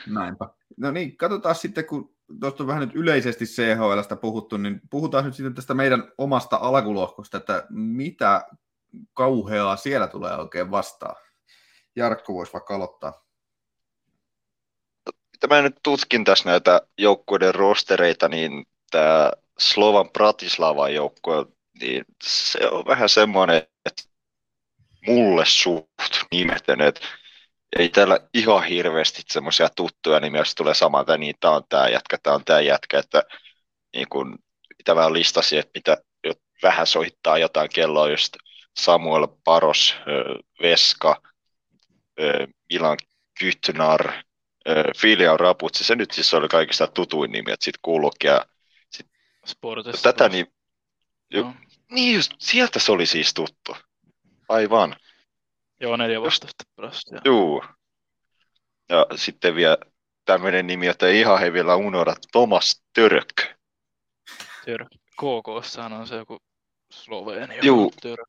Näinpä. 0.06 0.48
No 0.76 0.90
niin, 0.90 1.16
katsotaan 1.16 1.54
sitten, 1.54 1.86
kun 1.86 2.14
tuosta 2.40 2.62
on 2.62 2.66
vähän 2.66 2.80
nyt 2.80 2.96
yleisesti 2.96 3.44
CHLstä 3.44 4.16
puhuttu, 4.16 4.56
niin 4.56 4.80
puhutaan 4.90 5.24
nyt 5.24 5.34
sitten 5.34 5.54
tästä 5.54 5.74
meidän 5.74 6.12
omasta 6.18 6.56
alkulohkosta, 6.56 7.36
että 7.36 7.66
mitä 7.70 8.46
kauheaa 9.14 9.76
siellä 9.76 10.06
tulee 10.06 10.36
oikein 10.36 10.70
vastaan. 10.70 11.16
Jarkko 11.96 12.34
voisi 12.34 12.52
vaikka 12.52 12.74
aloittaa. 12.74 13.24
Mitä 15.32 15.54
mä 15.54 15.62
nyt 15.62 15.76
tutkin 15.82 16.24
tässä 16.24 16.48
näitä 16.48 16.80
joukkueiden 16.98 17.54
rostereita, 17.54 18.28
niin 18.28 18.66
tämä 18.90 19.30
Slovan 19.58 20.10
Bratislavan 20.10 20.94
joukkue, 20.94 21.46
niin 21.80 22.04
se 22.22 22.68
on 22.70 22.84
vähän 22.86 23.08
semmoinen, 23.08 23.62
että 23.86 24.02
mulle 25.06 25.44
suht 25.46 26.24
nimetön, 26.32 26.80
että 26.80 27.00
ei 27.78 27.88
täällä 27.88 28.20
ihan 28.34 28.64
hirveästi 28.64 29.22
semmoisia 29.30 29.68
tuttuja 29.76 30.20
nimiä, 30.20 30.40
jos 30.40 30.54
tulee 30.54 30.74
samalta, 30.74 31.16
niin 31.16 31.34
tämä 31.40 31.54
on 31.54 31.62
tämä 31.68 31.88
jätkä, 31.88 32.18
tämä 32.22 32.36
on 32.36 32.44
tämä 32.44 32.60
jätkä, 32.60 32.98
että 32.98 33.22
niin 33.94 34.08
kun, 34.08 34.38
mitä 34.78 34.94
mä 34.94 35.12
listasin, 35.12 35.58
että 35.58 35.70
mitä 35.74 35.96
vähän 36.62 36.86
soittaa 36.86 37.38
jotain 37.38 37.70
kelloa, 37.74 38.08
just 38.08 38.36
Samuel 38.80 39.28
Paros, 39.44 39.94
Veska, 40.62 41.22
Milan 42.72 42.98
Kytnar, 43.40 44.12
Filian 44.96 45.40
Raputsi, 45.40 45.84
se 45.84 45.96
nyt 45.96 46.10
siis 46.10 46.34
oli 46.34 46.48
kaikista 46.48 46.86
tutuin 46.86 47.32
nimi, 47.32 47.52
että 47.52 47.64
sitten 47.64 47.80
kuuluukin 47.82 48.28
ja 48.28 48.46
sit, 48.90 49.06
tätä 50.02 50.28
niin, 50.28 50.46
jo, 51.30 51.52
niin 51.90 52.14
just, 52.14 52.32
sieltä 52.38 52.78
se 52.78 52.92
oli 52.92 53.06
siis 53.06 53.34
tuttu, 53.34 53.76
aivan. 54.48 54.96
Joo, 55.80 55.96
neljä 55.96 56.20
vastausta 56.20 56.64
prosenttia. 56.76 57.20
Joo. 57.24 57.64
Ja 58.88 59.06
sitten 59.16 59.54
vielä 59.54 59.76
tämmöinen 60.24 60.66
nimi, 60.66 60.86
että 60.86 61.06
ei 61.06 61.20
ihan 61.20 61.40
he 61.40 61.52
vielä 61.52 61.76
unohda, 61.76 62.14
Thomas 62.32 62.82
Törk. 62.92 63.34
Törk. 64.64 64.88
KKssahan 65.16 65.92
on 65.92 66.06
se 66.06 66.16
joku 66.16 66.36
Slovenia. 66.92 67.62
Juu, 67.62 67.92
Törk. 68.02 68.28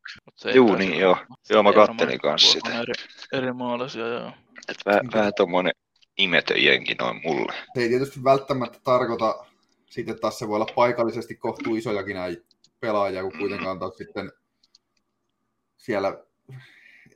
Juu 0.56 0.76
niin 0.76 1.00
joo. 1.00 1.18
Joo, 1.50 1.64
mä 1.64 1.74
kattelin 1.74 2.20
kanssa 2.20 2.52
sitä. 2.52 2.82
Eri, 2.82 2.94
eri 3.34 3.54
maalaisia, 3.54 4.08
joo. 4.08 4.32
Et 4.68 4.78
vähän, 4.86 5.12
vähän 5.14 5.34
tommonen 5.34 5.74
nimetön 6.18 6.64
jenki 6.64 6.96
noin 6.96 7.22
mulle. 7.24 7.54
Se 7.74 7.82
ei 7.82 7.90
tietysti 7.90 8.24
välttämättä 8.24 8.80
tarkoita 8.84 9.46
sitten 9.90 10.20
taas 10.20 10.40
se 10.40 10.48
voi 10.48 10.56
olla 10.56 10.74
paikallisesti 10.76 11.36
kohtuu 11.36 11.76
isojakin 11.76 12.16
näin 12.16 12.38
pelaajia, 12.80 13.22
kun 13.22 13.38
kuitenkaan 13.38 13.80
taas 13.80 13.98
sitten 13.98 14.32
siellä 15.78 16.24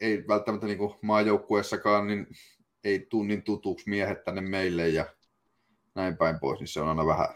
ei 0.02 0.24
välttämättä 0.28 0.68
niin 0.68 0.80
maajoukkueessakaan, 1.02 2.08
niin 2.08 2.28
ei 2.84 3.08
tunnin 3.10 3.44
tutuksi 3.44 3.90
miehet 3.90 4.24
tänne 4.24 4.42
meille 4.42 4.90
ja 4.90 5.06
näin 5.96 6.18
päin 6.18 6.40
pois, 6.40 6.60
niin 6.60 6.68
se 6.68 6.82
on 6.82 6.88
aina 6.88 7.06
vähän... 7.06 7.28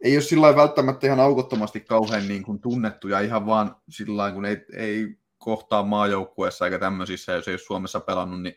Ei 0.00 0.16
ole 0.16 0.22
sillä 0.22 0.56
välttämättä 0.56 1.06
ihan 1.06 1.20
aukottomasti 1.20 1.80
kauhean 1.80 2.28
niin 2.28 2.42
kuin 2.42 2.60
tunnettu 2.60 3.08
ja 3.08 3.20
ihan 3.20 3.46
vaan 3.46 3.76
sillä 3.88 4.32
kun 4.32 4.44
ei, 4.44 4.56
ei 4.76 5.16
kohtaa 5.38 5.82
maajoukkueessa 5.82 6.64
eikä 6.64 6.78
tämmöisissä, 6.78 7.32
jos 7.32 7.48
ei 7.48 7.52
ole 7.52 7.58
Suomessa 7.58 8.00
pelannut, 8.00 8.42
niin 8.42 8.56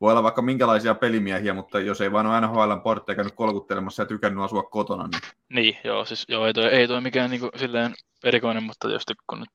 voi 0.00 0.12
olla 0.12 0.22
vaikka 0.22 0.42
minkälaisia 0.42 0.94
pelimiehiä, 0.94 1.54
mutta 1.54 1.80
jos 1.80 2.00
ei 2.00 2.12
vaan 2.12 2.26
ole 2.26 2.40
NHL 2.40 2.80
portteja 2.84 3.16
käynyt 3.16 3.34
kolkuttelemassa 3.34 4.02
ja 4.02 4.06
tykännyt 4.06 4.44
asua 4.44 4.62
kotona, 4.62 5.08
niin... 5.08 5.20
Niin, 5.48 5.76
joo, 5.84 6.04
siis 6.04 6.24
joo, 6.28 6.46
ei 6.46 6.52
toi, 6.52 6.64
ei 6.64 6.88
toi 6.88 7.00
mikään 7.00 7.30
niin 7.30 7.40
kuin, 7.40 7.50
silleen 7.56 7.94
erikoinen, 8.24 8.62
mutta 8.62 8.88
tietysti 8.88 9.14
kun 9.26 9.40
nyt 9.40 9.48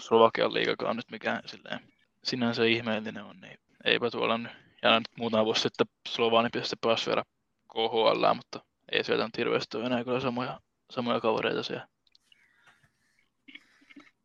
Slovakian 0.00 0.54
liikakaan 0.54 0.96
nyt 0.96 1.10
mikään 1.10 1.42
silleen 1.46 1.80
sinänsä 2.24 2.64
ihmeellinen 2.64 3.24
on, 3.24 3.40
niin 3.40 3.58
eipä 3.84 4.10
tuolla 4.10 4.38
nyt, 4.38 4.52
ja 4.82 4.98
nyt 4.98 5.08
muutama 5.16 5.44
vuosi 5.44 5.60
sitten 5.60 5.86
Slovani 6.08 6.48
pitäisi 6.52 6.76
pääsi 6.80 7.06
vielä 7.06 7.24
KHL, 7.72 8.34
mutta 8.34 8.60
ei 8.92 9.04
sieltä 9.04 9.24
nyt 9.24 9.36
hirveästi 9.36 9.76
ole 9.76 9.86
enää 9.86 10.04
kyllä 10.04 10.20
samoja, 10.20 10.60
samoja 10.90 11.20
kavereita 11.20 11.62
siellä, 11.62 11.88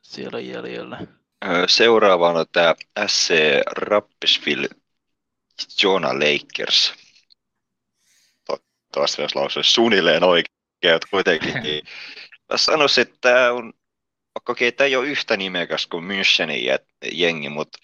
siellä 0.02 0.40
jäljellä. 0.40 1.00
Seuraavana 1.68 2.46
tämä 2.46 2.76
SC 3.08 3.34
Rappisville 3.66 4.68
Jona 5.84 6.10
Lakers. 6.14 6.94
Toivottavasti 8.46 9.22
jos 9.22 9.36
lausui 9.36 9.64
suunnilleen 9.64 10.24
oikein, 10.24 11.00
kuitenkin. 11.10 11.64
Niin 11.64 11.86
mä 12.52 12.58
sanoisin, 12.58 13.02
että 13.02 13.18
tämä 13.22 13.52
on 13.52 13.74
okei, 14.50 14.72
tämä 14.72 14.86
ei 14.86 14.96
ole 14.96 15.08
yhtä 15.08 15.38
nimekäs 15.38 15.88
kuin 15.88 16.04
Münchenin 16.04 16.80
jengi, 17.12 17.50
mutta 17.50 17.78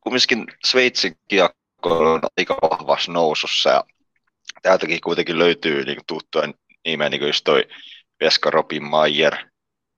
kumminkin 0.00 0.46
Sveitsin 0.66 1.16
kiekko 1.28 1.98
on 2.12 2.20
aika 2.36 2.58
vahvassa 2.62 3.12
nousussa 3.12 3.70
ja 3.70 3.84
täältäkin 4.62 5.00
kuitenkin 5.00 5.38
löytyy 5.38 5.84
niin 5.84 6.00
tuttuja 6.06 6.52
nimeä, 6.84 7.08
niin 7.08 7.20
kuin 7.20 7.28
just 7.28 7.44
toi 7.44 7.64
Veska 8.20 8.50
Robin 8.50 8.84
Mayer, 8.84 9.36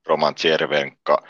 Roman 0.07 0.35
Tjervenka, 0.35 1.23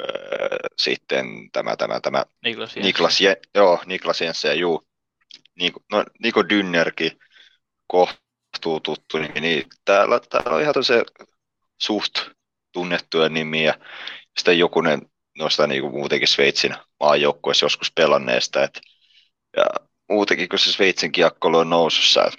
öö, 0.00 0.56
sitten 0.78 1.26
tämä, 1.52 1.76
tämä, 1.76 2.00
tämä 2.00 2.24
Niklas 2.44 2.76
Jensen. 2.76 2.82
Niklas, 2.82 3.20
Je, 3.20 3.36
joo, 3.54 3.82
Niklas 3.86 4.20
Jensen, 4.20 4.58
juu. 4.58 4.86
Niko, 5.54 5.80
no, 5.92 6.04
Niko 6.18 6.48
Dynnerkin 6.48 7.18
kohtuu 7.86 8.80
tuttu, 8.80 9.18
niin, 9.18 9.42
niin 9.42 9.66
täällä, 9.84 10.20
täällä 10.30 10.56
on 10.56 10.62
ihan 10.62 10.74
se 10.84 11.04
suht 11.82 12.14
tunnettuja 12.74 13.28
nimiä. 13.28 13.74
Sitten 14.38 14.58
jokunen 14.58 15.02
noista 15.38 15.66
niin 15.66 15.82
kuin 15.82 15.94
muutenkin 15.94 16.28
Sveitsin 16.28 16.74
maajoukkueessa 17.00 17.64
joskus 17.64 17.92
pelanneesta. 17.92 18.62
Et, 18.62 18.80
ja 19.56 19.64
muutenkin, 20.10 20.48
kun 20.48 20.58
se 20.58 20.72
Sveitsin 20.72 21.12
kiekkoilu 21.12 21.58
on 21.58 21.70
nousussa, 21.70 22.24
et 22.24 22.34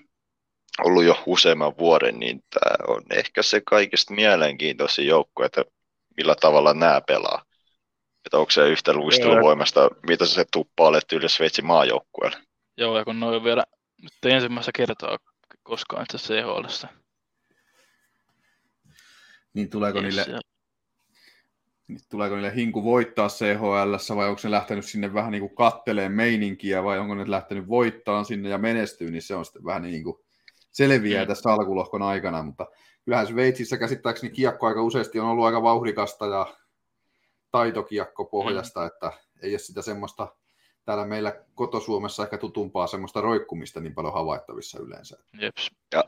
ollut 0.84 1.04
jo 1.04 1.24
useamman 1.26 1.78
vuoden, 1.78 2.20
niin 2.20 2.44
tämä 2.50 2.76
on 2.96 3.04
ehkä 3.12 3.44
se 3.44 3.62
kaikista 3.66 4.14
mielenkiintoisin 4.14 5.08
joukkue, 5.08 5.46
että 5.46 5.64
millä 6.18 6.36
tavalla 6.36 6.74
nämä 6.74 7.02
pelaa. 7.02 7.44
Että 8.26 8.38
onko 8.38 8.52
se 8.52 8.70
yhtä 8.70 8.94
luisteluvoimasta, 8.94 9.90
mitä 10.08 10.26
se 10.26 10.46
tuppaa 10.54 10.88
olet 10.88 11.12
yli 11.12 11.30
Sveitsin 11.30 11.66
maajoukkueelle. 11.66 12.38
Joo, 12.78 12.98
ja 12.98 13.06
kun 13.06 13.20
noin 13.20 13.44
vielä 13.44 13.64
nyt 14.02 14.14
ensimmäistä 14.26 14.72
kertaa 14.76 15.18
koskaan 15.64 16.04
itse 16.04 16.18
CHL 16.18 16.86
niin 19.56 19.70
tuleeko 19.70 20.00
yes, 20.00 20.16
niille, 20.16 20.40
niin 21.88 22.00
tuleeko 22.10 22.36
niille 22.36 22.56
hinku 22.56 22.84
voittaa 22.84 23.28
CHL 23.28 24.16
vai 24.16 24.30
onko 24.30 24.42
ne 24.44 24.52
lähtenyt 24.52 24.86
sinne 24.86 25.14
vähän 25.14 25.32
niin 25.32 25.42
kuin 25.42 25.56
katteleen 25.56 26.12
meininkiä 26.12 26.84
vai 26.84 27.00
onko 27.00 27.16
ne 27.16 27.32
lähtenyt 27.32 27.68
voittaa 27.68 28.24
sinne 28.24 28.50
ja 28.50 28.58
menestyy, 28.58 29.12
niin 29.12 29.22
se 29.22 29.36
on 29.36 29.46
sitten 29.46 29.66
vähän 29.66 29.82
niin 29.82 30.04
kuin 30.04 30.18
selviää 30.72 31.24
mm. 31.24 31.28
tässä 31.28 31.54
alkulohkon 31.54 32.02
aikana, 32.02 32.44
mutta 32.44 32.68
kyllähän 33.06 33.28
Sveitsissä 33.28 33.78
käsittääkseni 33.78 34.34
kiekko 34.34 34.68
aika 34.68 34.84
useasti 34.84 35.20
on 35.20 35.28
ollut 35.28 35.46
aika 35.46 35.62
vauhdikasta 35.62 36.26
ja 36.26 36.56
taitokiekko 37.52 38.26
pohjasta, 38.26 38.80
mm. 38.80 38.88
että 38.88 39.12
ei 39.42 39.52
ole 39.52 39.60
sitä 39.60 39.82
semmoista 39.82 40.36
täällä 40.86 41.06
meillä 41.06 41.44
kotosuomessa 41.56 42.24
ehkä 42.24 42.38
tutumpaa 42.38 42.88
semmoista 42.88 43.22
roikkumista 43.22 43.82
niin 43.82 43.96
paljon 43.96 44.14
havaittavissa 44.14 44.80
yleensä. 44.80 45.18
Jeps. 45.42 45.72
Ja 45.94 46.04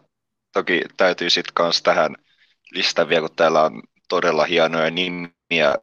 toki 0.53 0.81
täytyy 0.97 1.29
sitten 1.29 1.53
kanssa 1.53 1.83
tähän 1.83 2.15
listan 2.72 3.09
vielä, 3.09 3.28
kun 3.28 3.36
täällä 3.36 3.63
on 3.63 3.84
todella 4.09 4.45
hienoja 4.45 4.91
nimiä. 4.91 5.76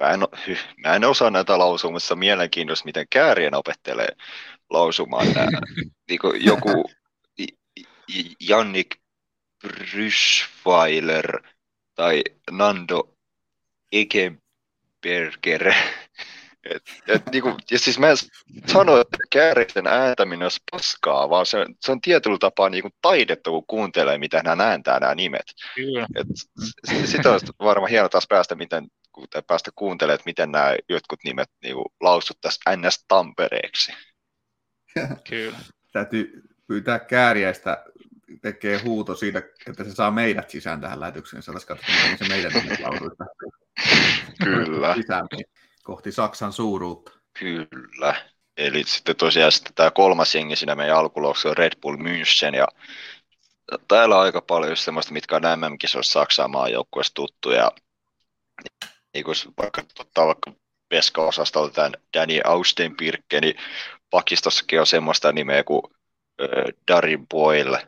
Mä 0.00 0.10
en, 0.10 0.20
mä 0.76 0.94
en 0.96 1.04
osaa 1.04 1.30
näitä 1.30 1.58
lausua, 1.58 1.90
mutta 1.90 2.16
mielenkiintoista, 2.16 2.84
miten 2.84 3.06
Käärien 3.10 3.54
opettelee 3.54 4.08
lausumaan 4.70 5.32
nämä. 5.32 5.60
niin 6.08 6.20
joku 6.34 6.90
Jannik 8.40 8.96
Brüschweiler 9.66 11.48
tai 11.94 12.22
Nando 12.50 13.14
Egenberger. 13.92 15.74
Et, 16.70 16.82
et, 17.08 17.22
niinku, 17.32 17.56
ja 17.70 17.78
siis 17.78 17.98
mä 17.98 18.10
en 18.10 18.16
sano, 18.66 19.00
että 19.00 19.16
kääritten 19.30 19.86
ääntäminen 19.86 20.44
on 20.46 20.50
paskaa, 20.70 21.30
vaan 21.30 21.46
se, 21.46 21.66
se 21.80 21.92
on 21.92 22.00
tietyllä 22.00 22.38
tapaa 22.38 22.68
niinku 22.68 22.90
taidetta, 23.02 23.50
kun 23.50 23.66
kuuntelee, 23.66 24.18
miten 24.18 24.46
hän 24.46 24.60
ääntää 24.60 25.00
nämä 25.00 25.14
nimet. 25.14 25.46
Kyllä. 25.74 26.06
Et, 26.14 26.26
sitä 27.04 27.30
on 27.30 27.40
varmaan 27.58 27.90
hieno 27.90 28.08
taas 28.08 28.26
päästä, 28.28 28.54
miten, 28.54 28.86
päästä 29.46 29.70
kuuntelemaan, 29.74 30.14
että 30.14 30.28
miten 30.28 30.52
nämä 30.52 30.76
jotkut 30.88 31.20
nimet 31.24 31.48
niinku, 31.62 31.92
lausuttaisiin 32.00 32.80
NS 32.80 33.04
Tampereeksi. 33.08 33.92
Kyllä. 35.28 35.58
Täytyy 35.92 36.42
pyytää 36.66 36.98
kääriäistä 36.98 37.84
tekee 38.42 38.78
huuto 38.78 39.14
siitä, 39.14 39.42
että 39.66 39.84
se 39.84 39.90
saa 39.90 40.10
meidät 40.10 40.50
sisään 40.50 40.80
tähän 40.80 41.00
lähetykseen. 41.00 41.42
Sellaisi 41.42 41.66
katsotaan, 41.66 42.10
miten 42.10 42.18
se 42.18 42.34
meidän 42.34 42.52
lausuista. 42.82 43.24
Kyllä. 44.44 44.94
Sisään 44.94 45.28
kohti 45.82 46.12
Saksan 46.12 46.52
suuruutta. 46.52 47.12
Kyllä. 47.38 48.14
Eli 48.56 48.84
sitten 48.84 49.16
tosiaan 49.16 49.52
sitten 49.52 49.74
tämä 49.74 49.90
kolmas 49.90 50.34
jengi 50.34 50.56
siinä 50.56 50.74
meidän 50.74 50.96
alkulouksessa 50.96 51.48
on 51.48 51.56
Red 51.56 51.72
Bull 51.80 51.96
München 51.96 52.56
ja 52.56 52.68
täällä 53.88 54.16
on 54.16 54.22
aika 54.22 54.42
paljon 54.42 54.76
semmoista, 54.76 55.12
mitkä 55.12 55.36
on 55.36 55.42
MM-kisoissa 55.42 56.12
Saksan 56.12 56.50
maajoukkueessa 56.50 57.14
tuttuja. 57.14 57.72
Niin 59.14 59.24
vaikka 59.58 59.82
ottaa 59.98 60.26
vaikka 60.26 60.52
veska-osastolta 60.90 61.74
tämän 61.74 61.92
Danny 62.16 62.40
Austenpirkke, 62.44 63.40
niin 63.40 63.54
pakistossakin 64.10 64.80
on 64.80 64.86
semmoista 64.86 65.32
nimeä 65.32 65.64
kuin 65.64 65.82
Darin 66.88 67.28
Boyle, 67.28 67.86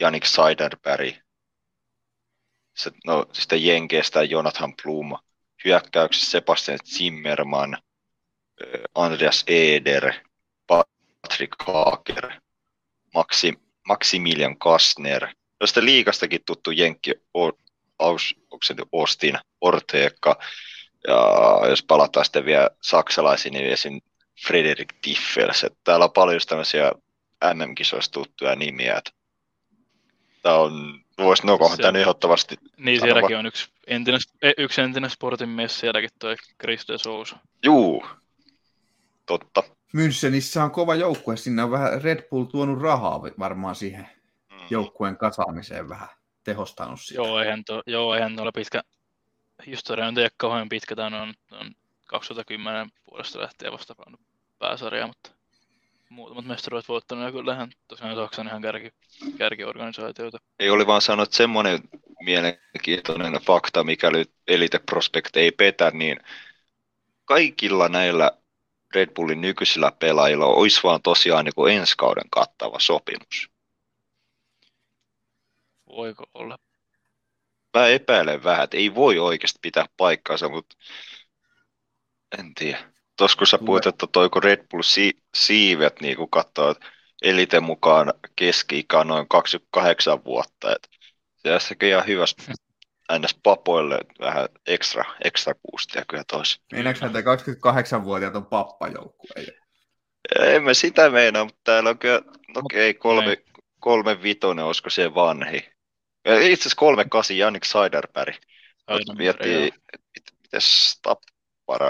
Janik 0.00 0.24
Seiderberg, 0.24 1.16
se, 2.76 2.90
no, 3.06 3.26
sitten 3.32 3.64
Jenkeistä 3.64 4.22
Jonathan 4.22 4.74
Blum, 4.82 5.12
hyökkäyksessä 5.64 6.30
Sebastian 6.30 6.78
Zimmerman, 6.84 7.78
Andreas 8.94 9.44
Eder, 9.46 10.12
Patrick 10.66 11.54
Haaker, 11.66 12.30
Maxi, 13.14 13.54
Maximilian 13.88 14.58
Kastner, 14.58 15.28
josta 15.60 15.84
liikastakin 15.84 16.40
tuttu 16.46 16.70
Jenkki 16.70 17.14
Ostin 18.92 19.38
Orteekka, 19.60 20.38
ja 21.08 21.68
jos 21.68 21.82
palataan 21.82 22.24
sitten 22.24 22.44
vielä 22.44 22.70
saksalaisiin, 22.82 23.52
niin 23.52 23.66
esim. 23.66 24.00
Frederik 24.46 24.94
Tiffels. 25.02 25.66
Täällä 25.84 26.04
on 26.04 26.12
paljon 26.12 26.40
tämmöisiä 26.48 26.92
MM-kisoista 27.54 28.12
tuttuja 28.12 28.56
nimiä. 28.56 28.96
Että 28.96 29.10
tämä 30.42 30.54
on, 30.54 31.00
voisi 31.18 31.46
no 31.46 31.58
se, 31.76 31.98
ehdottomasti 32.00 32.56
Niin, 32.76 33.00
sielläkin 33.00 33.36
on 33.36 33.46
yksi 33.46 33.68
entinen, 33.88 34.20
e, 34.42 34.52
yksi 34.58 34.80
entinen 34.80 35.10
sportin 35.10 35.48
mies, 35.48 35.80
sielläkin 35.80 36.10
toi 36.18 36.36
Chris 36.60 36.88
de 36.88 36.98
Sousa. 36.98 37.36
Juu, 37.64 38.06
totta. 39.26 39.62
Münchenissä 39.92 40.64
on 40.64 40.70
kova 40.70 40.94
joukkue, 40.94 41.36
sinne 41.36 41.62
on 41.62 41.70
vähän 41.70 42.02
Red 42.02 42.28
Bull 42.30 42.44
tuonut 42.44 42.82
rahaa 42.82 43.22
varmaan 43.38 43.74
siihen 43.74 44.08
mm. 44.50 44.56
joukkueen 44.70 45.16
kasaamiseen 45.16 45.88
vähän 45.88 46.08
tehostanut 46.44 47.00
sitä. 47.00 47.20
Joo, 47.20 47.40
eihän, 47.40 47.64
to, 47.64 47.82
joo, 47.86 48.14
eihän 48.14 48.36
tuolla 48.36 48.52
pitkä 48.52 48.82
historia 49.66 50.10
nyt 50.10 50.18
ei 50.18 50.28
kauhean 50.36 50.68
pitkä, 50.68 50.96
tämä 50.96 51.22
on, 51.22 51.34
on 51.52 51.72
2010 52.06 52.90
vuodesta 53.10 53.40
lähtien 53.40 53.72
vasta 53.72 53.94
pääsarja, 54.58 55.06
mutta 55.06 55.30
muutamat 56.08 56.44
mestaruudet 56.44 56.88
voittanut 56.88 57.24
ja 57.24 57.32
kyllähän 57.32 57.70
tosiaan 57.88 58.16
Saksan 58.16 58.46
ihan 58.46 58.62
kärki, 58.62 58.90
kärkiorganisaatioita. 59.38 60.38
Ei 60.58 60.70
oli 60.70 60.86
vaan 60.86 61.02
sanonut, 61.02 61.26
että 61.26 61.36
semmoinen 61.36 61.80
mielenkiintoinen 62.22 63.32
fakta, 63.32 63.84
mikäli 63.84 64.24
Elite 64.48 64.78
Prospect 64.78 65.36
ei 65.36 65.52
petä, 65.52 65.90
niin 65.90 66.16
kaikilla 67.24 67.88
näillä 67.88 68.30
Red 68.94 69.10
Bullin 69.14 69.40
nykyisillä 69.40 69.92
pelaajilla 69.98 70.46
olisi 70.46 70.80
vaan 70.82 71.02
tosiaan 71.02 71.44
niin 71.44 71.54
kuin 71.54 71.76
ensi 71.76 71.94
kauden 71.98 72.30
kattava 72.30 72.80
sopimus. 72.80 73.50
Voiko 75.88 76.24
olla? 76.34 76.58
Mä 77.76 77.86
epäilen 77.86 78.44
vähän, 78.44 78.64
että 78.64 78.76
ei 78.76 78.94
voi 78.94 79.18
oikeasti 79.18 79.58
pitää 79.62 79.86
paikkaansa, 79.96 80.48
mutta 80.48 80.76
en 82.38 82.54
tiedä 82.54 82.92
tuossa 83.16 83.38
kun 83.38 83.46
sä 83.46 83.58
puhuit, 83.58 83.86
että 83.86 84.06
toiko 84.12 84.40
Red 84.40 84.66
Bull 84.70 84.82
si- 84.82 85.22
siivet, 85.34 86.00
niin 86.00 86.16
katsoo, 86.30 86.70
että 86.70 86.86
eliten 87.22 87.62
mukaan 87.62 88.14
keski-ikä 88.36 89.04
noin 89.04 89.28
28 89.28 90.24
vuotta, 90.24 90.74
että 90.74 90.88
se 91.48 91.54
olisi 91.54 91.88
ihan 91.88 92.06
hyvä 92.06 92.24
ns. 93.18 93.38
papoille 93.42 93.98
vähän 94.20 94.48
ekstra, 94.66 95.04
ekstra 95.24 95.54
boostia 95.54 96.04
kyllä 96.08 96.24
tois. 96.24 96.60
Meinaatko 96.72 97.06
että 97.06 97.20
28-vuotiaat 97.20 98.36
on 98.36 98.46
pappajoukkue? 98.46 99.46
En 100.40 100.62
mä 100.62 100.74
sitä 100.74 101.10
meinaa, 101.10 101.44
mutta 101.44 101.60
täällä 101.64 101.90
on 101.90 101.98
kyllä, 101.98 102.20
no 102.54 102.60
okei, 102.64 102.90
okay, 102.90 103.00
kolme, 103.00 103.36
kolme 103.80 104.22
vitonen, 104.22 104.64
olisiko 104.64 104.90
se 104.90 105.14
vanhi. 105.14 105.56
Itse 106.26 106.62
asiassa 106.62 106.76
kolme 106.76 107.04
kasi 107.04 107.38
Jannik 107.38 107.64
Seiderberg. 107.64 108.36
Miettii, 109.16 109.72
mites 110.14 110.98
tap, 111.02 111.18
para, 111.66 111.88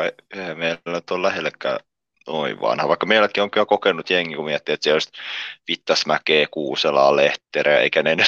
meillä 0.54 1.02
on 1.10 1.22
lähellekään 1.22 1.78
noin 2.26 2.60
vanha, 2.60 2.88
vaikka 2.88 3.06
meilläkin 3.06 3.42
on 3.42 3.50
kyllä 3.50 3.66
kokenut 3.66 4.10
jengi, 4.10 4.34
kun 4.34 4.44
miettii, 4.44 4.72
että 4.72 4.84
siellä 4.84 4.94
olisi 4.94 5.10
Vittasmäkeä, 5.68 6.46
Kuuselaa, 6.50 7.16
Lehterä, 7.16 7.78
eikä 7.78 8.02
ne 8.02 8.12
enää, 8.12 8.26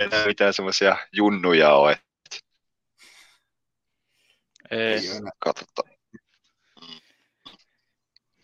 enää 0.00 0.26
mitään 0.26 0.54
semmoisia 0.54 0.96
junnuja 1.12 1.74
ole. 1.74 1.98
Ei. 4.70 5.00
Katsotaan. 5.38 5.90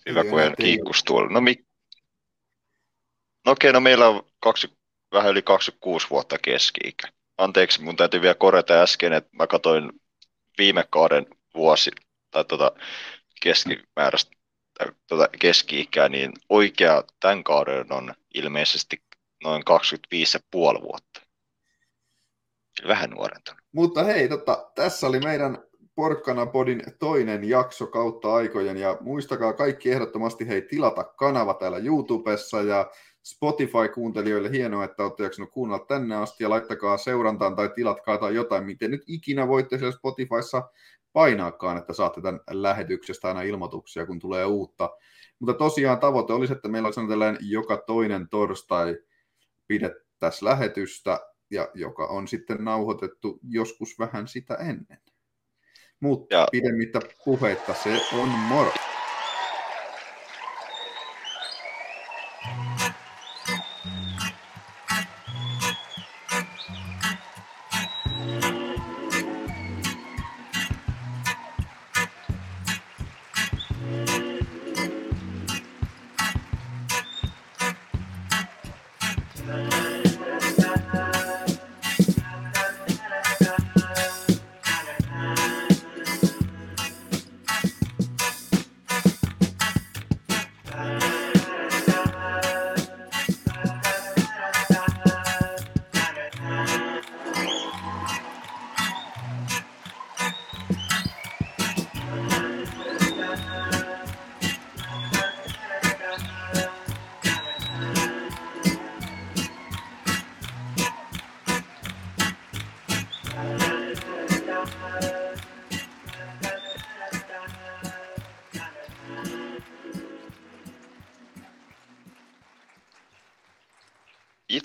Hyvä, 0.09 0.25
kun 0.25 0.43
en 0.43 0.55
kiikkus 0.61 1.05
tuolla. 1.05 1.29
No, 1.29 1.41
mi... 1.41 1.55
no 3.47 3.53
okei, 3.53 3.73
no 3.73 3.81
meillä 3.81 4.09
on 4.09 4.27
20, 4.41 4.83
vähän 5.13 5.31
yli 5.31 5.43
26 5.43 6.07
vuotta 6.11 6.39
keski-ikä. 6.39 7.09
Anteeksi, 7.39 7.83
mun 7.83 7.97
täytyy 7.97 8.23
vielä 8.23 8.35
korjata 8.35 8.83
äsken, 8.83 9.13
että 9.13 9.31
mä 9.33 9.47
katsoin 9.47 9.93
viime 10.59 10.85
kauden 10.91 11.27
vuosi 11.55 11.91
tai 12.31 12.45
tuota 12.45 12.73
keskimääräistä 13.43 14.37
tuota 15.07 15.29
keski-ikää, 15.39 16.09
niin 16.09 16.33
oikea 16.49 17.05
tämän 17.21 17.45
kauden 17.45 17.93
on 17.93 18.15
ilmeisesti 18.35 19.03
noin 19.45 19.63
25,5 20.75 20.83
vuotta. 20.83 21.21
Vähän 22.89 23.11
nuorentunut. 23.11 23.61
Mutta 23.73 24.05
hei, 24.05 24.29
tota, 24.29 24.71
tässä 24.75 25.07
oli 25.07 25.21
meidän 25.21 25.59
Porkkana 25.95 26.47
Podin 26.47 26.83
toinen 26.99 27.49
jakso 27.49 27.87
kautta 27.87 28.35
aikojen 28.35 28.77
ja 28.77 28.99
muistakaa 29.01 29.53
kaikki 29.53 29.93
ehdottomasti 29.93 30.49
hei 30.49 30.63
tilata 30.63 31.05
kanava 31.05 31.55
täällä 31.55 31.79
YouTubessa 31.79 32.63
ja 32.63 32.91
Spotify-kuuntelijoille 33.25 34.51
hienoa, 34.51 34.85
että 34.85 35.03
olette 35.03 35.23
jaksanut 35.23 35.51
kuunnella 35.51 35.85
tänne 35.85 36.17
asti 36.17 36.45
ja 36.45 36.51
laittakaa 36.51 36.97
seurantaan 36.97 37.57
tai 37.57 37.71
tilatkaa 37.75 38.19
tai 38.19 38.35
jotain, 38.35 38.65
miten 38.65 38.91
nyt 38.91 39.03
ikinä 39.07 39.49
voitte 39.49 39.79
siellä 39.79 39.93
Spotifyssa 39.93 40.71
painaakaan, 41.13 41.77
että 41.77 41.93
saatte 41.93 42.21
tämän 42.21 42.41
lähetyksestä 42.51 43.29
aina 43.29 43.43
ilmoituksia, 43.43 44.07
kun 44.07 44.19
tulee 44.19 44.45
uutta. 44.45 44.91
Mutta 45.39 45.55
tosiaan 45.55 45.99
tavoite 45.99 46.33
olisi, 46.33 46.53
että 46.53 46.69
meillä 46.69 46.87
olisi 46.87 47.01
tällainen 47.09 47.39
joka 47.41 47.77
toinen 47.77 48.29
torstai 48.29 48.97
pidettäisiin 49.67 50.45
lähetystä, 50.49 51.21
ja 51.51 51.69
joka 51.75 52.07
on 52.07 52.29
sitten 52.29 52.65
nauhoitettu 52.65 53.41
joskus 53.49 53.99
vähän 53.99 54.29
sitä 54.29 54.55
ennen. 54.55 54.99
Mutta 56.01 56.35
ja. 56.35 56.47
pidemmittä 56.53 57.01
puheitta 57.25 57.75
se 57.75 58.01
on 58.13 58.29
moro. 58.29 58.84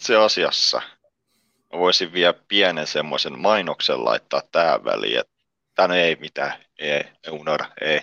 Itse 0.09 0.17
asiassa 0.17 0.81
mä 1.73 1.79
voisin 1.79 2.13
vielä 2.13 2.33
pienen 2.47 2.87
semmoisen 2.87 3.39
mainoksen 3.39 4.05
laittaa 4.05 4.41
tähän 4.51 4.85
väliin, 4.85 5.19
että 5.19 5.33
tänne 5.75 6.03
ei 6.03 6.15
mitään, 6.15 6.53
ei, 6.79 7.03
unohda, 7.31 7.71
ei. 7.81 8.01